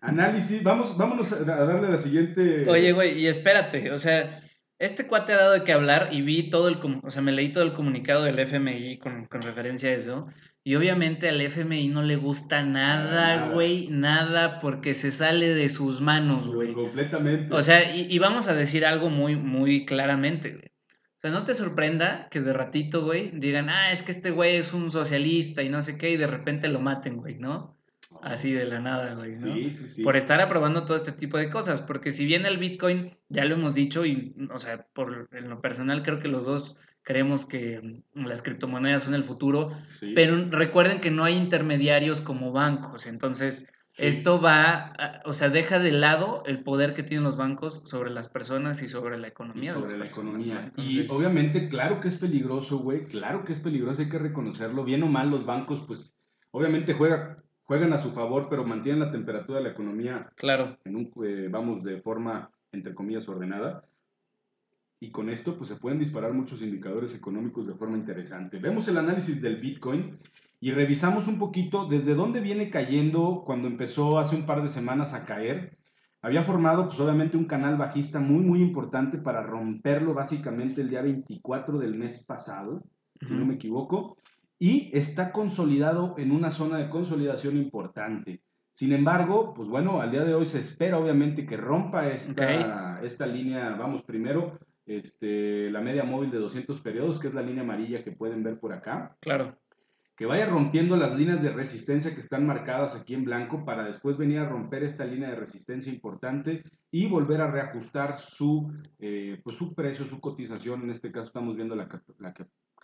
análisis. 0.00 0.62
Vamos, 0.62 0.96
vámonos 0.96 1.33
a 1.33 1.37
a 1.37 1.64
darle 1.66 1.88
la 1.88 1.98
siguiente. 1.98 2.68
Oye, 2.68 2.92
güey, 2.92 3.18
y 3.18 3.26
espérate, 3.26 3.90
o 3.90 3.98
sea, 3.98 4.40
este 4.78 5.07
cuate 5.07 5.33
ha 5.33 5.37
dado 5.37 5.52
de 5.54 5.64
qué 5.64 5.72
hablar 5.72 6.09
y 6.12 6.22
vi 6.22 6.50
todo 6.50 6.68
el, 6.68 6.78
o 7.02 7.11
sea, 7.11 7.22
me 7.22 7.33
leí 7.33 7.52
todo 7.52 7.64
el 7.64 7.72
comunicado 7.72 8.24
del 8.24 8.38
FMI 8.38 8.98
con, 8.98 9.26
con 9.26 9.42
referencia 9.42 9.90
a 9.90 9.94
eso. 9.94 10.26
Y 10.66 10.76
obviamente 10.76 11.28
al 11.28 11.40
FMI 11.40 11.88
no 11.88 12.02
le 12.02 12.16
gusta 12.16 12.62
Nada. 12.62 13.11
nada, 13.11 13.52
güey, 13.52 13.88
nada, 13.88 14.61
porque 14.61 14.94
se 14.94 15.12
sale 15.12 15.54
de 15.54 15.68
sus 15.68 16.00
manos, 16.00 16.48
güey. 16.48 16.72
Completamente. 16.72 17.54
O 17.54 17.62
sea, 17.62 17.94
y, 17.94 18.07
y 18.11 18.18
vamos 18.18 18.48
a 18.48 18.54
decir 18.54 18.87
algo 18.87 19.11
muy, 19.11 19.37
muy 19.37 19.85
claramente, 19.85 20.50
güey. 20.52 20.64
O 20.88 21.20
sea, 21.24 21.30
no 21.30 21.44
te 21.44 21.54
sorprenda 21.54 22.28
que 22.30 22.40
de 22.40 22.52
ratito, 22.52 23.04
güey, 23.04 23.30
digan, 23.35 23.68
ah, 23.68 23.92
es 23.92 24.02
que 24.02 24.12
este 24.12 24.30
güey 24.30 24.57
es 24.57 24.72
un 24.72 24.90
socialista 24.90 25.62
y 25.62 25.68
no 25.68 25.83
sé 25.83 25.96
qué, 25.98 26.11
y 26.11 26.16
de 26.16 26.26
repente 26.26 26.68
lo 26.68 26.80
maten, 26.80 27.16
güey, 27.18 27.38
¿no? 27.38 27.78
Así 28.22 28.53
de 28.53 28.64
la 28.66 28.81
nada, 28.81 29.14
güey, 29.14 29.33
¿no? 29.33 29.55
Sí, 29.55 29.70
sí, 29.72 29.88
sí. 29.88 30.03
Por 30.03 30.16
estar 30.16 30.40
aprobando 30.40 30.85
todo 30.85 30.96
este 30.96 31.12
tipo 31.12 31.37
de 31.38 31.50
cosas, 31.50 31.81
porque 31.83 32.11
si 32.12 32.24
bien 32.24 32.46
el 32.46 32.59
Bitcoin, 32.59 33.16
ya 33.29 33.44
lo 33.44 33.55
hemos 33.55 33.74
dicho, 33.74 34.05
y, 34.07 34.35
o 34.53 34.59
sea, 34.59 34.87
por 34.94 35.29
en 35.33 35.48
lo 35.50 35.61
personal 35.61 36.03
creo 36.03 36.18
que 36.20 36.29
los 36.29 36.44
dos 36.46 36.77
creemos 37.03 37.44
que 37.44 38.03
las 38.14 38.40
criptomonedas 38.42 39.03
son 39.03 39.14
el 39.14 39.24
futuro, 39.24 39.70
Sí. 40.00 40.12
pero 40.14 40.37
recuerden 40.50 41.00
que 41.00 41.11
no 41.11 41.24
hay 41.24 41.37
intermediarios 41.37 42.20
como 42.22 42.50
bancos, 42.53 43.07
entonces 43.07 43.70
Sí. 43.92 44.07
esto 44.07 44.40
va, 44.40 44.92
a- 44.98 45.20
o 45.24 45.35
sea, 45.35 45.50
deja 45.50 45.79
de 45.79 45.92
lado 45.92 46.42
el 46.46 46.64
poder 46.64 46.94
que 46.94 47.03
tienen 47.05 47.22
los 47.24 47.37
bancos 47.37 47.83
sobre 47.85 48.11
las 48.11 48.27
personas 48.29 48.83
y 48.83 48.88
sobre 48.88 49.18
la 49.18 49.29
y 49.29 49.31
economía 49.31 49.72
de 49.74 49.81
las 49.81 49.90
sobre 49.90 49.98
la 49.98 50.05
personas, 50.05 50.48
economía. 50.48 50.72
¿no? 50.77 50.83
Y 50.83 51.07
obviamente, 51.11 51.68
claro 51.68 52.00
que 52.00 52.09
es 52.09 52.16
peligroso, 52.16 52.79
güey. 52.79 53.05
Claro 53.07 53.44
que 53.44 53.53
es 53.53 53.61
peligroso, 53.61 54.00
hay 54.03 54.09
que 54.09 54.18
reconocerlo. 54.18 54.83
Bien 54.83 55.03
o 55.05 55.07
mal, 55.07 55.31
los 55.31 55.44
bancos, 55.46 55.85
pues, 55.87 56.16
obviamente 56.50 56.94
juega, 56.94 57.37
juegan 57.64 57.92
a 57.92 57.98
su 57.98 58.12
favor, 58.12 58.48
pero 58.48 58.64
mantienen 58.64 59.00
la 59.00 59.11
temperatura 59.11 59.59
de 59.59 59.64
la 59.64 59.70
economía 59.70 60.31
claro, 60.37 60.79
en 60.85 60.96
un, 60.96 61.12
eh, 61.24 61.48
vamos, 61.50 61.83
de 61.83 62.00
forma, 62.00 62.50
entre 62.72 62.94
comillas, 62.94 63.29
ordenada. 63.29 63.85
Y 65.00 65.11
con 65.11 65.29
esto, 65.29 65.57
pues 65.57 65.68
se 65.68 65.77
pueden 65.77 65.98
disparar 65.98 66.33
muchos 66.33 66.62
indicadores 66.62 67.14
económicos 67.14 67.66
de 67.66 67.74
forma 67.74 67.96
interesante. 67.96 68.59
Vemos 68.59 68.88
el 68.88 68.96
análisis 68.96 69.42
del 69.42 69.57
Bitcoin 69.57 70.18
y 70.61 70.72
revisamos 70.72 71.27
un 71.27 71.38
poquito 71.38 71.87
desde 71.87 72.14
dónde 72.14 72.40
viene 72.40 72.70
cayendo 72.70 73.42
cuando 73.44 73.68
empezó 73.68 74.18
hace 74.18 74.37
un 74.37 74.46
par 74.46 74.62
de 74.62 74.68
semanas 74.68 75.12
a 75.12 75.27
caer. 75.27 75.77
Había 76.22 76.42
formado, 76.42 76.87
pues 76.87 76.98
obviamente, 77.00 77.37
un 77.37 77.44
canal 77.44 77.77
bajista 77.77 78.18
muy, 78.18 78.42
muy 78.42 78.62
importante 78.62 79.18
para 79.18 79.42
romperlo 79.42 80.14
básicamente 80.14 80.81
el 80.81 80.88
día 80.88 81.03
24 81.03 81.79
del 81.79 81.96
mes 81.96 82.24
pasado, 82.24 82.83
si 83.20 83.35
no 83.35 83.44
me 83.44 83.55
equivoco, 83.55 84.16
y 84.64 84.88
está 84.94 85.31
consolidado 85.31 86.14
en 86.16 86.33
una 86.33 86.50
zona 86.50 86.79
de 86.79 86.88
consolidación 86.88 87.59
importante. 87.59 88.40
Sin 88.72 88.94
embargo, 88.94 89.53
pues 89.53 89.68
bueno, 89.68 90.00
al 90.00 90.11
día 90.11 90.24
de 90.24 90.33
hoy 90.33 90.46
se 90.46 90.59
espera 90.59 90.96
obviamente 90.96 91.44
que 91.44 91.59
rompa 91.59 92.09
esta, 92.09 92.98
esta 93.03 93.27
línea, 93.27 93.77
vamos, 93.79 94.05
primero, 94.05 94.59
este, 94.87 95.70
la 95.70 95.83
media 95.83 96.05
móvil 96.05 96.31
de 96.31 96.38
200 96.38 96.81
periodos, 96.81 97.20
que 97.20 97.29
es 97.29 97.35
la 97.35 97.42
línea 97.42 97.62
amarilla 97.62 98.03
que 98.03 98.12
pueden 98.12 98.42
ver 98.42 98.59
por 98.59 98.72
acá, 98.72 99.14
claro, 99.20 99.55
que 100.16 100.24
vaya 100.24 100.46
rompiendo 100.46 100.96
las 100.96 101.14
líneas 101.14 101.42
de 101.42 101.53
resistencia 101.53 102.14
que 102.14 102.22
están 102.22 102.46
marcadas 102.46 102.96
aquí 102.96 103.12
en 103.12 103.27
blanco 103.27 103.66
para 103.66 103.85
después 103.85 104.16
venir 104.16 104.38
a 104.38 104.48
romper 104.48 104.83
esta 104.83 105.05
línea 105.05 105.29
de 105.29 105.37
resistencia 105.37 105.92
importante 105.92 106.64
y 106.90 107.07
volver 107.07 107.42
a 107.42 107.50
reajustar 107.50 108.16
su, 108.16 108.72
eh, 108.98 109.42
pues 109.44 109.56
su 109.56 109.75
precio, 109.75 110.06
su 110.06 110.23
cotización. 110.23 110.85
En 110.85 110.90
este 110.90 111.12
caso 111.12 111.27
estamos 111.27 111.54
viendo 111.54 111.77
la, 111.77 111.87
la 112.19 112.33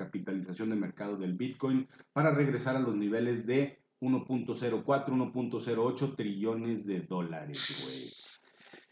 capitalización 0.00 0.70
de 0.70 0.76
mercado 0.76 1.18
del 1.18 1.34
Bitcoin 1.34 1.86
para 2.12 2.30
regresar 2.30 2.74
a 2.76 2.80
los 2.80 2.96
niveles 2.96 3.46
de 3.46 3.78
1.04, 4.00 4.84
1.08 4.84 6.16
trillones 6.16 6.86
de 6.86 7.00
dólares, 7.00 7.82
güey. 7.84 8.10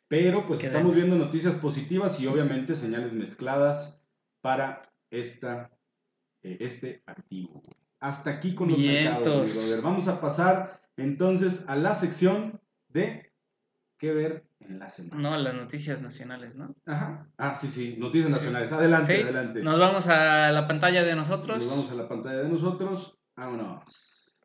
Pero 0.07 0.47
pues 0.47 0.61
Qué 0.61 0.67
estamos 0.67 0.95
denso. 0.95 1.07
viendo 1.07 1.25
noticias 1.25 1.57
positivas 1.57 2.21
y 2.21 2.27
obviamente 2.27 2.77
señales 2.77 3.15
mezcladas 3.15 3.99
para 4.43 4.83
esta 5.11 5.71
eh, 6.43 6.59
este 6.61 7.03
activo. 7.07 7.63
Hasta 8.01 8.31
aquí 8.31 8.55
con 8.55 8.69
los 8.69 8.79
mercados. 8.79 9.81
Vamos 9.83 10.09
a 10.09 10.21
pasar 10.21 10.81
entonces 10.97 11.69
a 11.69 11.77
la 11.77 11.95
sección 11.95 12.61
de 12.89 13.28
qué 13.99 14.13
ver 14.13 14.45
en 14.61 14.79
la 14.79 14.91
semana. 14.91 15.31
No, 15.31 15.37
las 15.37 15.55
noticias 15.55 16.01
nacionales, 16.01 16.55
¿no? 16.55 16.75
Ajá. 16.87 17.29
Ah, 17.37 17.59
sí, 17.61 17.69
sí, 17.69 17.97
noticias 17.99 18.31
nacionales. 18.31 18.73
Adelante, 18.73 19.23
adelante. 19.23 19.63
Nos 19.63 19.79
vamos 19.79 20.09
a 20.09 20.51
la 20.53 20.67
pantalla 20.67 21.03
de 21.03 21.15
nosotros. 21.15 21.59
Nos 21.59 21.71
vamos 21.71 21.91
a 21.91 21.95
la 21.95 22.09
pantalla 22.09 22.39
de 22.39 22.49
nosotros. 22.49 23.19
Vámonos. 23.37 23.83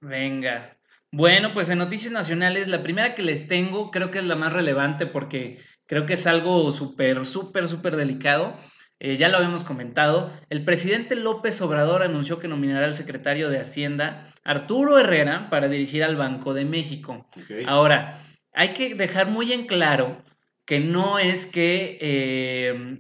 Venga. 0.02 0.78
Bueno, 1.12 1.54
pues 1.54 1.70
en 1.70 1.78
noticias 1.78 2.12
nacionales, 2.12 2.68
la 2.68 2.82
primera 2.82 3.14
que 3.16 3.22
les 3.22 3.48
tengo 3.48 3.92
creo 3.92 4.10
que 4.10 4.18
es 4.18 4.26
la 4.26 4.36
más 4.36 4.52
relevante 4.52 5.06
porque 5.06 5.60
creo 5.86 6.06
que 6.06 6.14
es 6.14 6.26
algo 6.26 6.72
súper, 6.72 7.26
súper, 7.26 7.70
súper 7.70 7.96
delicado. 7.96 8.56
Eh, 9.00 9.18
ya 9.18 9.30
lo 9.30 9.38
habíamos 9.38 9.64
comentado. 9.64 10.32
El 10.50 10.64
presidente 10.64 11.16
López 11.16 11.62
Obrador 11.62 12.04
anunció 12.04 12.40
que 12.40 12.48
nominará 12.48 12.86
al 12.86 12.96
secretario 12.96 13.50
de 13.50 13.60
Hacienda, 13.60 14.28
Arturo 14.44 14.98
Herrera, 14.98 15.50
para 15.50 15.68
dirigir 15.68 16.04
al 16.04 16.16
Banco 16.16 16.54
de 16.54 16.66
México. 16.66 17.28
Ahora, 17.68 18.20
hay 18.54 18.74
que 18.74 18.96
dejar 18.96 19.30
muy 19.30 19.52
en 19.52 19.68
claro 19.68 20.24
que 20.66 20.80
no 20.80 21.20
es 21.20 21.46
que, 21.46 21.98
eh, 22.00 23.00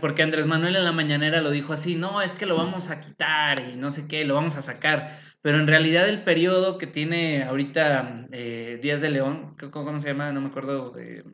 porque 0.00 0.22
Andrés 0.22 0.46
Manuel 0.46 0.76
en 0.76 0.84
la 0.84 0.92
mañanera 0.92 1.40
lo 1.40 1.50
dijo 1.50 1.72
así, 1.72 1.96
no, 1.96 2.22
es 2.22 2.34
que 2.34 2.46
lo 2.46 2.56
vamos 2.56 2.90
a 2.90 3.00
quitar 3.00 3.60
y 3.60 3.76
no 3.76 3.90
sé 3.90 4.06
qué, 4.06 4.24
lo 4.24 4.34
vamos 4.34 4.56
a 4.56 4.62
sacar 4.62 5.18
pero 5.42 5.58
en 5.58 5.66
realidad 5.66 6.08
el 6.08 6.24
periodo 6.24 6.78
que 6.78 6.86
tiene 6.86 7.44
ahorita 7.44 8.26
eh, 8.32 8.78
Díaz 8.82 9.00
de 9.00 9.10
León, 9.10 9.56
¿cómo 9.70 10.00
se 10.00 10.08
llama? 10.08 10.32
No 10.32 10.40
me 10.40 10.48
acuerdo. 10.48 10.90
de 10.90 11.24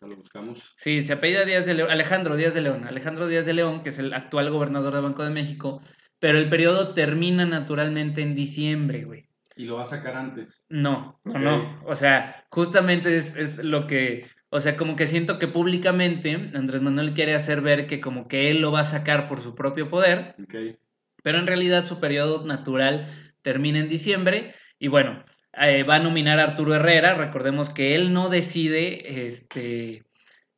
lo 0.00 0.16
buscamos. 0.16 0.72
Sí, 0.76 1.04
se 1.04 1.12
apellida 1.12 1.44
Díaz 1.44 1.66
de 1.66 1.74
León, 1.74 1.90
Alejandro 1.90 2.36
Díaz 2.36 2.54
de 2.54 2.62
León, 2.62 2.86
Alejandro 2.86 3.26
Díaz 3.26 3.44
de 3.44 3.54
León, 3.54 3.82
que 3.82 3.90
es 3.90 3.98
el 3.98 4.14
actual 4.14 4.50
gobernador 4.50 4.94
del 4.94 5.02
Banco 5.02 5.24
de 5.24 5.30
México, 5.30 5.82
pero 6.18 6.38
el 6.38 6.48
periodo 6.48 6.94
termina 6.94 7.44
naturalmente 7.44 8.22
en 8.22 8.34
diciembre, 8.34 9.04
güey. 9.04 9.28
¿Y 9.60 9.66
lo 9.66 9.76
va 9.76 9.82
a 9.82 9.86
sacar 9.86 10.16
antes? 10.16 10.64
No, 10.70 11.20
no, 11.22 11.38
no. 11.38 11.82
O 11.84 11.94
sea, 11.94 12.46
justamente 12.48 13.14
es, 13.14 13.36
es, 13.36 13.62
lo 13.62 13.86
que, 13.86 14.24
o 14.48 14.58
sea, 14.58 14.74
como 14.78 14.96
que 14.96 15.06
siento 15.06 15.38
que 15.38 15.48
públicamente 15.48 16.32
Andrés 16.54 16.80
Manuel 16.80 17.12
quiere 17.12 17.34
hacer 17.34 17.60
ver 17.60 17.86
que 17.86 18.00
como 18.00 18.26
que 18.26 18.50
él 18.50 18.62
lo 18.62 18.72
va 18.72 18.80
a 18.80 18.84
sacar 18.84 19.28
por 19.28 19.42
su 19.42 19.54
propio 19.54 19.90
poder. 19.90 20.34
Okay. 20.44 20.78
Pero 21.22 21.36
en 21.36 21.46
realidad 21.46 21.84
su 21.84 22.00
periodo 22.00 22.46
natural 22.46 23.06
termina 23.42 23.80
en 23.80 23.90
diciembre 23.90 24.54
y 24.78 24.88
bueno, 24.88 25.22
eh, 25.52 25.82
va 25.82 25.96
a 25.96 26.00
nominar 26.00 26.40
a 26.40 26.44
Arturo 26.44 26.74
Herrera, 26.74 27.12
recordemos 27.12 27.68
que 27.68 27.94
él 27.94 28.14
no 28.14 28.30
decide 28.30 29.26
este, 29.26 30.04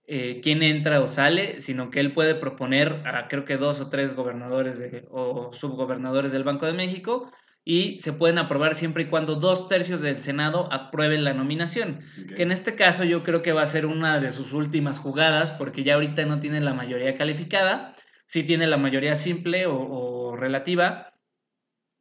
eh, 0.07 0.40
quién 0.44 0.62
entra 0.62 1.00
o 1.00 1.09
sale, 1.09 1.61
sino 1.61 1.90
que 1.90 1.98
él 1.98 2.12
puede 2.12 2.36
proponer 2.36 3.03
a 3.05 3.26
creo 3.26 3.44
que 3.44 3.57
dos 3.57 3.80
o 3.80 3.88
tres 3.88 4.14
gobernadores 4.14 4.80
o 5.11 5.53
subgobernadores 5.53 6.30
del 6.30 6.44
Banco 6.44 6.66
de 6.66 6.74
México 6.74 7.32
y 7.64 7.98
se 8.00 8.12
pueden 8.12 8.38
aprobar 8.38 8.74
siempre 8.74 9.04
y 9.04 9.06
cuando 9.06 9.36
dos 9.36 9.68
tercios 9.68 10.00
del 10.00 10.20
Senado 10.20 10.68
aprueben 10.72 11.24
la 11.24 11.34
nominación. 11.34 12.00
Que 12.36 12.42
en 12.42 12.52
este 12.52 12.74
caso 12.74 13.04
yo 13.04 13.22
creo 13.22 13.42
que 13.42 13.52
va 13.52 13.62
a 13.62 13.66
ser 13.66 13.86
una 13.86 14.18
de 14.20 14.30
sus 14.30 14.52
últimas 14.52 14.98
jugadas 14.98 15.52
porque 15.52 15.84
ya 15.84 15.94
ahorita 15.94 16.24
no 16.26 16.40
tiene 16.40 16.60
la 16.60 16.74
mayoría 16.74 17.16
calificada, 17.16 17.94
sí 18.26 18.42
tiene 18.42 18.66
la 18.66 18.78
mayoría 18.78 19.14
simple 19.14 19.66
o 19.66 20.34
relativa, 20.36 21.12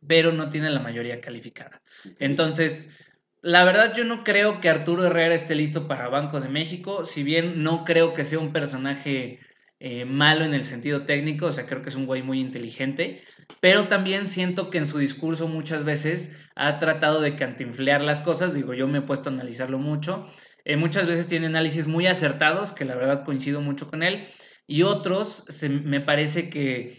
pero 0.05 0.31
no 0.31 0.49
tiene 0.49 0.69
la 0.69 0.79
mayoría 0.79 1.21
calificada. 1.21 1.81
Entonces, 2.19 2.97
la 3.41 3.63
verdad 3.63 3.93
yo 3.95 4.03
no 4.03 4.23
creo 4.23 4.59
que 4.59 4.69
Arturo 4.69 5.05
Herrera 5.05 5.35
esté 5.35 5.55
listo 5.55 5.87
para 5.87 6.09
Banco 6.09 6.41
de 6.41 6.49
México, 6.49 7.05
si 7.05 7.23
bien 7.23 7.63
no 7.63 7.85
creo 7.85 8.13
que 8.13 8.25
sea 8.25 8.39
un 8.39 8.53
personaje 8.53 9.39
eh, 9.79 10.05
malo 10.05 10.45
en 10.45 10.53
el 10.53 10.65
sentido 10.65 11.05
técnico, 11.05 11.47
o 11.47 11.51
sea, 11.51 11.65
creo 11.65 11.81
que 11.81 11.89
es 11.89 11.95
un 11.95 12.05
güey 12.05 12.21
muy 12.21 12.39
inteligente, 12.39 13.23
pero 13.59 13.87
también 13.87 14.27
siento 14.27 14.69
que 14.69 14.77
en 14.79 14.87
su 14.87 14.97
discurso 14.97 15.47
muchas 15.47 15.83
veces 15.83 16.37
ha 16.55 16.79
tratado 16.79 17.21
de 17.21 17.35
cantinflear 17.35 18.01
las 18.01 18.21
cosas, 18.21 18.53
digo, 18.53 18.73
yo 18.73 18.87
me 18.87 18.99
he 18.99 19.01
puesto 19.01 19.29
a 19.29 19.33
analizarlo 19.33 19.79
mucho, 19.79 20.25
eh, 20.65 20.77
muchas 20.77 21.07
veces 21.07 21.27
tiene 21.27 21.47
análisis 21.47 21.87
muy 21.87 22.07
acertados, 22.07 22.73
que 22.73 22.85
la 22.85 22.95
verdad 22.95 23.23
coincido 23.25 23.61
mucho 23.61 23.89
con 23.89 24.03
él, 24.03 24.27
y 24.67 24.83
otros 24.83 25.45
me 25.83 26.01
parece 26.01 26.49
que 26.49 26.97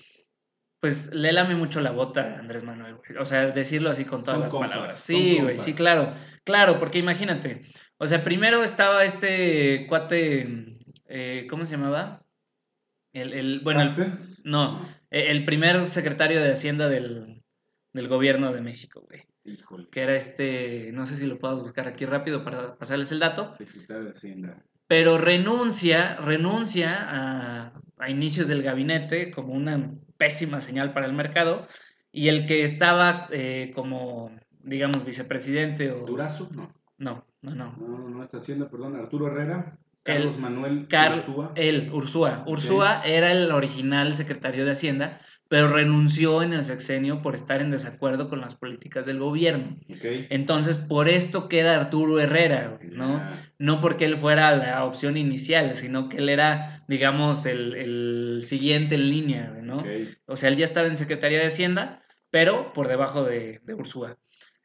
pues 0.83 1.15
le 1.15 1.33
lame 1.33 1.55
mucho 1.55 1.81
la 1.81 1.93
bota 1.93 2.41
Andrés 2.41 2.65
Manuel, 2.65 2.97
güey. 2.97 3.17
O 3.21 3.25
sea, 3.25 3.47
decirlo 3.53 3.89
así 3.89 4.05
con 4.05 4.25
todas 4.25 4.41
las 4.41 4.53
palabras. 4.53 4.99
Sí, 4.99 5.39
güey, 5.41 5.57
sí, 5.57 5.75
claro. 5.75 6.13
Claro, 6.43 6.81
porque 6.81 6.99
imagínate. 6.99 7.61
O 7.99 8.07
sea, 8.09 8.25
primero 8.25 8.65
estaba 8.65 9.05
este 9.05 9.87
cuate, 9.89 10.77
eh, 11.07 11.47
¿cómo 11.49 11.67
se 11.67 11.77
llamaba? 11.77 12.25
El, 13.13 13.33
el 13.33 13.61
bueno, 13.61 13.83
el, 13.83 13.95
no, 14.43 14.85
el 15.13 15.45
primer 15.45 15.89
secretario 15.89 16.41
de 16.41 16.53
Hacienda 16.53 16.89
del, 16.89 17.43
del 17.93 18.09
gobierno 18.09 18.53
de 18.53 18.61
México, 18.61 19.05
güey. 19.09 19.23
Híjole. 19.45 19.89
Que 19.91 20.03
era 20.03 20.15
este, 20.15 20.91
no 20.93 21.05
sé 21.05 21.17
si 21.17 21.27
lo 21.27 21.39
puedo 21.39 21.63
buscar 21.63 21.87
aquí 21.89 22.07
rápido 22.07 22.45
para 22.45 22.77
pasarles 22.77 23.13
el 23.13 23.19
dato. 23.19 23.55
Secretario 23.55 24.05
de 24.05 24.11
Hacienda. 24.11 24.63
Pero 24.87 25.19
renuncia, 25.19 26.17
renuncia 26.17 26.97
a, 27.01 27.73
a 27.99 28.11
inicios 28.11 28.49
del 28.49 28.63
gabinete 28.63 29.31
como 29.31 29.53
una 29.53 29.95
pésima 30.17 30.61
señal 30.61 30.93
para 30.93 31.07
el 31.07 31.13
mercado. 31.13 31.67
Y 32.13 32.29
el 32.29 32.47
que 32.47 32.63
estaba 32.65 33.29
eh, 33.31 33.73
como, 33.75 34.31
digamos, 34.63 35.05
vicepresidente 35.05 35.91
o... 35.91 36.05
¿Durazo? 36.07 36.49
No. 36.55 36.73
No, 36.99 37.27
no, 37.41 37.55
no. 37.55 37.77
No, 37.79 38.09
no 38.09 38.23
está 38.23 38.37
haciendo, 38.39 38.71
perdón, 38.71 38.95
Arturo 38.97 39.27
Herrera. 39.27 39.77
Carlos 40.03 40.39
Manuel 40.39 40.89
Ursúa. 40.91 41.53
Él, 41.55 41.91
Ursúa. 41.93 42.45
Ursúa 42.47 43.03
era 43.05 43.31
el 43.31 43.51
original 43.53 44.15
secretario 44.15 44.65
de 44.65 44.73
Hacienda, 44.73 45.21
pero 45.49 45.69
renunció 45.69 46.43
en 46.43 46.55
el 46.55 46.65
sexenio 46.65 47.23
por 47.23 47.35
estar 47.35 47.61
en 47.61 47.71
desacuerdo 47.71 48.29
con 48.29 48.41
las 48.41 48.55
políticas 48.55 49.07
del 49.07 49.19
gobierno. 49.19 49.77
Entonces, 50.31 50.77
por 50.77 51.09
esto 51.09 51.49
queda 51.49 51.79
Arturo 51.79 52.19
Herrera, 52.19 52.81
¿no? 52.83 53.25
No 53.59 53.81
porque 53.81 54.07
él 54.07 54.17
fuera 54.17 54.57
la 54.57 54.85
opción 54.85 55.17
inicial, 55.17 55.77
sino 55.77 56.09
que 56.09 56.17
él 56.17 56.31
era, 56.31 56.85
digamos, 56.89 57.47
el, 57.47 58.41
siguiente 58.43 58.95
en 58.97 59.11
línea, 59.11 59.55
¿no? 59.63 59.85
O 60.27 60.37
sea, 60.37 60.49
él 60.49 60.57
ya 60.57 60.65
estaba 60.65 60.89
en 60.89 60.97
Secretaría 60.97 61.39
de 61.39 61.47
Hacienda, 61.47 62.03
pero 62.31 62.73
por 62.73 62.89
debajo 62.89 63.23
de, 63.23 63.61
de 63.63 63.75
Ursúa. 63.75 64.17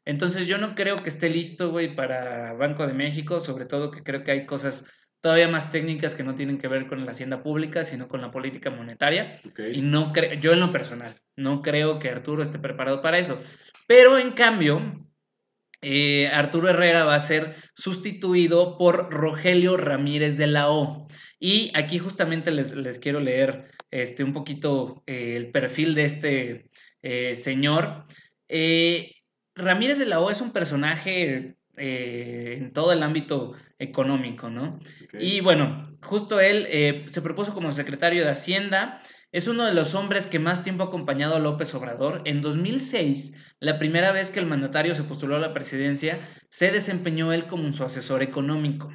Entonces, 0.04 0.46
yo 0.46 0.56
no 0.56 0.74
creo 0.74 0.96
que 0.96 1.10
esté 1.10 1.28
listo, 1.28 1.70
güey, 1.70 1.94
para 1.94 2.54
Banco 2.54 2.86
de 2.86 2.94
México, 2.94 3.40
sobre 3.40 3.66
todo 3.66 3.90
que 3.90 4.02
creo 4.02 4.24
que 4.24 4.30
hay 4.30 4.46
cosas 4.46 4.86
todavía 5.20 5.48
más 5.48 5.70
técnicas 5.70 6.14
que 6.14 6.22
no 6.22 6.34
tienen 6.34 6.58
que 6.58 6.68
ver 6.68 6.86
con 6.86 7.04
la 7.04 7.12
hacienda 7.12 7.42
pública, 7.42 7.84
sino 7.84 8.08
con 8.08 8.20
la 8.20 8.30
política 8.30 8.70
monetaria. 8.70 9.40
Y 9.72 9.82
no 9.82 10.12
creo, 10.12 10.34
yo 10.34 10.52
en 10.52 10.60
lo 10.60 10.72
personal, 10.72 11.20
no 11.36 11.62
creo 11.62 11.98
que 11.98 12.10
Arturo 12.10 12.42
esté 12.42 12.58
preparado 12.58 13.02
para 13.02 13.18
eso. 13.18 13.40
Pero 13.86 14.18
en 14.18 14.32
cambio, 14.32 15.08
eh, 15.80 16.28
Arturo 16.28 16.68
Herrera 16.68 17.04
va 17.04 17.14
a 17.14 17.20
ser 17.20 17.54
sustituido 17.74 18.78
por 18.78 19.12
Rogelio 19.12 19.76
Ramírez 19.76 20.36
de 20.36 20.46
la 20.46 20.70
O. 20.70 21.08
Y 21.40 21.72
aquí 21.74 21.98
justamente 21.98 22.50
les, 22.50 22.98
quiero 22.98 23.20
leer 23.20 23.70
este, 23.90 24.24
un 24.24 24.32
poquito 24.32 25.02
eh, 25.06 25.34
el 25.36 25.50
perfil 25.50 25.94
de 25.94 26.04
este 26.04 26.70
eh, 27.02 27.34
señor. 27.34 28.06
Ramírez 29.54 29.98
de 29.98 30.06
la 30.06 30.20
O 30.20 30.30
es 30.30 30.40
un 30.40 30.52
personaje 30.52 31.57
eh, 31.78 32.56
en 32.58 32.72
todo 32.72 32.92
el 32.92 33.02
ámbito 33.02 33.52
económico, 33.78 34.50
¿no? 34.50 34.78
Y 35.18 35.40
bueno, 35.40 35.96
justo 36.02 36.40
él 36.40 36.66
eh, 36.68 37.06
se 37.10 37.22
propuso 37.22 37.54
como 37.54 37.72
secretario 37.72 38.24
de 38.24 38.30
Hacienda. 38.30 39.00
Es 39.30 39.46
uno 39.46 39.64
de 39.64 39.74
los 39.74 39.94
hombres 39.94 40.26
que 40.26 40.38
más 40.38 40.62
tiempo 40.62 40.84
ha 40.84 40.86
acompañado 40.86 41.36
a 41.36 41.38
López 41.38 41.74
Obrador. 41.74 42.22
En 42.24 42.40
2006, 42.40 43.36
la 43.60 43.78
primera 43.78 44.12
vez 44.12 44.30
que 44.30 44.40
el 44.40 44.46
mandatario 44.46 44.94
se 44.94 45.04
postuló 45.04 45.36
a 45.36 45.40
la 45.40 45.52
presidencia, 45.52 46.18
se 46.48 46.70
desempeñó 46.70 47.32
él 47.32 47.46
como 47.46 47.70
su 47.72 47.84
asesor 47.84 48.22
económico. 48.22 48.90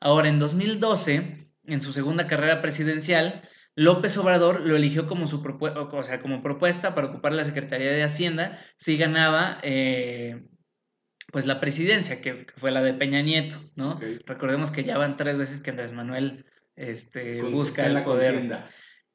Ahora, 0.00 0.28
en 0.28 0.38
2012, 0.38 1.48
en 1.64 1.80
su 1.80 1.92
segunda 1.92 2.26
carrera 2.26 2.60
presidencial, 2.60 3.42
López 3.78 4.16
Obrador 4.18 4.60
lo 4.66 4.74
eligió 4.74 5.06
como, 5.06 5.28
su 5.28 5.40
o 5.40 6.02
sea, 6.02 6.20
como 6.20 6.42
propuesta 6.42 6.96
para 6.96 7.06
ocupar 7.06 7.32
la 7.32 7.44
Secretaría 7.44 7.92
de 7.92 8.02
Hacienda 8.02 8.58
si 8.76 8.96
ganaba 8.96 9.58
eh, 9.62 10.42
pues 11.30 11.46
la 11.46 11.60
presidencia, 11.60 12.20
que, 12.20 12.34
fue 12.56 12.70
la 12.70 12.82
de 12.82 12.94
Peña 12.94 13.22
Nieto, 13.22 13.56
¿no? 13.76 14.00
Recordemos 14.26 14.70
que 14.70 14.84
ya 14.84 14.96
van 14.96 15.16
tres 15.16 15.36
veces 15.36 15.60
que 15.60 15.70
Andrés 15.70 15.92
Manuel 15.92 16.46
este, 16.76 17.42
busca 17.42 17.86
el 17.86 18.02
poder. 18.02 18.64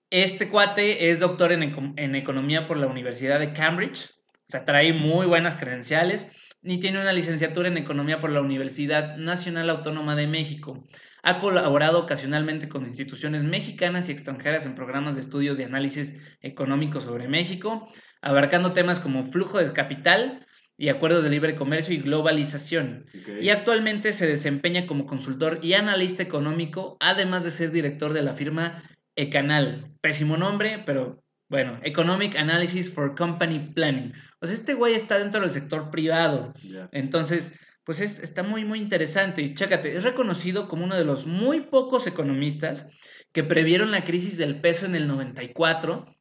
Este 0.10 0.50
cuate 0.50 1.10
es 1.10 1.20
doctor 1.20 1.52
en, 1.52 1.94
en, 1.98 2.16
economía 2.16 2.68
por 2.68 2.78
la 2.78 2.86
Universidad 2.86 3.40
de 3.40 3.54
Cambridge, 3.54 4.12
o 4.12 4.46
sea, 4.46 4.64
trae 4.64 4.94
muy 4.94 5.26
buenas 5.26 5.56
credenciales 5.56 6.32
y 6.62 6.80
tiene 6.80 7.02
una 7.02 7.14
licenciatura 7.14 7.68
en 7.68 7.78
economía 7.78 8.20
por 8.20 8.30
la 8.30 8.42
Universidad 8.42 9.18
Nacional 9.18 9.70
Autónoma 9.72 10.16
de 10.16 10.28
México. 10.28 10.84
Ha 11.24 11.40
colaborado 11.40 12.00
ocasionalmente 12.02 12.70
con 12.70 12.86
instituciones 12.86 13.44
mexicanas 13.44 14.08
y 14.08 14.12
extranjeras 14.12 14.66
en 14.66 14.76
programas 14.76 15.16
de 15.16 15.22
estudio 15.22 15.56
de 15.56 15.66
análisis 15.66 16.22
económico 16.42 17.02
sobre 17.02 17.28
México, 17.28 17.90
abarcando 18.22 18.74
temas 18.74 19.00
como 19.00 19.24
flujo 19.24 19.58
de 19.58 19.72
capital, 19.74 20.43
y 20.78 20.90
acuerdos 20.90 21.24
de 21.24 21.30
libre 21.30 21.56
comercio 21.56 21.94
y 21.94 22.00
globalización. 22.00 23.06
Y 23.40 23.50
actualmente 23.50 24.12
se 24.14 24.28
desempeña 24.28 24.88
como 24.88 25.06
consultor 25.06 25.60
y 25.62 25.74
analista 25.74 26.24
económico, 26.24 26.98
además 27.00 27.44
de 27.44 27.52
ser 27.52 27.72
director 27.72 28.14
de 28.14 28.24
la 28.24 28.34
firma 28.34 28.84
Ecanal. 29.16 29.92
Pésimo 30.02 30.38
nombre, 30.38 30.84
pero 30.86 31.24
Bueno, 31.50 31.80
Economic 31.84 32.36
Analysis 32.36 32.92
for 32.92 33.14
Company 33.16 33.74
Planning. 33.76 34.14
O 34.42 34.48
sea, 34.48 34.56
este 34.56 34.74
güey 34.74 34.96
está 34.96 35.20
dentro 35.20 35.42
del 35.42 35.52
sector 35.52 35.92
privado. 35.92 36.52
Entonces, 36.92 37.60
pues 37.84 38.02
está 38.02 38.42
muy, 38.42 38.66
muy 38.66 38.80
interesante. 38.80 39.44
Y 39.44 39.54
chécate, 39.54 39.96
es 39.96 40.04
reconocido 40.04 40.68
como 40.68 40.86
uno 40.86 40.96
de 40.96 41.06
los 41.06 41.28
muy 41.28 41.62
pocos 41.62 42.08
economistas 42.08 42.90
que 43.34 43.44
previeron 43.44 43.92
la 43.92 44.04
crisis 44.04 44.38
del 44.38 44.62
peso 44.62 44.86
en 44.88 44.96
el 44.96 45.08
94 45.08 46.13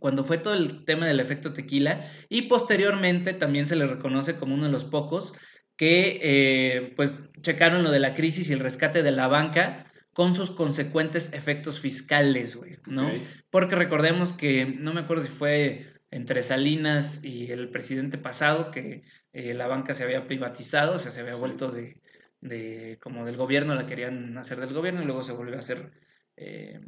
cuando 0.00 0.24
fue 0.24 0.38
todo 0.38 0.54
el 0.54 0.84
tema 0.84 1.06
del 1.06 1.20
efecto 1.20 1.52
tequila 1.52 2.08
y 2.28 2.42
posteriormente 2.42 3.32
también 3.32 3.66
se 3.66 3.76
le 3.76 3.86
reconoce 3.86 4.36
como 4.36 4.54
uno 4.54 4.64
de 4.64 4.72
los 4.72 4.84
pocos 4.84 5.34
que 5.76 6.20
eh, 6.22 6.92
pues 6.96 7.18
checaron 7.40 7.82
lo 7.82 7.90
de 7.90 8.00
la 8.00 8.14
crisis 8.14 8.48
y 8.48 8.52
el 8.52 8.60
rescate 8.60 9.02
de 9.02 9.10
la 9.10 9.28
banca 9.28 9.90
con 10.12 10.34
sus 10.34 10.50
consecuentes 10.52 11.32
efectos 11.32 11.80
fiscales, 11.80 12.54
güey, 12.54 12.78
¿no? 12.88 13.10
Porque 13.50 13.74
recordemos 13.74 14.32
que, 14.32 14.64
no 14.64 14.94
me 14.94 15.00
acuerdo 15.00 15.24
si 15.24 15.28
fue 15.28 15.92
entre 16.12 16.44
Salinas 16.44 17.24
y 17.24 17.50
el 17.50 17.68
presidente 17.70 18.16
pasado, 18.16 18.70
que 18.70 19.02
eh, 19.32 19.54
la 19.54 19.66
banca 19.66 19.92
se 19.92 20.04
había 20.04 20.28
privatizado, 20.28 20.94
o 20.94 20.98
sea, 21.00 21.10
se 21.10 21.20
había 21.20 21.34
vuelto 21.34 21.72
de, 21.72 22.00
de, 22.40 22.98
como 23.02 23.24
del 23.24 23.36
gobierno, 23.36 23.74
la 23.74 23.86
querían 23.86 24.38
hacer 24.38 24.60
del 24.60 24.72
gobierno 24.72 25.02
y 25.02 25.06
luego 25.06 25.24
se 25.24 25.32
volvió 25.32 25.56
a 25.56 25.58
hacer, 25.58 25.90
eh, 26.36 26.80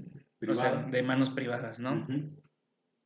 o 0.46 0.54
sea, 0.54 0.86
de 0.88 1.02
manos 1.02 1.30
privadas, 1.30 1.80
¿no? 1.80 2.06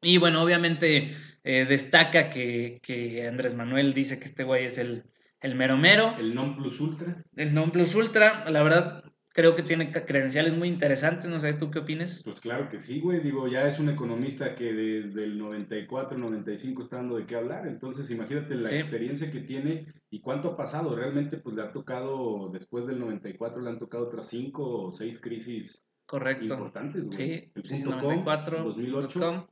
Y 0.03 0.19
bueno, 0.19 0.43
obviamente 0.43 1.15
eh, 1.45 1.67
destaca 1.69 2.31
que, 2.31 2.81
que 2.83 3.27
Andrés 3.27 3.55
Manuel 3.55 3.95
dice 3.95 4.19
que 4.19 4.25
este 4.25 4.45
güey 4.45 4.65
es 4.65 4.79
el, 4.79 5.05
el 5.41 5.55
mero 5.55 5.77
mero. 5.77 6.13
El 6.19 6.35
non 6.35 6.57
plus 6.57 6.81
ultra. 6.81 7.25
El 7.37 7.55
non 7.55 7.71
plus 7.71 7.95
ultra, 7.95 8.49
la 8.51 8.63
verdad, 8.63 9.05
creo 9.33 9.55
que 9.55 9.63
tiene 9.63 9.91
credenciales 9.91 10.57
muy 10.57 10.69
interesantes, 10.69 11.29
no 11.29 11.39
sé, 11.39 11.55
¿tú 11.55 11.71
qué 11.71 11.79
opinas? 11.79 12.23
Pues 12.25 12.41
claro 12.41 12.69
que 12.69 12.79
sí, 12.79 13.01
güey, 13.01 13.21
digo, 13.21 13.47
ya 13.49 13.69
es 13.69 13.79
un 13.79 13.89
economista 13.89 14.55
que 14.55 14.73
desde 14.73 15.25
el 15.25 15.39
94, 15.39 16.19
95 16.19 16.83
está 16.83 16.97
dando 16.97 17.17
de 17.17 17.27
qué 17.27 17.37
hablar, 17.37 17.67
entonces 17.67 18.11
imagínate 18.11 18.55
la 18.57 18.75
experiencia 18.75 19.31
que 19.31 19.41
tiene 19.41 19.87
y 20.11 20.21
cuánto 20.21 20.49
ha 20.49 20.57
pasado, 20.57 20.95
realmente 20.97 21.39
pues 21.39 21.57
le 21.57 21.63
ha 21.63 21.73
tocado, 21.73 22.51
después 22.53 22.87
del 22.87 22.99
94 22.99 23.63
le 23.63 23.71
han 23.71 23.79
tocado 23.79 24.09
otras 24.09 24.29
cinco 24.29 24.87
o 24.87 24.93
seis 24.93 25.21
crisis 25.21 25.85
Correcto. 26.07 26.53
importantes, 26.53 27.05
güey. 27.05 27.17
Sí, 27.17 27.53
el 27.55 27.63
punto 27.63 27.91
94, 28.03 28.65
2008, 28.65 29.49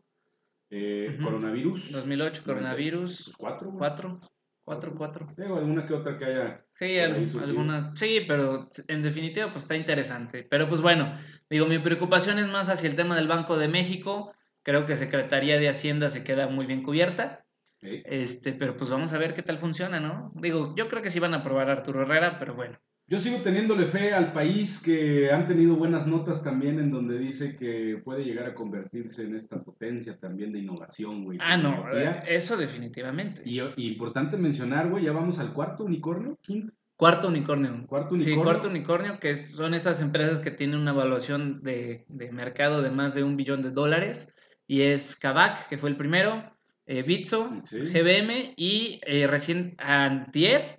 eh, 0.71 1.19
coronavirus. 1.23 1.93
2008, 1.93 2.43
coronavirus. 2.45 3.33
Cuatro. 3.37 3.73
Cuatro. 3.77 4.21
Cuatro, 4.65 4.95
cuatro. 4.95 5.27
Tengo 5.35 5.57
alguna 5.57 5.87
que 5.87 5.95
otra 5.95 6.19
que 6.19 6.27
haya. 6.27 6.63
Sí, 6.73 6.99
alguna. 6.99 7.97
Sí, 7.97 8.25
pero 8.29 8.69
en 8.89 9.03
definitiva, 9.03 9.51
pues 9.51 9.63
está 9.63 9.77
interesante. 9.77 10.43
Pero 10.43 10.69
pues 10.69 10.83
bueno, 10.83 11.15
digo, 11.49 11.65
mi 11.65 11.79
preocupación 11.79 12.39
es 12.39 12.49
más 12.49 12.69
hacia 12.69 12.91
el 12.91 12.95
tema 12.95 13.17
del 13.17 13.29
Banco 13.29 13.57
de 13.57 13.69
México. 13.69 14.35
Creo 14.63 14.85
que 14.85 14.97
Secretaría 14.97 15.59
de 15.59 15.71
Hacienda 15.71 16.11
se 16.11 16.23
queda 16.23 16.49
muy 16.49 16.67
bien 16.67 16.83
cubierta. 16.83 17.47
Este, 17.81 18.53
pero 18.53 18.77
pues 18.77 18.91
vamos 18.91 19.15
a 19.15 19.19
ver 19.19 19.33
qué 19.33 19.43
tal 19.43 19.57
funciona, 19.57 20.01
¿no? 20.01 20.33
Digo, 20.35 20.75
yo 20.77 20.89
creo 20.89 21.01
que 21.01 21.11
sí 21.11 21.19
van 21.19 21.33
a 21.33 21.39
aprobar 21.39 21.71
a 21.71 21.73
Arturo 21.73 22.03
Herrera, 22.03 22.39
pero 22.39 22.55
bueno. 22.55 22.79
Yo 23.11 23.19
sigo 23.21 23.39
teniéndole 23.39 23.87
fe 23.87 24.13
al 24.13 24.35
país 24.35 24.83
que 24.83 25.33
han 25.33 25.49
tenido 25.49 25.77
buenas 25.77 26.07
notas 26.07 26.45
también 26.45 26.79
en 26.79 26.91
donde 26.91 27.19
dice 27.19 27.57
que 27.57 28.03
puede 28.05 28.23
llegar 28.23 28.45
a 28.45 28.55
convertirse 28.55 29.23
en 29.23 29.35
esta 29.35 29.63
potencia 29.63 30.19
también 30.19 30.53
de 30.53 30.59
innovación, 30.59 31.25
güey. 31.25 31.39
Ah, 31.41 31.57
no, 31.57 31.87
eso 32.27 32.59
definitivamente. 32.59 33.41
Y, 33.47 33.61
importante 33.89 34.37
mencionar, 34.37 34.91
güey, 34.91 35.05
ya 35.05 35.13
vamos 35.13 35.39
al 35.39 35.55
cuarto 35.55 35.85
unicornio, 35.85 36.39
quinto. 36.43 36.75
Cuarto 36.97 37.29
unicornio. 37.29 37.87
Cuarto 37.87 38.15
unicornio. 38.15 38.37
Sí, 38.37 38.45
cuarto 38.45 38.69
unicornio, 38.69 39.21
que 39.21 39.37
son 39.37 39.73
estas 39.73 40.03
empresas 40.03 40.41
que 40.41 40.51
tienen 40.51 40.79
una 40.79 40.91
evaluación 40.91 41.63
de, 41.63 42.05
mercado 42.09 42.83
de 42.83 42.91
más 42.91 43.15
de 43.15 43.25
un 43.25 43.37
billón 43.37 43.63
de 43.63 43.71
dólares. 43.71 44.35
Y 44.67 44.83
es 44.83 45.17
Kavak, 45.17 45.69
que 45.69 45.79
fue 45.79 45.89
el 45.89 45.97
primero, 45.97 46.53
eh, 46.85 47.03
Bitso, 47.05 47.51
GBM 47.71 48.53
y 48.57 49.01
eh, 49.07 49.27
recién 49.27 49.77
Antier, 49.79 50.78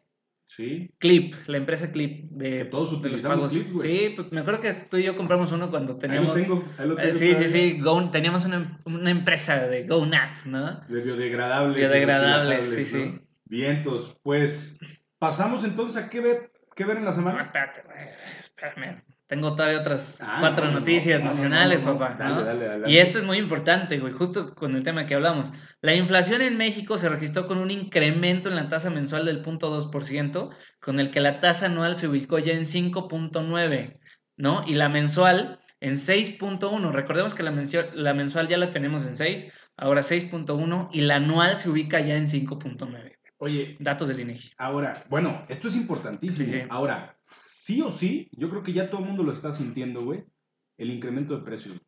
Clip, 0.98 1.34
la 1.48 1.58
empresa 1.58 1.92
Clip 1.92 2.30
de, 2.32 2.66
todos 2.66 3.02
de 3.02 3.10
los 3.10 3.22
pagos. 3.22 3.54
sí, 3.54 4.14
pues 4.16 4.32
me 4.32 4.42
acuerdo 4.42 4.60
que 4.60 4.74
tú 4.74 4.98
y 4.98 5.04
yo 5.04 5.16
compramos 5.16 5.52
uno 5.52 5.70
cuando 5.70 5.98
teníamos. 5.98 6.38
Eh, 6.38 7.14
sí, 7.14 7.36
sí, 7.36 7.48
sí, 7.48 7.82
teníamos 8.12 8.46
una, 8.46 8.82
una, 8.84 9.12
empresa 9.12 9.68
de 9.68 9.88
GoNat, 9.88 10.46
¿no? 10.46 10.82
De 10.88 11.02
biodegradables. 11.02 11.78
Biodegradables, 11.78 12.70
sí, 12.70 12.86
sí. 12.86 13.22
Vientos, 13.46 14.18
pues 14.22 14.78
pasamos 15.18 15.64
entonces 15.64 16.04
a 16.04 16.10
qué 16.10 16.20
ver, 16.20 16.52
qué 16.76 16.84
ver 16.84 16.98
en 16.98 17.06
la 17.06 17.14
semana. 17.14 17.38
No, 17.38 17.42
espérate, 17.42 17.84
espérame. 18.44 18.96
Tengo 19.30 19.54
todavía 19.54 19.80
otras 19.80 20.24
ah, 20.24 20.38
cuatro 20.40 20.72
noticias 20.72 21.24
nacionales, 21.24 21.82
papá. 21.82 22.18
y 22.88 22.98
esto 22.98 23.20
es 23.20 23.24
muy 23.24 23.38
importante, 23.38 24.00
güey, 24.00 24.12
justo 24.12 24.56
con 24.56 24.74
el 24.76 24.82
tema 24.82 25.06
que 25.06 25.14
hablamos. 25.14 25.54
La 25.82 25.94
inflación 25.94 26.42
en 26.42 26.58
México 26.58 26.98
se 26.98 27.10
registró 27.10 27.46
con 27.46 27.60
un 27.60 27.70
incremento 27.70 28.50
en 28.50 28.56
la 28.56 28.70
tasa 28.70 28.90
mensual 28.90 29.26
del 29.26 29.44
0.2%, 29.44 30.50
con 30.80 31.00
el 31.00 31.12
que 31.12 31.20
la 31.20 31.40
tasa 31.40 31.68
anual 31.68 31.94
se 31.94 32.08
ubicó 32.08 32.40
ya 32.40 32.54
en 32.54 32.64
5.9, 32.64 34.00
¿no? 34.36 34.64
Y 34.66 34.74
la 34.74 34.90
mensual 34.90 35.60
en 35.80 35.94
6.1. 35.94 36.92
Recordemos 36.92 37.36
que 37.36 37.44
la, 37.44 37.54
la 37.94 38.14
mensual 38.16 38.48
ya 38.48 38.58
la 38.58 38.72
tenemos 38.72 39.06
en 39.06 39.16
6, 39.16 39.54
ahora 39.78 40.02
6.1, 40.02 40.90
y 40.92 41.02
la 41.02 41.18
anual 41.18 41.56
se 41.56 41.70
ubica 41.70 42.00
ya 42.00 42.16
en 42.16 42.26
5.9. 42.26 43.16
Oye, 43.38 43.76
datos 43.80 44.08
del 44.08 44.22
INEGI. 44.22 44.54
Ahora, 44.58 45.06
bueno, 45.08 45.46
esto 45.50 45.68
es 45.68 45.76
importantísimo. 45.76 46.66
Ahora, 46.72 47.19
sí 47.70 47.84
o 47.84 47.92
sí, 47.92 48.32
yo 48.32 48.50
creo 48.50 48.64
que 48.64 48.74
ya 48.74 48.90
todo 48.90 49.02
el 49.02 49.08
mundo 49.08 49.22
lo 49.22 49.32
está 49.32 49.54
sintiendo, 49.54 50.04
güey, 50.04 50.24
el 50.80 50.90
incremento 50.90 51.38
de 51.38 51.46
precios. 51.46 51.80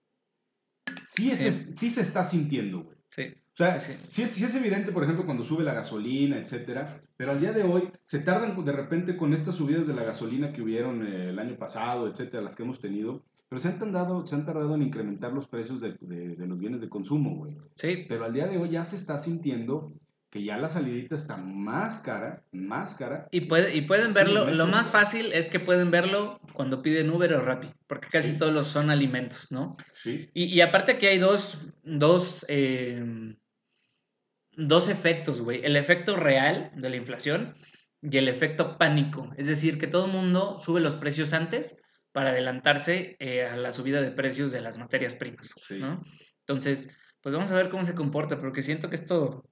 Sí, 1.15 1.31
sí. 1.31 1.89
se 1.89 2.01
está 2.01 2.23
sintiendo, 2.23 2.83
güey. 2.83 2.97
Sí. 3.07 3.23
O 3.53 3.57
sea, 3.57 3.79
sí, 3.79 4.21
es, 4.21 4.55
evidente, 4.55 4.91
por 4.91 5.03
ejemplo, 5.03 5.25
cuando 5.25 5.43
sube 5.43 5.63
la 5.63 5.73
gasolina, 5.73 6.37
etcétera, 6.37 7.01
pero 7.17 7.31
al 7.31 7.39
día 7.39 7.51
de 7.51 7.63
hoy 7.63 7.89
se 8.03 8.19
tardan 8.19 8.63
de 8.63 8.71
repente 8.71 9.17
con 9.17 9.33
estas 9.33 9.55
subidas 9.55 9.87
de 9.87 9.95
la 9.95 10.03
gasolina 10.03 10.53
que 10.53 10.61
hubieron 10.61 11.03
eh, 11.03 11.29
el 11.29 11.39
año 11.39 11.57
pasado, 11.57 12.07
etcétera, 12.07 12.43
las 12.43 12.55
que 12.55 12.61
hemos 12.61 12.79
tenido, 12.79 13.23
pero 13.49 13.59
se 13.59 13.69
han 13.69 13.79
tardado, 13.79 14.23
se 14.27 14.35
han 14.35 14.45
tardado 14.45 14.75
en 14.75 14.83
incrementar 14.83 15.33
los 15.33 15.47
precios 15.47 15.81
de, 15.81 15.93
de 15.99 16.45
los 16.45 16.59
bienes 16.59 16.79
de 16.79 16.89
consumo, 16.89 17.37
güey. 17.37 17.57
Sí. 17.73 18.05
Pero 18.07 18.25
al 18.25 18.33
día 18.33 18.45
de 18.45 18.59
hoy 18.59 18.69
ya 18.69 18.85
se 18.85 18.97
está 18.97 19.17
sintiendo 19.17 19.91
que 20.31 20.41
ya 20.41 20.57
la 20.57 20.69
salidita 20.69 21.15
está 21.15 21.35
más 21.35 21.99
cara, 21.99 22.41
más 22.53 22.95
cara. 22.95 23.27
Y, 23.31 23.41
puede, 23.41 23.75
y 23.75 23.81
pueden 23.81 24.13
verlo, 24.13 24.49
lo 24.49 24.65
más 24.65 24.89
fácil 24.89 25.33
es 25.33 25.49
que 25.49 25.59
pueden 25.59 25.91
verlo 25.91 26.39
cuando 26.53 26.81
piden 26.81 27.09
Uber 27.09 27.33
o 27.33 27.41
Rappi, 27.41 27.67
porque 27.85 28.07
casi 28.07 28.37
todos 28.37 28.53
los 28.53 28.67
son 28.67 28.89
alimentos, 28.89 29.51
¿no? 29.51 29.75
Sí. 30.01 30.29
Y, 30.33 30.61
aparte 30.61 30.97
que 30.97 31.09
hay 31.09 31.19
dos, 31.19 31.57
dos, 31.83 32.45
em, 32.47 33.35
dos 34.53 34.87
efectos, 34.87 35.41
güey. 35.41 35.59
El 35.65 35.75
efecto 35.75 36.15
real 36.15 36.71
de 36.75 36.89
la 36.89 36.95
inflación 36.95 37.53
y 38.01 38.17
el 38.17 38.29
efecto 38.29 38.77
pánico. 38.77 39.33
Es 39.35 39.47
decir, 39.47 39.77
que 39.77 39.87
todo 39.87 40.05
el 40.05 40.13
mundo 40.13 40.57
sube 40.57 40.79
los 40.79 40.95
precios 40.95 41.33
antes 41.33 41.81
para 42.13 42.29
adelantarse 42.29 43.17
eh, 43.19 43.43
a 43.43 43.57
la 43.57 43.73
subida 43.73 44.01
de 44.01 44.11
precios 44.11 44.53
de 44.53 44.61
las 44.61 44.77
materias 44.77 45.15
primas, 45.15 45.53
¿no? 45.71 46.01
Entonces, 46.47 46.97
pues 47.21 47.35
vamos 47.35 47.51
a 47.51 47.55
ver 47.55 47.67
cómo 47.67 47.83
se 47.83 47.95
comporta, 47.95 48.39
porque 48.39 48.63
siento 48.63 48.89
que 48.89 48.95
esto 48.95 49.43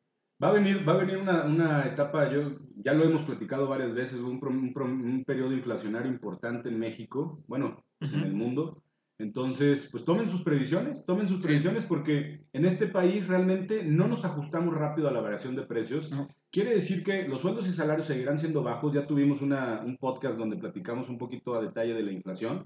Va 0.42 0.50
a 0.50 0.54
venir, 0.54 0.88
va 0.88 0.94
a 0.94 0.98
venir 0.98 1.18
una, 1.18 1.44
una 1.44 1.86
etapa, 1.86 2.32
yo 2.32 2.54
ya 2.78 2.94
lo 2.94 3.04
hemos 3.04 3.24
platicado 3.24 3.68
varias 3.68 3.94
veces, 3.94 4.22
un, 4.22 4.40
un, 4.42 5.24
periodo 5.26 5.52
inflacionario 5.52 6.10
importante 6.10 6.70
en 6.70 6.80
México, 6.80 7.44
bueno, 7.48 7.84
pues 7.98 8.14
en 8.14 8.22
el 8.22 8.34
mundo. 8.34 8.82
Entonces, 9.18 9.90
pues 9.92 10.06
tomen 10.06 10.30
sus 10.30 10.44
previsiones, 10.44 11.06
tomen 11.06 11.28
sus 11.28 11.44
previsiones 11.44 11.84
porque 11.84 12.46
en 12.54 12.64
este 12.64 12.88
país 12.88 13.28
realmente 13.28 13.84
no 13.84 14.08
nos 14.08 14.24
ajustamos 14.24 14.74
rápido 14.74 15.10
a 15.10 15.12
la 15.12 15.20
variación 15.20 15.58
de 15.58 15.64
precios. 15.64 16.10
Quiere 16.50 16.74
decir 16.74 17.04
que 17.04 17.28
los 17.28 17.42
sueldos 17.42 17.68
y 17.68 17.74
salarios 17.74 18.08
seguirán 18.08 18.40
siendo 18.40 18.64
bajos. 18.64 18.94
Ya 18.94 19.06
tuvimos 19.06 19.42
una, 19.42 19.82
un 19.82 19.98
podcast 19.98 20.38
donde 20.38 20.56
platicamos 20.56 21.10
un 21.10 21.18
poquito 21.18 21.54
a 21.54 21.62
detalle 21.62 21.94
de 21.94 22.04
la 22.04 22.14
inflación, 22.14 22.66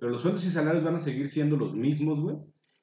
pero 0.00 0.10
los 0.10 0.20
sueldos 0.20 0.44
y 0.46 0.50
salarios 0.50 0.82
van 0.82 0.96
a 0.96 1.00
seguir 1.00 1.28
siendo 1.28 1.56
los 1.56 1.76
mismos, 1.76 2.20
güey. 2.20 2.38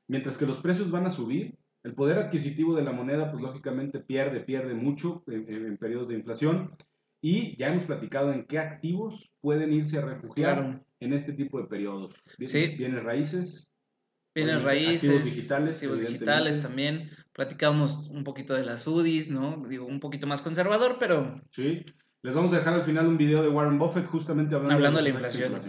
Mientras 0.08 0.38
que 0.38 0.46
los 0.46 0.62
precios 0.62 0.90
van 0.90 1.06
a 1.06 1.12
subir 1.12 1.58
el 1.84 1.94
poder 1.94 2.20
adquisitivo 2.20 2.76
de 2.76 2.84
la 2.84 2.92
moneda, 2.92 3.32
pues 3.32 3.42
lógicamente 3.42 4.00
pierde, 4.00 4.42
pierde 4.42 4.74
mucho 4.74 5.24
en, 5.28 5.78
periodos 5.78 6.10
de 6.10 6.16
inflación. 6.16 6.76
Y 7.22 7.56
ya 7.58 7.68
hemos 7.68 7.86
platicado 7.86 8.32
en 8.34 8.46
qué 8.46 8.60
activos 8.60 9.32
pueden 9.42 9.74
irse 9.74 9.98
a 9.98 10.06
refugiar 10.06 10.84
en 11.00 11.14
este 11.14 11.34
tipo 11.34 11.60
de 11.60 11.68
periodos. 11.68 12.16
Sí. 12.46 12.76
Bienes 12.78 13.04
raíces. 13.04 13.72
Bienes 14.34 14.64
raíces. 14.64 15.04
Activos 15.04 15.36
digitales. 15.36 15.74
Activos 15.76 16.00
digitales 16.02 16.60
también. 16.60 17.10
Platicamos 17.34 18.10
un 18.10 18.24
poquito 18.24 18.54
de 18.54 18.64
las 18.64 18.88
UDIs, 18.88 19.30
¿no? 19.30 19.62
Digo, 19.68 19.86
un 19.86 20.00
poquito 20.00 20.26
más 20.26 20.42
conservador, 20.42 20.98
pero... 21.00 21.42
Sí. 21.52 21.84
Les 22.24 22.36
vamos 22.36 22.54
a 22.54 22.58
dejar 22.58 22.76
al 22.76 22.84
final 22.84 23.08
un 23.08 23.18
video 23.18 23.42
de 23.42 23.50
Warren 23.50 23.80
Buffett 23.80 24.06
justamente 24.06 24.54
hablando, 24.54 24.98
de, 24.98 25.02
la 25.02 25.10
inflación. 25.10 25.60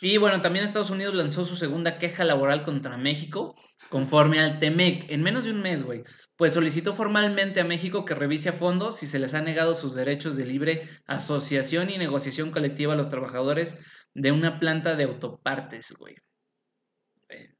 Y 0.00 0.16
bueno, 0.16 0.40
también 0.40 0.64
Estados 0.64 0.88
Unidos 0.88 1.14
lanzó 1.14 1.44
su 1.44 1.54
segunda 1.54 1.98
queja 1.98 2.24
laboral 2.24 2.64
contra 2.64 2.96
México, 2.96 3.54
conforme 3.90 4.40
al 4.40 4.58
TEMEC, 4.58 5.10
en 5.10 5.22
menos 5.22 5.44
de 5.44 5.50
un 5.52 5.60
mes, 5.60 5.84
güey. 5.84 6.04
Pues 6.36 6.54
solicitó 6.54 6.94
formalmente 6.94 7.60
a 7.60 7.64
México 7.64 8.06
que 8.06 8.14
revise 8.14 8.48
a 8.48 8.52
fondo 8.54 8.90
si 8.90 9.06
se 9.06 9.18
les 9.18 9.34
ha 9.34 9.42
negado 9.42 9.74
sus 9.74 9.94
derechos 9.94 10.36
de 10.36 10.46
libre 10.46 10.88
asociación 11.06 11.90
y 11.90 11.98
negociación 11.98 12.52
colectiva 12.52 12.94
a 12.94 12.96
los 12.96 13.10
trabajadores 13.10 13.78
de 14.14 14.32
una 14.32 14.58
planta 14.60 14.96
de 14.96 15.04
autopartes, 15.04 15.92
güey. 15.98 16.14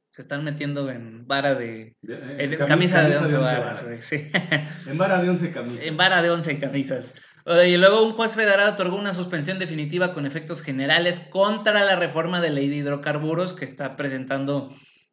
se 0.07 0.23
están 0.23 0.43
metiendo 0.43 0.89
en 0.89 1.27
vara 1.27 1.53
de... 1.53 1.95
De- 2.01 2.15
eh, 2.15 2.35
en 2.45 2.51
camisa- 2.57 2.65
camisa, 2.67 3.03
de 3.03 3.13
camisa 3.13 3.21
11 3.21 3.33
de 3.33 3.37
once 3.37 3.59
varas, 3.59 3.83
güey, 3.85 4.01
sí. 4.01 4.31
En 4.87 4.97
vara 4.97 5.21
de 5.21 5.29
11 5.29 5.51
camisas. 5.51 5.85
en 5.85 5.97
vara 5.97 6.21
de 6.23 6.31
11 6.31 6.59
camisas. 6.59 7.13
Y 7.45 7.77
luego 7.77 8.03
un 8.03 8.13
juez 8.13 8.35
federal 8.35 8.73
otorgó 8.73 8.97
una 8.97 9.13
suspensión 9.13 9.59
definitiva 9.59 10.13
con 10.13 10.25
efectos 10.25 10.61
generales 10.61 11.19
contra 11.19 11.83
la 11.83 11.95
reforma 11.95 12.41
de 12.41 12.51
ley 12.51 12.69
de 12.69 12.77
hidrocarburos 12.77 13.53
que 13.53 13.65
está 13.65 13.95
presentando 13.95 14.69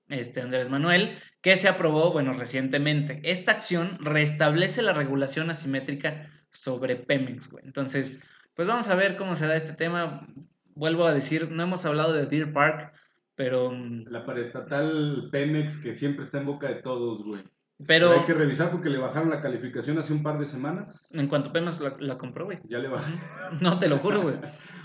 este 0.09 0.41
Andrés 0.41 0.69
Manuel, 0.69 1.17
que 1.41 1.57
se 1.57 1.69
aprobó, 1.69 2.13
bueno, 2.13 2.33
recientemente. 2.33 3.21
Esta 3.25 3.53
acción 3.53 3.99
restablece 4.01 4.83
la 4.83 4.93
regulación 4.93 5.51
asimétrica 5.51 6.31
sobre 6.51 6.97
Pemex, 6.97 7.51
güey. 7.51 7.65
Entonces, 7.65 8.23
pues 8.55 8.69
vamos 8.69 8.89
a 8.89 8.95
ver 8.95 9.17
cómo 9.17 9.37
se 9.37 9.47
da 9.47 9.57
este 9.57 9.73
tema. 9.73 10.27
Vuelvo 10.75 11.07
a 11.07 11.15
decir, 11.15 11.51
no 11.51 11.63
hemos 11.63 11.85
hablado 11.85 12.13
de 12.13 12.27
Deer 12.27 12.53
Park, 12.53 12.93
pero... 13.35 13.73
La 14.09 14.25
paraestatal 14.25 15.29
Pemex 15.31 15.79
que 15.79 15.95
siempre 15.95 16.25
está 16.25 16.39
en 16.39 16.47
boca 16.47 16.69
de 16.69 16.83
todos, 16.83 17.23
güey. 17.25 17.43
Pero 17.87 18.11
Hay 18.13 18.25
que 18.25 18.33
revisar 18.33 18.71
porque 18.71 18.89
le 18.89 18.97
bajaron 18.99 19.29
la 19.29 19.43
calificación 19.43 19.99
hace 19.99 20.13
un 20.13 20.23
par 20.23 20.39
de 20.39 20.47
semanas. 20.47 21.11
en 21.13 21.27
cuanto 21.29 21.53
Pemex 21.53 21.79
la, 21.81 21.95
la 21.99 22.17
compró, 22.17 22.47
güey. 22.47 22.59
Ya 22.69 22.79
le 22.79 22.89
bajaron. 22.89 23.19
No, 23.61 23.79
te 23.79 23.89
lo 23.89 23.99
juro, 23.99 24.23
güey. 24.23 24.37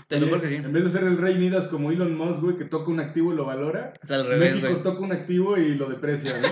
Te 0.08 0.20
lo 0.20 0.26
juro 0.28 0.40
que 0.42 0.48
sí. 0.48 0.56
En 0.56 0.72
vez 0.72 0.84
de 0.84 0.90
ser 0.90 1.04
el 1.04 1.16
rey 1.16 1.38
Midas 1.38 1.68
como 1.68 1.90
Elon 1.90 2.14
Musk, 2.14 2.40
güey, 2.40 2.56
que 2.58 2.66
toca 2.66 2.90
un 2.90 3.00
activo 3.00 3.32
y 3.32 3.36
lo 3.36 3.46
valora, 3.46 3.94
Es 4.02 4.10
al 4.10 4.26
revés, 4.26 4.50
México 4.56 4.68
güey. 4.72 4.82
toca 4.82 5.00
un 5.00 5.12
activo 5.12 5.56
y 5.56 5.74
lo 5.74 5.88
deprecia, 5.88 6.32
¿no? 6.40 6.48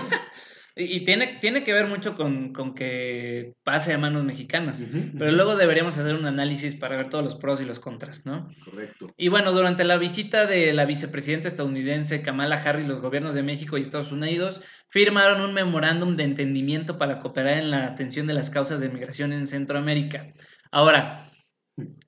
Y, 0.83 1.01
tiene, 1.01 1.37
tiene 1.39 1.63
que 1.63 1.73
ver 1.73 1.87
mucho 1.87 2.15
con, 2.15 2.53
con 2.53 2.73
que 2.73 3.53
pase 3.63 3.93
a 3.93 3.97
manos 3.97 4.23
mexicanas. 4.23 4.85
Pero 5.17 5.31
luego 5.31 5.55
deberíamos 5.55 5.97
hacer 5.97 6.15
un 6.15 6.25
análisis 6.25 6.75
para 6.75 6.97
ver 6.97 7.09
todos 7.09 7.23
los 7.23 7.35
pros 7.35 7.61
y 7.61 7.65
los 7.65 7.79
contras, 7.79 8.25
¿no? 8.25 8.49
Correcto. 8.65 9.13
Y 9.17 9.29
bueno, 9.29 9.51
durante 9.51 9.83
la 9.83 9.97
visita 9.97 10.45
de 10.45 10.73
la 10.73 10.85
vicepresidenta 10.85 11.47
estadounidense 11.47 12.21
Kamala 12.21 12.55
Harris, 12.55 12.87
los 12.87 13.01
gobiernos 13.01 13.35
de 13.35 13.43
México 13.43 13.77
y 13.77 13.81
Estados 13.81 14.11
Unidos 14.11 14.61
firmaron 14.87 15.41
un 15.41 15.53
memorándum 15.53 16.15
de 16.15 16.23
entendimiento 16.23 16.97
para 16.97 17.19
cooperar 17.19 17.57
en 17.57 17.71
la 17.71 17.85
atención 17.85 18.27
de 18.27 18.33
las 18.33 18.49
causas 18.49 18.79
de 18.81 18.89
migración 18.89 19.33
en 19.33 19.47
Centroamérica. 19.47 20.33
Ahora, 20.71 21.25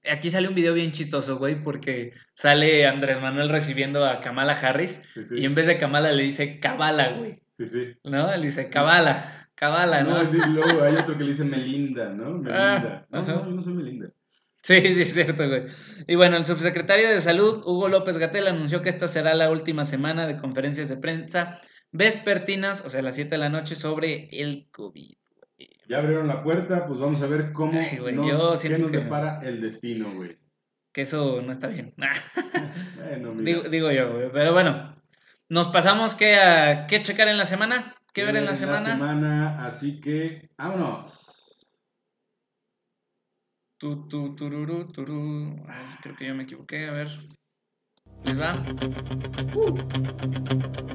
aquí 0.09 0.29
sale 0.29 0.47
un 0.47 0.55
video 0.55 0.73
bien 0.73 0.91
chistoso, 0.91 1.37
güey, 1.37 1.63
porque 1.63 2.13
sale 2.33 2.85
Andrés 2.87 3.21
Manuel 3.21 3.49
recibiendo 3.49 4.05
a 4.05 4.21
Kamala 4.21 4.53
Harris 4.53 5.01
Sí, 5.13 5.23
sí. 5.25 5.39
y 5.39 5.45
en 5.45 5.55
vez 5.55 5.67
de 5.67 5.77
Kamala 5.77 6.11
le 6.11 6.23
dice 6.23 6.59
Kabala, 6.59 7.09
güey, 7.09 7.42
Sí, 7.67 7.93
sí. 7.93 7.97
¿no? 8.03 8.31
Él 8.31 8.41
dice 8.41 8.69
Kabala, 8.69 9.49
Kabala, 9.55 10.03
¿no? 10.03 10.23
No, 10.23 10.25
sí, 10.29 10.37
luego 10.51 10.83
hay 10.83 10.95
otro 10.95 11.17
que 11.17 11.23
le 11.23 11.31
dice 11.31 11.43
Melinda, 11.45 12.09
¿no? 12.09 12.31
Melinda. 12.39 13.05
Ah, 13.05 13.05
no, 13.09 13.19
ajá. 13.19 13.31
no, 13.33 13.45
yo 13.45 13.51
no 13.51 13.63
soy 13.63 13.73
Melinda. 13.73 14.09
Sí, 14.61 14.79
sí, 14.93 15.01
es 15.01 15.13
cierto, 15.13 15.47
güey. 15.47 15.63
Y 16.07 16.15
bueno, 16.15 16.37
el 16.37 16.45
subsecretario 16.45 17.09
de 17.09 17.19
Salud, 17.19 17.63
Hugo 17.65 17.89
López 17.89 18.17
Gatel, 18.17 18.47
anunció 18.47 18.81
que 18.81 18.87
esta 18.89 19.07
será 19.09 19.33
la 19.33 19.51
última 19.51 19.83
semana 19.83 20.25
de 20.25 20.37
conferencias 20.37 20.87
de 20.87 20.95
prensa 20.97 21.59
vespertinas, 21.91 22.83
o 22.85 22.89
sea, 22.89 23.01
a 23.01 23.03
las 23.03 23.15
7 23.15 23.29
de 23.31 23.37
la 23.37 23.49
noche, 23.49 23.75
sobre 23.75 24.29
el 24.31 24.67
COVID. 24.71 25.15
Ya 25.89 25.97
abrieron 25.99 26.27
la 26.29 26.43
puerta, 26.43 26.87
pues 26.87 26.97
vamos 26.99 27.21
a 27.21 27.27
ver 27.27 27.51
cómo 27.51 27.77
Ay, 27.79 27.97
güey, 27.97 28.15
nos- 28.15 28.25
yo 28.27 28.53
qué 28.69 28.77
nos 28.77 28.89
que- 28.91 28.97
depara 28.99 29.41
el 29.43 29.59
destino, 29.61 30.13
güey. 30.15 30.37
Que 30.93 31.01
eso 31.01 31.41
no 31.41 31.51
está 31.51 31.67
bien. 31.67 31.93
Bueno, 32.97 33.31
mira. 33.33 33.43
digo, 33.43 33.69
digo 33.69 33.91
yo, 33.91 34.13
güey. 34.13 34.29
Pero 34.31 34.53
bueno, 34.53 34.95
nos 35.53 35.67
pasamos 35.67 36.15
que 36.15 36.35
a 36.35 36.87
qué 36.87 37.03
checar 37.03 37.27
en 37.27 37.37
la 37.37 37.45
semana, 37.45 37.95
qué 38.11 38.23
ver 38.23 38.37
en 38.37 38.45
la 38.45 38.55
semana. 38.55 38.95
semana, 38.95 39.63
así 39.67 40.01
que 40.01 40.49
vámonos. 40.57 41.67
Tu, 43.77 44.07
tu, 44.07 44.35
tururú, 44.35 44.87
turú. 44.87 45.63
Ay, 45.67 45.85
creo 46.01 46.15
que 46.15 46.27
yo 46.27 46.33
me 46.33 46.43
equivoqué, 46.43 46.87
a 46.87 46.91
ver. 46.93 47.07
¿Les 48.23 48.39
va? 48.39 48.63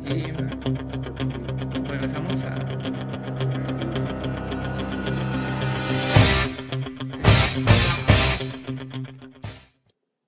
Y 0.04 0.32
regresamos 1.86 2.42
a... 2.42 2.56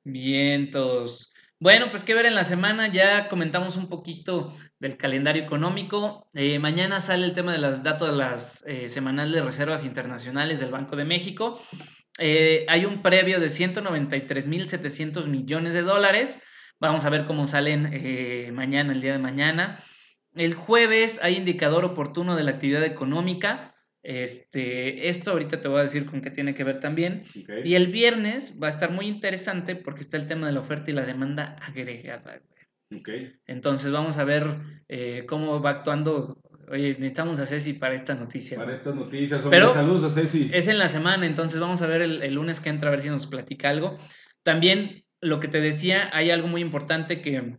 Vientos. 0.04 1.32
Bueno, 1.62 1.90
pues 1.90 2.04
qué 2.04 2.14
ver 2.14 2.24
en 2.24 2.34
la 2.34 2.44
semana. 2.44 2.88
Ya 2.88 3.28
comentamos 3.28 3.76
un 3.76 3.90
poquito 3.90 4.56
del 4.78 4.96
calendario 4.96 5.42
económico. 5.42 6.26
Eh, 6.32 6.58
mañana 6.58 7.00
sale 7.00 7.26
el 7.26 7.34
tema 7.34 7.52
de 7.52 7.58
los 7.58 7.82
datos 7.82 8.10
de 8.10 8.16
las 8.16 8.64
eh, 8.66 8.88
semanales 8.88 9.34
de 9.34 9.42
reservas 9.42 9.84
internacionales 9.84 10.58
del 10.58 10.70
Banco 10.70 10.96
de 10.96 11.04
México. 11.04 11.60
Eh, 12.18 12.64
hay 12.66 12.86
un 12.86 13.02
previo 13.02 13.40
de 13.40 13.48
193.700 13.48 15.26
millones 15.26 15.74
de 15.74 15.82
dólares. 15.82 16.40
Vamos 16.78 17.04
a 17.04 17.10
ver 17.10 17.26
cómo 17.26 17.46
salen 17.46 18.54
mañana, 18.54 18.94
el 18.94 19.02
día 19.02 19.12
de 19.12 19.18
mañana. 19.18 19.78
El 20.34 20.54
jueves 20.54 21.20
hay 21.22 21.36
indicador 21.36 21.84
oportuno 21.84 22.36
de 22.36 22.44
la 22.44 22.52
actividad 22.52 22.84
económica. 22.84 23.69
Este, 24.02 25.08
esto 25.08 25.30
ahorita 25.32 25.60
te 25.60 25.68
voy 25.68 25.80
a 25.80 25.82
decir 25.84 26.06
con 26.06 26.20
qué 26.22 26.30
tiene 26.30 26.54
que 26.54 26.64
ver 26.64 26.80
también. 26.80 27.22
Y 27.64 27.74
el 27.74 27.88
viernes 27.88 28.58
va 28.62 28.66
a 28.68 28.70
estar 28.70 28.90
muy 28.90 29.06
interesante 29.06 29.76
porque 29.76 30.00
está 30.00 30.16
el 30.16 30.26
tema 30.26 30.46
de 30.46 30.52
la 30.52 30.60
oferta 30.60 30.90
y 30.90 30.94
la 30.94 31.04
demanda 31.04 31.56
agregada. 31.60 32.40
güey. 32.90 33.00
Ok. 33.00 33.08
Entonces 33.46 33.92
vamos 33.92 34.18
a 34.18 34.24
ver 34.24 34.46
eh, 34.88 35.24
cómo 35.28 35.60
va 35.60 35.70
actuando. 35.70 36.40
Oye, 36.68 36.90
necesitamos 36.94 37.38
a 37.40 37.46
Ceci 37.46 37.74
para 37.74 37.94
esta 37.94 38.14
noticia. 38.14 38.56
Para 38.56 38.74
estas 38.74 38.94
noticias, 38.94 39.42
Pero- 39.50 39.74
saludos 39.74 40.10
a 40.12 40.14
Ceci. 40.14 40.50
Es 40.52 40.68
en 40.68 40.78
la 40.78 40.88
semana, 40.88 41.26
entonces 41.26 41.58
vamos 41.60 41.82
a 41.82 41.86
ver 41.86 42.00
el, 42.00 42.22
el 42.22 42.34
lunes 42.34 42.60
que 42.60 42.68
entra 42.70 42.88
a 42.88 42.90
ver 42.92 43.00
si 43.00 43.08
nos 43.10 43.26
platica 43.26 43.70
algo. 43.70 43.96
También 44.42 45.04
lo 45.20 45.40
que 45.40 45.48
te 45.48 45.60
decía, 45.60 46.08
hay 46.12 46.30
algo 46.30 46.48
muy 46.48 46.62
importante 46.62 47.20
que 47.20 47.56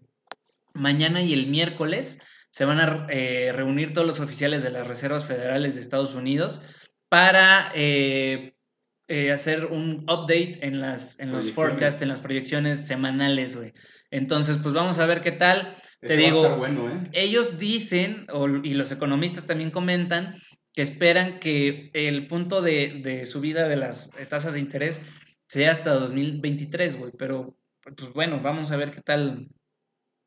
mañana 0.74 1.22
y 1.22 1.34
el 1.34 1.48
miércoles 1.48 2.22
se 2.52 2.66
van 2.66 2.80
a 2.80 3.08
eh, 3.10 3.52
reunir 3.56 3.92
todos 3.94 4.06
los 4.06 4.20
oficiales 4.20 4.62
de 4.62 4.70
las 4.70 4.86
reservas 4.88 5.26
federales 5.26 5.74
de 5.76 5.82
Estados 5.82 6.14
Unidos 6.14 6.62
para 7.10 7.72
eh, 7.74 8.54
eh, 9.08 9.32
hacer 9.32 9.66
un 9.66 10.04
update 10.04 10.60
en, 10.66 10.80
las, 10.80 11.20
en 11.20 11.32
los 11.32 11.48
forecasts, 11.54 12.02
en 12.02 12.10
las 12.10 12.22
proyecciones 12.22 12.86
semanales, 12.86 13.56
güey. 13.58 13.74
Entonces, 14.12 14.58
pues 14.62 14.74
vamos 14.74 15.00
a 15.00 15.06
ver 15.06 15.22
qué 15.22 15.32
tal. 15.32 15.76
te 16.02 16.16
digo- 16.18 16.42
bueno. 16.58 17.04
Ellos 17.14 17.58
dicen, 17.58 18.28
o- 18.32 18.48
y 18.48 18.74
los 18.74 18.92
economistas 18.92 19.46
también 19.46 19.72
comentan, 19.72 20.36
que 20.74 20.82
esperan 20.82 21.40
que 21.40 21.90
el 21.94 22.28
punto 22.28 22.62
de, 22.62 23.02
de 23.04 23.26
subida 23.26 23.68
de 23.68 23.76
las 23.76 24.10
tasas 24.30 24.54
de 24.54 24.62
interés 24.62 25.02
sea 25.48 25.72
hasta 25.72 25.94
2023, 25.94 26.98
güey. 26.98 27.12
Pero, 27.18 27.58
pues 27.98 28.14
bueno, 28.14 28.40
vamos 28.42 28.72
a 28.72 28.78
ver 28.78 28.92
qué 28.92 29.02
tal, 29.02 29.48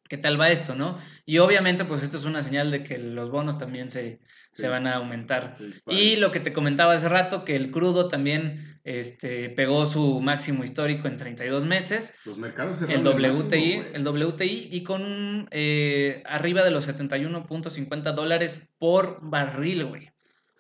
qué 0.08 0.18
tal 0.18 0.40
va 0.40 0.50
esto, 0.50 0.74
¿no? 0.74 0.98
Y 1.24 1.38
obviamente, 1.38 1.84
pues 1.84 2.02
esto 2.02 2.16
es 2.16 2.24
una 2.24 2.42
señal 2.42 2.70
de 2.70 2.82
que 2.82 2.98
los 2.98 3.30
bonos 3.30 3.58
también 3.58 3.90
se, 3.90 4.20
se 4.52 4.68
van 4.68 4.86
a 4.86 4.96
aumentar. 4.96 5.56
Y 5.88 6.16
lo 6.16 6.30
que 6.30 6.40
te 6.40 6.52
comentaba 6.52 6.92
hace 6.92 7.08
rato, 7.08 7.44
que 7.44 7.56
el 7.56 7.70
crudo 7.70 8.08
también 8.08 8.80
este, 8.84 9.50
pegó 9.50 9.86
su 9.86 10.20
máximo 10.20 10.62
histórico 10.62 11.08
en 11.08 11.16
32 11.16 11.64
meses. 11.64 12.14
Los 12.24 12.38
mercados 12.38 12.78
El 12.88 13.06
WTI, 13.06 13.18
máximo, 13.22 13.82
güey. 13.82 13.94
el 13.94 14.06
WTI 14.06 14.68
y 14.70 14.82
con 14.84 15.02
un, 15.02 15.48
eh, 15.50 16.22
arriba 16.26 16.62
de 16.62 16.70
los 16.70 16.86
71.50 16.86 18.14
dólares 18.14 18.68
por 18.78 19.18
barril, 19.22 19.86
güey. 19.86 20.10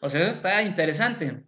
O 0.00 0.08
sea, 0.08 0.22
eso 0.22 0.30
está 0.30 0.62
interesante. 0.62 1.44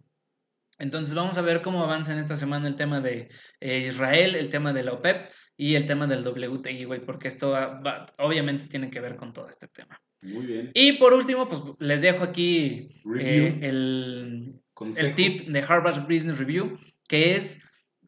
Entonces 0.79 1.15
vamos 1.15 1.37
a 1.39 1.41
ver 1.41 1.61
cómo 1.63 1.83
avanza 1.83 2.13
en 2.13 2.19
esta 2.19 2.35
semana 2.35 2.67
el 2.67 2.75
tema 2.75 3.01
de 3.01 3.29
eh, 3.59 3.85
Israel, 3.87 4.35
el 4.35 4.49
tema 4.49 4.73
de 4.73 4.83
la 4.83 4.93
OPEP 4.93 5.31
y 5.57 5.75
el 5.75 5.85
tema 5.87 6.05
del 6.07 6.23
WTI, 6.25 6.85
güey, 6.85 6.99
porque 7.03 7.27
esto 7.27 7.49
va- 7.49 7.79
va- 7.81 8.13
obviamente 8.19 8.67
tiene 8.67 8.89
que 8.91 8.99
ver 9.01 9.15
con 9.15 9.33
todo 9.33 9.49
este 9.49 9.67
tema. 9.67 9.99
Muy 10.21 10.45
bien. 10.45 10.71
Y 10.73 10.93
por 10.93 11.13
último, 11.13 11.47
pues 11.47 11.61
les 11.79 12.01
dejo 12.01 12.23
aquí 12.23 12.89
eh, 13.19 13.59
el, 13.63 14.61
el 14.97 15.15
tip 15.15 15.47
de 15.47 15.59
Harvard 15.59 16.01
Business 16.03 16.37
Review, 16.37 16.77
que 17.07 17.35
es 17.35 17.63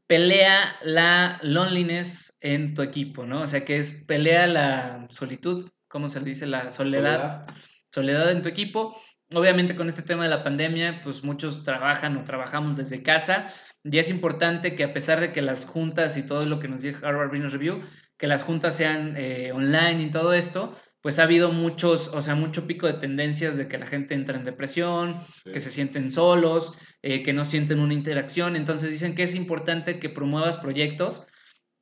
pelea 0.07 0.75
la 0.83 1.39
loneliness 1.43 2.37
en 2.41 2.73
tu 2.73 2.81
equipo, 2.81 3.25
¿no? 3.25 3.41
O 3.41 3.47
sea, 3.47 3.63
que 3.65 3.77
es 3.77 3.91
pelea 4.07 4.47
la 4.47 5.07
solitud, 5.09 5.69
¿cómo 5.87 6.09
se 6.09 6.19
le 6.19 6.25
dice? 6.25 6.47
La 6.47 6.71
soledad, 6.71 7.47
soledad 7.91 8.31
en 8.31 8.41
tu 8.41 8.49
equipo. 8.49 8.95
Obviamente 9.33 9.75
con 9.75 9.87
este 9.87 10.01
tema 10.01 10.23
de 10.23 10.29
la 10.31 10.43
pandemia, 10.43 11.01
pues 11.03 11.23
muchos 11.23 11.63
trabajan 11.63 12.17
o 12.17 12.23
trabajamos 12.23 12.77
desde 12.77 13.03
casa 13.03 13.53
y 13.83 13.97
es 13.97 14.09
importante 14.09 14.75
que 14.75 14.83
a 14.83 14.93
pesar 14.93 15.19
de 15.19 15.31
que 15.31 15.41
las 15.41 15.65
juntas 15.65 16.17
y 16.17 16.23
todo 16.23 16.45
lo 16.45 16.59
que 16.59 16.67
nos 16.67 16.81
dice 16.81 16.97
Harvard 17.03 17.29
Business 17.29 17.53
Review, 17.53 17.81
que 18.17 18.27
las 18.27 18.43
juntas 18.43 18.75
sean 18.75 19.13
eh, 19.15 19.51
online 19.53 20.03
y 20.03 20.11
todo 20.11 20.33
esto, 20.33 20.75
pues 21.01 21.17
ha 21.19 21.23
habido 21.23 21.53
muchos, 21.53 22.09
o 22.09 22.21
sea, 22.21 22.35
mucho 22.35 22.67
pico 22.67 22.85
de 22.85 22.93
tendencias 22.93 23.55
de 23.55 23.69
que 23.69 23.77
la 23.77 23.85
gente 23.85 24.15
entra 24.15 24.37
en 24.37 24.43
depresión, 24.43 25.17
Sí. 25.45 25.51
que 25.53 25.59
se 25.61 25.69
sienten 25.69 26.11
solos, 26.11 26.73
eh, 27.01 27.23
que 27.23 27.31
no 27.31 27.45
sienten 27.45 27.79
una 27.79 27.93
interacción. 27.93 28.57
Entonces 28.57 28.91
dicen 28.91 29.15
que 29.15 29.23
es 29.23 29.33
importante 29.35 29.99
que 29.99 30.09
promuevas 30.09 30.57
proyectos 30.57 31.25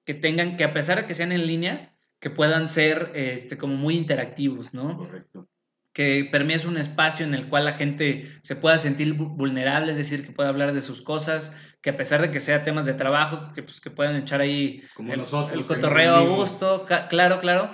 que 0.06 0.14
tengan, 0.14 0.56
que 0.56 0.64
a 0.64 0.74
pesar 0.74 1.02
de 1.02 1.06
que 1.08 1.16
sean 1.16 1.32
en 1.32 1.48
línea, 1.48 1.95
que 2.20 2.30
puedan 2.30 2.68
ser 2.68 3.12
este, 3.16 3.58
como 3.58 3.76
muy 3.76 3.95
interactivos, 3.95 4.74
¿no? 4.74 4.98
Correcto. 4.98 5.50
Que 5.98 6.30
permees 6.32 6.66
un 6.66 6.78
espacio 6.78 7.26
en 7.26 7.34
el 7.34 7.48
cual 7.50 7.66
la 7.66 7.74
gente 7.74 8.30
se 8.43 8.56
pueda 8.56 8.78
sentir 8.78 9.16
vu- 9.18 9.36
vulnerable, 9.36 9.89
es 9.89 9.98
decir, 9.98 10.24
que 10.24 10.32
pueda 10.32 10.50
hablar 10.50 10.74
de 10.74 10.84
sus 10.84 11.02
cosas, 11.02 11.58
que 11.82 11.89
a 11.89 11.95
pesar 11.95 12.22
de 12.22 12.30
que 12.30 12.39
sea 12.39 12.64
temas 12.64 12.86
de 12.86 12.93
trabajo, 12.93 13.52
que, 13.56 13.64
pues, 13.64 13.82
que 13.82 13.89
puedan 13.89 14.16
echar 14.16 14.39
ahí 14.39 14.84
Como 14.95 15.14
el, 15.14 15.22
nosotros, 15.22 15.60
el 15.60 15.66
cotorreo 15.66 16.14
a 16.14 16.22
gusto, 16.22 16.86
claro, 17.10 17.39
claro. 17.39 17.72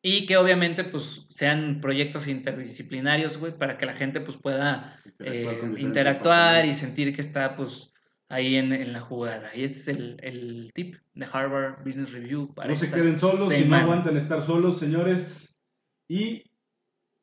y 0.00 0.24
que 0.24 0.38
obviamente 0.38 0.84
pues 0.84 1.26
sean 1.28 1.82
proyectos 1.82 2.28
interdisciplinarios, 2.28 3.36
güey, 3.36 3.52
para 3.58 3.76
que 3.76 3.84
la 3.84 3.92
gente 3.92 4.22
pues 4.22 4.38
pueda 4.38 4.98
interactuar, 5.76 6.64
eh, 6.64 6.68
y 6.68 6.74
sentir 6.74 7.14
que 7.14 7.20
está 7.20 7.54
pues 7.54 7.92
ahí 8.30 8.56
en, 8.56 8.90
la 8.90 9.00
jugada. 9.00 9.50
Y 9.54 9.64
este 9.64 9.78
es 9.80 9.88
el, 9.88 10.70
tip 10.72 10.96
de 11.12 11.26
Harvard 11.30 11.84
Business 11.84 12.14
Review. 12.14 12.54
Para 12.54 12.72
no 12.72 12.78
se 12.78 12.88
queden 12.88 13.20
solos 13.20 13.52
y 13.52 13.64
no 13.66 13.76
aguantan 13.76 14.16
estar 14.16 14.46
solos, 14.46 14.78
señores. 14.78 15.60
Y 16.08 16.44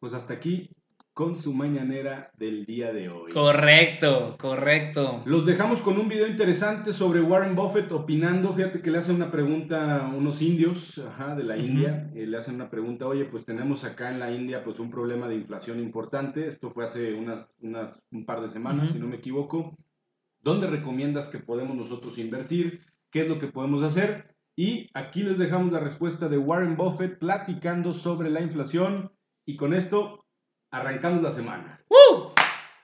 pues 0.03 0.13
hasta 0.15 0.33
aquí 0.33 0.69
con 1.13 1.37
su 1.37 1.53
mañanera 1.53 2.29
del 2.37 2.65
día 2.65 2.91
de 2.91 3.07
hoy. 3.07 3.31
Correcto, 3.31 4.35
correcto. 4.37 5.23
Los 5.25 5.45
dejamos 5.45 5.79
con 5.79 5.97
un 5.97 6.09
video 6.09 6.27
interesante 6.27 6.91
sobre 6.91 7.21
Warren 7.21 7.55
Buffett 7.55 7.89
opinando. 7.93 8.53
Fíjate 8.53 8.81
que 8.81 8.91
le 8.91 8.97
hacen 8.97 9.15
una 9.15 9.31
pregunta 9.31 10.01
a 10.01 10.09
unos 10.09 10.41
indios 10.41 11.01
de 11.37 11.43
la 11.45 11.55
India. 11.55 12.11
Eh, 12.15 12.27
le 12.27 12.37
hacen 12.37 12.55
una 12.55 12.69
pregunta, 12.69 13.07
oye, 13.07 13.23
pues 13.23 13.45
tenemos 13.45 13.85
acá 13.85 14.11
en 14.11 14.19
la 14.19 14.29
India 14.29 14.65
pues 14.65 14.77
un 14.77 14.91
problema 14.91 15.29
de 15.29 15.35
inflación 15.35 15.79
importante. 15.79 16.49
Esto 16.49 16.71
fue 16.71 16.83
hace 16.83 17.13
unas, 17.13 17.49
unas 17.61 18.03
un 18.11 18.25
par 18.25 18.41
de 18.41 18.49
semanas, 18.49 18.89
si 18.91 18.99
no 18.99 19.07
me 19.07 19.15
equivoco. 19.15 19.77
¿Dónde 20.41 20.67
recomiendas 20.67 21.29
que 21.29 21.39
podemos 21.39 21.77
nosotros 21.77 22.17
invertir? 22.17 22.81
¿Qué 23.09 23.21
es 23.21 23.29
lo 23.29 23.39
que 23.39 23.47
podemos 23.47 23.83
hacer? 23.83 24.35
Y 24.53 24.89
aquí 24.93 25.23
les 25.23 25.37
dejamos 25.37 25.71
la 25.71 25.79
respuesta 25.79 26.27
de 26.27 26.37
Warren 26.37 26.75
Buffett 26.75 27.19
platicando 27.19 27.93
sobre 27.93 28.29
la 28.29 28.41
inflación. 28.41 29.12
Y 29.45 29.57
con 29.57 29.73
esto 29.73 30.23
arrancamos 30.71 31.21
la 31.21 31.31
semana. 31.31 31.79
¡Uh! 31.89 32.31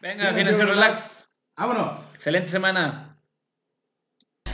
Venga, 0.01 0.33
Financiero 0.33 0.71
Relax. 0.71 1.31
Vámonos. 1.57 2.15
Excelente 2.15 2.47
semana. 2.49 3.15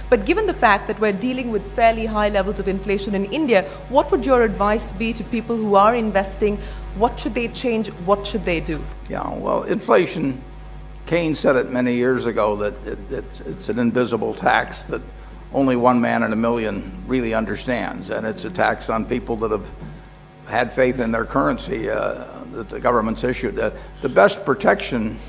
But 0.08 0.26
given 0.26 0.46
the 0.46 0.54
fact 0.54 0.88
that 0.88 1.00
we're 1.00 1.20
dealing 1.20 1.52
with 1.52 1.64
fairly 1.76 2.06
high 2.06 2.30
levels 2.30 2.60
of 2.60 2.68
inflation 2.68 3.16
in 3.16 3.26
India, 3.26 3.64
what 3.90 4.12
would 4.12 4.24
your 4.24 4.44
advice 4.44 4.92
be 4.92 5.14
to 5.14 5.24
people 5.24 5.56
who 5.56 5.76
are 5.76 5.96
investing? 5.96 6.58
What 6.96 7.20
should 7.20 7.34
they 7.34 7.48
change? 7.48 7.90
What 8.06 8.28
should 8.28 8.46
they 8.46 8.60
do? 8.60 8.80
Yeah, 9.10 9.28
well, 9.34 9.64
inflation, 9.64 10.40
Keynes 11.08 11.40
said 11.40 11.56
it 11.56 11.72
many 11.72 11.96
years 11.96 12.28
ago 12.28 12.56
that 12.58 12.74
it, 12.86 13.00
it's, 13.10 13.40
it's 13.42 13.70
an 13.70 13.80
invisible 13.80 14.36
tax 14.36 14.84
that 14.84 15.02
only 15.54 15.76
one 15.76 16.00
man 16.02 16.22
in 16.22 16.32
a 16.34 16.36
million 16.36 17.04
really 17.08 17.34
understands. 17.34 18.12
And 18.12 18.28
it's 18.28 18.46
a 18.46 18.52
tax 18.52 18.92
on 18.92 19.06
people 19.06 19.36
that 19.38 19.50
have 19.50 19.68
had 20.48 20.72
faith 20.72 21.00
in 21.00 21.12
their 21.12 21.26
currency. 21.26 21.90
Uh, 21.90 22.36
that 22.56 22.70
the 22.70 22.80
government's 22.80 23.24
issued. 23.24 23.60
Uh, 23.60 23.72
the 24.02 24.10
best 24.10 24.46
protection, 24.46 25.20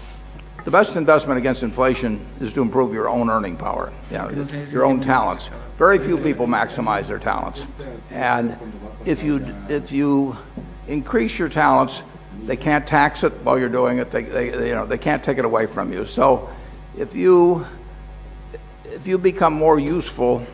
the 0.64 0.71
best 0.71 0.97
investment 0.97 1.39
against 1.39 1.62
inflation 1.62 2.25
is 2.41 2.53
to 2.55 2.62
improve 2.62 2.93
your 2.93 3.09
own 3.09 3.29
earning 3.29 3.57
power, 3.57 3.93
you 4.11 4.17
know, 4.17 4.31
your 4.71 4.85
own 4.85 5.01
talents. 5.01 5.51
Very 5.79 5.99
few 5.99 6.17
people 6.17 6.47
maximize 6.47 7.07
their 7.07 7.19
talents. 7.19 7.67
And 8.11 8.57
if 9.05 9.23
you, 9.23 9.55
if 9.69 9.93
you 9.93 10.37
increase 10.89 11.39
your 11.39 11.49
talents, 11.49 12.03
they 12.45 12.57
can't 12.57 12.87
tax 12.87 13.25
it 13.25 13.33
while 13.43 13.59
you're 13.59 13.69
doing 13.69 13.99
it. 13.99 14.11
They, 14.11 14.23
they, 14.23 14.51
they, 14.51 14.69
you 14.69 14.75
know, 14.75 14.87
they 14.87 14.99
can't 14.99 15.23
take 15.23 15.39
it 15.39 15.45
away 15.45 15.67
from 15.67 15.93
you. 15.93 16.07
So 16.07 16.49
if 16.97 17.14
you, 17.14 17.67
if 18.85 19.07
you 19.07 19.19
become 19.19 19.53
more 19.53 19.79
useful 19.79 20.47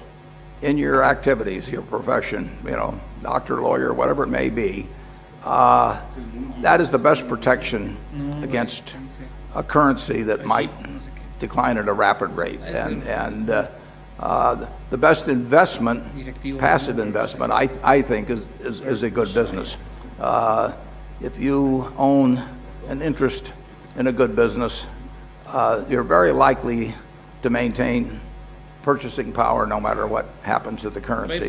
in 0.63 0.79
your 0.79 1.03
activities, 1.03 1.71
your 1.71 1.83
profession, 1.83 2.57
you 2.65 2.71
know, 2.71 2.99
doctor, 3.23 3.61
lawyer, 3.61 3.93
whatever 3.93 4.25
it 4.25 4.29
may 4.29 4.49
be, 4.49 4.89
uh, 5.43 6.01
that 6.61 6.81
is 6.81 6.91
the 6.91 6.99
best 6.99 7.27
protection 7.29 7.97
against 8.43 8.95
a 9.55 9.63
currency 9.63 10.23
that 10.23 10.45
might 10.45 10.71
decline 11.41 11.77
at 11.77 11.89
a 11.89 11.93
rapid 11.93 12.31
rate. 12.31 12.61
And, 12.61 13.03
and 13.03 13.51
uh, 13.51 13.69
uh, 14.21 14.67
the 14.91 14.99
best 14.99 15.27
investment, 15.27 16.05
passive 16.59 17.01
investment, 17.01 17.53
I, 17.53 17.69
I 17.83 18.03
think, 18.03 18.31
is, 18.31 18.47
is, 18.61 18.81
is 18.81 19.03
a 19.03 19.11
good 19.11 19.35
business. 19.35 19.77
Uh, 20.21 20.73
if 21.21 21.39
you 21.39 21.93
own 21.97 22.43
an 22.89 23.03
interest 23.03 23.53
in 23.97 24.07
a 24.07 24.13
good 24.13 24.37
business, 24.37 24.87
uh, 25.49 25.85
you're 25.89 26.05
very 26.05 26.31
likely 26.31 26.95
to 27.43 27.51
maintain 27.51 28.21
purchasing 28.83 29.33
power 29.33 29.67
no 29.67 29.81
matter 29.81 30.07
what 30.07 30.27
happens 30.43 30.83
to 30.83 30.91
the 30.91 31.01
currency. 31.01 31.49